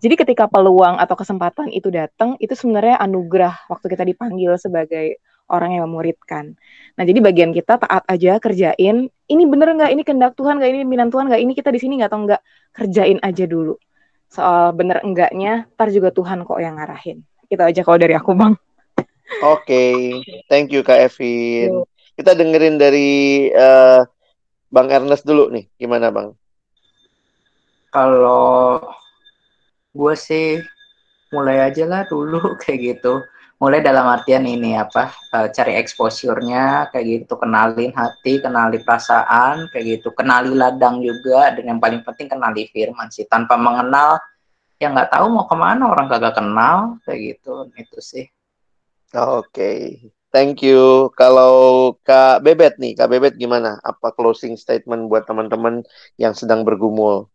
Jadi 0.00 0.14
ketika 0.16 0.48
peluang 0.48 0.96
atau 0.96 1.12
kesempatan 1.12 1.68
itu 1.76 1.92
datang, 1.92 2.32
itu 2.40 2.56
sebenarnya 2.56 2.96
anugerah 3.04 3.68
waktu 3.68 3.86
kita 3.92 4.08
dipanggil 4.08 4.56
sebagai 4.56 5.20
orang 5.50 5.76
yang 5.76 5.90
memuridkan. 5.90 6.54
Nah, 6.94 7.02
jadi 7.02 7.18
bagian 7.18 7.50
kita 7.50 7.82
taat 7.82 8.06
aja 8.06 8.38
kerjain. 8.38 9.10
Ini 9.10 9.42
bener 9.50 9.74
nggak? 9.74 9.90
Ini 9.92 10.02
kehendak 10.06 10.32
Tuhan 10.38 10.62
nggak? 10.62 10.70
Ini 10.70 10.80
minat 10.86 11.10
Tuhan 11.10 11.26
nggak? 11.26 11.42
Ini 11.42 11.52
kita 11.58 11.74
di 11.74 11.80
sini 11.82 11.98
nggak 11.98 12.10
atau 12.10 12.20
nggak? 12.22 12.42
Kerjain 12.70 13.18
aja 13.20 13.44
dulu 13.44 13.74
soal 14.30 14.70
bener 14.78 15.02
enggaknya 15.02 15.66
ntar 15.74 15.90
juga 15.90 16.14
Tuhan 16.14 16.46
kok 16.46 16.62
yang 16.62 16.78
ngarahin 16.78 17.26
itu 17.50 17.58
aja 17.58 17.82
kalau 17.82 17.98
dari 17.98 18.14
aku 18.14 18.30
bang 18.38 18.54
oke 19.42 19.66
okay. 19.66 20.22
thank 20.46 20.70
you 20.70 20.86
kak 20.86 21.10
Evin 21.10 21.82
kita 22.14 22.38
dengerin 22.38 22.78
dari 22.78 23.50
uh, 23.50 24.06
bang 24.70 24.88
Ernest 24.94 25.26
dulu 25.26 25.50
nih 25.50 25.66
gimana 25.74 26.14
bang 26.14 26.30
kalau 27.90 28.78
gue 29.90 30.14
sih 30.14 30.62
mulai 31.34 31.66
aja 31.66 31.82
lah 31.90 32.06
dulu 32.06 32.38
kayak 32.62 33.02
gitu 33.02 33.26
mulai 33.60 33.84
dalam 33.84 34.08
artian 34.08 34.48
ini 34.48 34.72
apa 34.72 35.12
uh, 35.36 35.52
cari 35.52 35.76
exposure-nya 35.76 36.88
kayak 36.88 37.28
gitu. 37.28 37.36
Kenalin 37.36 37.92
hati 37.92 38.40
kenali 38.40 38.80
perasaan 38.80 39.68
kayak 39.68 40.00
gitu. 40.00 40.08
Kenali 40.16 40.56
ladang 40.56 41.04
juga 41.04 41.52
dan 41.52 41.76
yang 41.76 41.78
paling 41.78 42.00
penting 42.00 42.32
kenali 42.32 42.72
firman 42.72 43.12
sih. 43.12 43.28
Tanpa 43.28 43.60
mengenal 43.60 44.16
ya 44.80 44.88
nggak 44.88 45.12
tahu 45.12 45.28
mau 45.28 45.44
ke 45.44 45.56
mana 45.60 45.92
orang 45.92 46.08
kagak 46.08 46.40
kenal 46.40 46.96
kayak 47.04 47.36
gitu. 47.36 47.68
Itu 47.76 48.00
sih. 48.00 48.26
Oke. 49.12 49.44
Okay. 49.52 49.78
thank 50.32 50.64
you. 50.64 51.12
Kalau 51.20 51.94
kak 52.00 52.40
bebet 52.40 52.80
nih 52.80 52.96
kak 52.96 53.12
bebet 53.12 53.36
gimana? 53.36 53.76
Apa 53.84 54.16
closing 54.16 54.56
statement 54.56 55.12
buat 55.12 55.28
teman-teman 55.28 55.84
yang 56.16 56.32
sedang 56.32 56.64
bergumul? 56.64 57.28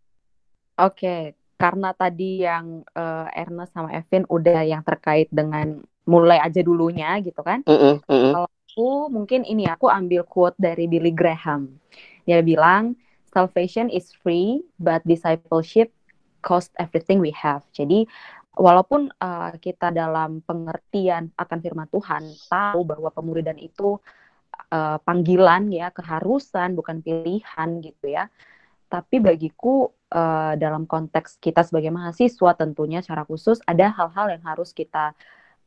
Oke. 0.82 0.98
Okay 0.98 1.24
karena 1.56 1.96
tadi 1.96 2.44
yang 2.44 2.84
uh, 3.00 3.32
Ernest 3.32 3.72
sama 3.72 3.88
Evin 3.96 4.28
udah 4.28 4.68
yang 4.68 4.84
terkait 4.84 5.32
dengan 5.32 5.80
mulai 6.06 6.38
aja 6.42 6.62
dulunya 6.62 7.18
gitu 7.22 7.42
kan. 7.42 7.66
Mm 7.66 8.02
-mm. 8.06 8.32
Kalau 8.34 8.50
aku 8.50 8.90
mungkin 9.10 9.42
ini 9.46 9.66
aku 9.66 9.90
ambil 9.90 10.26
quote 10.26 10.58
dari 10.58 10.86
Billy 10.86 11.12
Graham. 11.12 11.82
Dia 12.26 12.42
bilang 12.42 12.98
salvation 13.30 13.92
is 13.92 14.14
free 14.24 14.64
but 14.80 15.04
discipleship 15.04 15.92
cost 16.46 16.72
everything 16.78 17.20
we 17.20 17.34
have. 17.34 17.66
Jadi 17.74 18.06
walaupun 18.56 19.12
uh, 19.20 19.52
kita 19.60 19.92
dalam 19.92 20.40
pengertian 20.46 21.34
akan 21.36 21.58
firman 21.60 21.90
Tuhan 21.92 22.24
tahu 22.48 22.88
bahwa 22.88 23.10
pemuridan 23.12 23.60
itu 23.60 24.00
uh, 24.72 24.98
panggilan 25.04 25.68
ya, 25.74 25.92
keharusan 25.92 26.78
bukan 26.78 27.02
pilihan 27.04 27.70
gitu 27.84 28.06
ya. 28.08 28.32
Tapi 28.88 29.20
bagiku 29.20 29.92
uh, 30.14 30.54
dalam 30.56 30.88
konteks 30.88 31.42
kita 31.42 31.66
sebagai 31.66 31.92
mahasiswa 31.92 32.52
tentunya 32.56 33.04
secara 33.04 33.28
khusus 33.28 33.60
ada 33.68 33.92
hal-hal 33.92 34.38
yang 34.38 34.44
harus 34.46 34.72
kita 34.72 35.18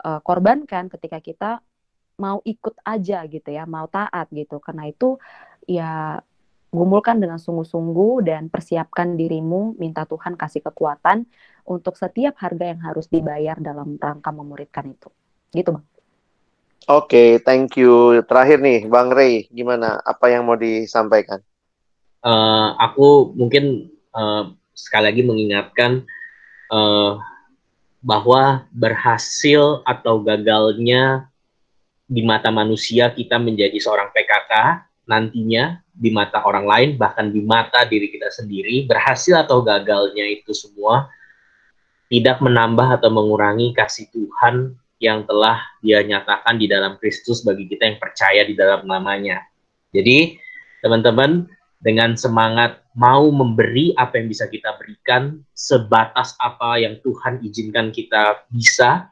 uh, 0.05 0.21
korbankan 0.23 0.91
ketika 0.93 1.19
kita 1.23 1.51
mau 2.19 2.43
ikut 2.43 2.75
aja 2.83 3.23
gitu 3.31 3.49
ya, 3.49 3.65
mau 3.65 3.87
taat 3.87 4.27
gitu. 4.35 4.59
Karena 4.59 4.91
itu 4.91 5.17
ya 5.65 6.19
gumulkan 6.69 7.17
dengan 7.17 7.41
sungguh-sungguh 7.41 8.29
dan 8.29 8.53
persiapkan 8.53 9.17
dirimu, 9.17 9.79
minta 9.81 10.05
Tuhan 10.05 10.37
kasih 10.37 10.61
kekuatan 10.69 11.25
untuk 11.65 11.97
setiap 11.97 12.37
harga 12.41 12.65
yang 12.77 12.81
harus 12.85 13.09
dibayar 13.09 13.57
dalam 13.57 13.97
rangka 13.97 14.31
memuridkan 14.33 14.93
itu. 14.93 15.09
Gitu, 15.53 15.73
Bang. 15.73 15.87
Oke, 16.89 17.09
okay, 17.09 17.29
thank 17.45 17.77
you. 17.77 18.21
Terakhir 18.25 18.61
nih, 18.61 18.89
Bang 18.89 19.13
Ray, 19.13 19.49
gimana? 19.53 20.01
Apa 20.05 20.33
yang 20.33 20.49
mau 20.49 20.57
disampaikan? 20.57 21.41
Uh, 22.25 22.73
aku 22.81 23.33
mungkin 23.37 23.93
uh, 24.13 24.53
sekali 24.73 25.05
lagi 25.13 25.23
mengingatkan 25.25 26.05
uh, 26.73 27.21
bahwa 27.99 28.67
berhasil 28.71 29.83
atau 29.83 30.23
gagalnya 30.23 31.27
di 32.09 32.25
mata 32.25 32.49
manusia 32.49 33.13
kita 33.13 33.37
menjadi 33.37 33.77
seorang 33.77 34.09
PKK 34.15 34.53
nantinya 35.09 35.81
di 35.93 36.15
mata 36.15 36.45
orang 36.47 36.65
lain 36.65 36.91
bahkan 36.95 37.29
di 37.29 37.43
mata 37.43 37.85
diri 37.85 38.09
kita 38.09 38.31
sendiri 38.31 38.87
berhasil 38.87 39.41
atau 39.41 39.61
gagalnya 39.61 40.25
itu 40.25 40.55
semua 40.55 41.11
tidak 42.09 42.41
menambah 42.41 43.01
atau 43.01 43.13
mengurangi 43.13 43.77
kasih 43.77 44.09
Tuhan 44.09 44.73
yang 44.99 45.29
telah 45.29 45.63
dia 45.85 46.03
nyatakan 46.03 46.59
di 46.59 46.67
dalam 46.67 46.99
Kristus 46.99 47.45
bagi 47.47 47.69
kita 47.71 47.87
yang 47.87 47.99
percaya 48.03 48.43
di 48.43 48.57
dalam 48.59 48.83
namanya. 48.89 49.45
Jadi 49.95 50.35
teman-teman 50.83 51.47
dengan 51.79 52.19
semangat 52.19 52.83
mau 52.99 53.31
memberi 53.31 53.95
apa 53.95 54.19
yang 54.19 54.27
bisa 54.27 54.51
kita 54.51 54.75
berikan 54.75 55.39
sebatas 55.55 56.35
apa 56.43 56.83
yang 56.83 56.99
Tuhan 56.99 57.39
izinkan 57.47 57.95
kita 57.95 58.43
bisa 58.51 59.07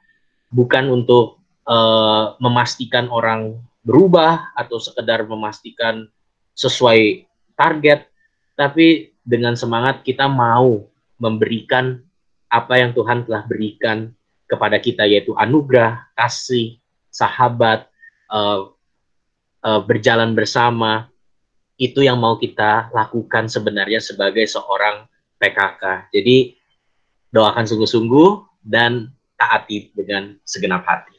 bukan 0.50 0.90
untuk 0.90 1.38
uh, 1.70 2.34
memastikan 2.42 3.06
orang 3.14 3.62
berubah 3.86 4.50
atau 4.58 4.82
sekedar 4.82 5.22
memastikan 5.30 6.10
sesuai 6.58 7.30
target 7.54 8.10
tapi 8.58 9.14
dengan 9.22 9.54
semangat 9.54 10.02
kita 10.02 10.26
mau 10.26 10.90
memberikan 11.22 12.02
apa 12.50 12.82
yang 12.82 12.90
Tuhan 12.90 13.22
telah 13.22 13.46
berikan 13.46 14.10
kepada 14.46 14.78
kita 14.78 15.06
yaitu 15.06 15.34
anugerah, 15.34 16.06
kasih, 16.14 16.78
sahabat, 17.10 17.90
uh, 18.30 18.70
uh, 19.62 19.80
berjalan 19.82 20.34
bersama, 20.34 21.10
itu 21.76 22.00
yang 22.00 22.16
mau 22.16 22.40
kita 22.40 22.88
lakukan 22.92 23.52
sebenarnya 23.52 24.00
sebagai 24.00 24.48
seorang 24.48 25.04
PKK. 25.36 26.08
Jadi 26.12 26.56
doakan 27.28 27.64
sungguh-sungguh 27.68 28.28
dan 28.64 29.12
taati 29.36 29.92
dengan 29.92 30.40
segenap 30.42 30.88
hati. 30.88 31.16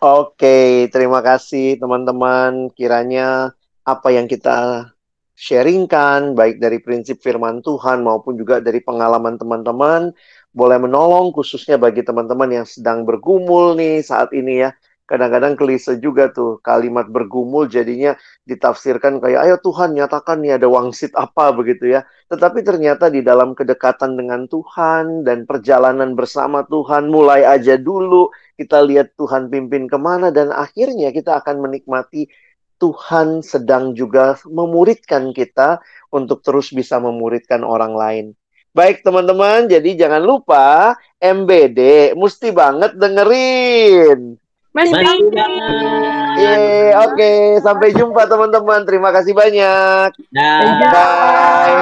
Oke, 0.00 0.88
terima 0.88 1.20
kasih 1.20 1.76
teman-teman. 1.76 2.72
Kiranya 2.72 3.52
apa 3.84 4.08
yang 4.08 4.24
kita 4.24 4.88
sharingkan, 5.36 6.32
baik 6.32 6.56
dari 6.56 6.80
prinsip 6.80 7.20
firman 7.20 7.60
Tuhan 7.60 8.00
maupun 8.00 8.40
juga 8.40 8.64
dari 8.64 8.80
pengalaman 8.80 9.36
teman-teman, 9.36 10.16
boleh 10.56 10.78
menolong 10.80 11.36
khususnya 11.36 11.76
bagi 11.76 12.00
teman-teman 12.00 12.48
yang 12.48 12.66
sedang 12.68 13.04
bergumul 13.04 13.76
nih 13.76 14.00
saat 14.00 14.32
ini 14.32 14.64
ya 14.64 14.70
kadang-kadang 15.10 15.58
kelise 15.58 15.98
juga 15.98 16.30
tuh 16.30 16.62
kalimat 16.62 17.10
bergumul 17.10 17.66
jadinya 17.66 18.14
ditafsirkan 18.46 19.18
kayak 19.18 19.42
ayo 19.42 19.56
Tuhan 19.58 19.98
nyatakan 19.98 20.38
nih 20.38 20.54
ada 20.54 20.70
wangsit 20.70 21.10
apa 21.18 21.50
begitu 21.50 21.90
ya. 21.98 22.06
Tetapi 22.30 22.62
ternyata 22.62 23.10
di 23.10 23.26
dalam 23.26 23.58
kedekatan 23.58 24.14
dengan 24.14 24.46
Tuhan 24.46 25.26
dan 25.26 25.50
perjalanan 25.50 26.14
bersama 26.14 26.62
Tuhan 26.62 27.10
mulai 27.10 27.42
aja 27.42 27.74
dulu 27.74 28.30
kita 28.54 28.86
lihat 28.86 29.18
Tuhan 29.18 29.50
pimpin 29.50 29.90
ke 29.90 29.98
mana 29.98 30.30
dan 30.30 30.54
akhirnya 30.54 31.10
kita 31.10 31.42
akan 31.42 31.66
menikmati 31.66 32.30
Tuhan 32.80 33.44
sedang 33.44 33.92
juga 33.92 34.40
memuridkan 34.48 35.36
kita 35.36 35.84
untuk 36.08 36.40
terus 36.40 36.72
bisa 36.72 36.96
memuridkan 36.96 37.60
orang 37.60 37.92
lain. 37.92 38.26
Baik 38.72 39.04
teman-teman, 39.04 39.68
jadi 39.68 40.06
jangan 40.06 40.22
lupa 40.24 40.94
MBD 41.20 42.14
mesti 42.16 42.48
banget 42.54 42.96
dengerin. 42.96 44.39
Mas 44.70 44.86
Mas 44.94 45.02
Yeay, 46.38 46.94
oke. 47.10 47.32
Sampai 47.60 47.90
jumpa 47.90 48.22
teman-teman. 48.30 48.86
Terima 48.86 49.10
kasih 49.10 49.34
banyak. 49.34 50.10
Dah. 50.30 50.60
Bye. 50.90 51.80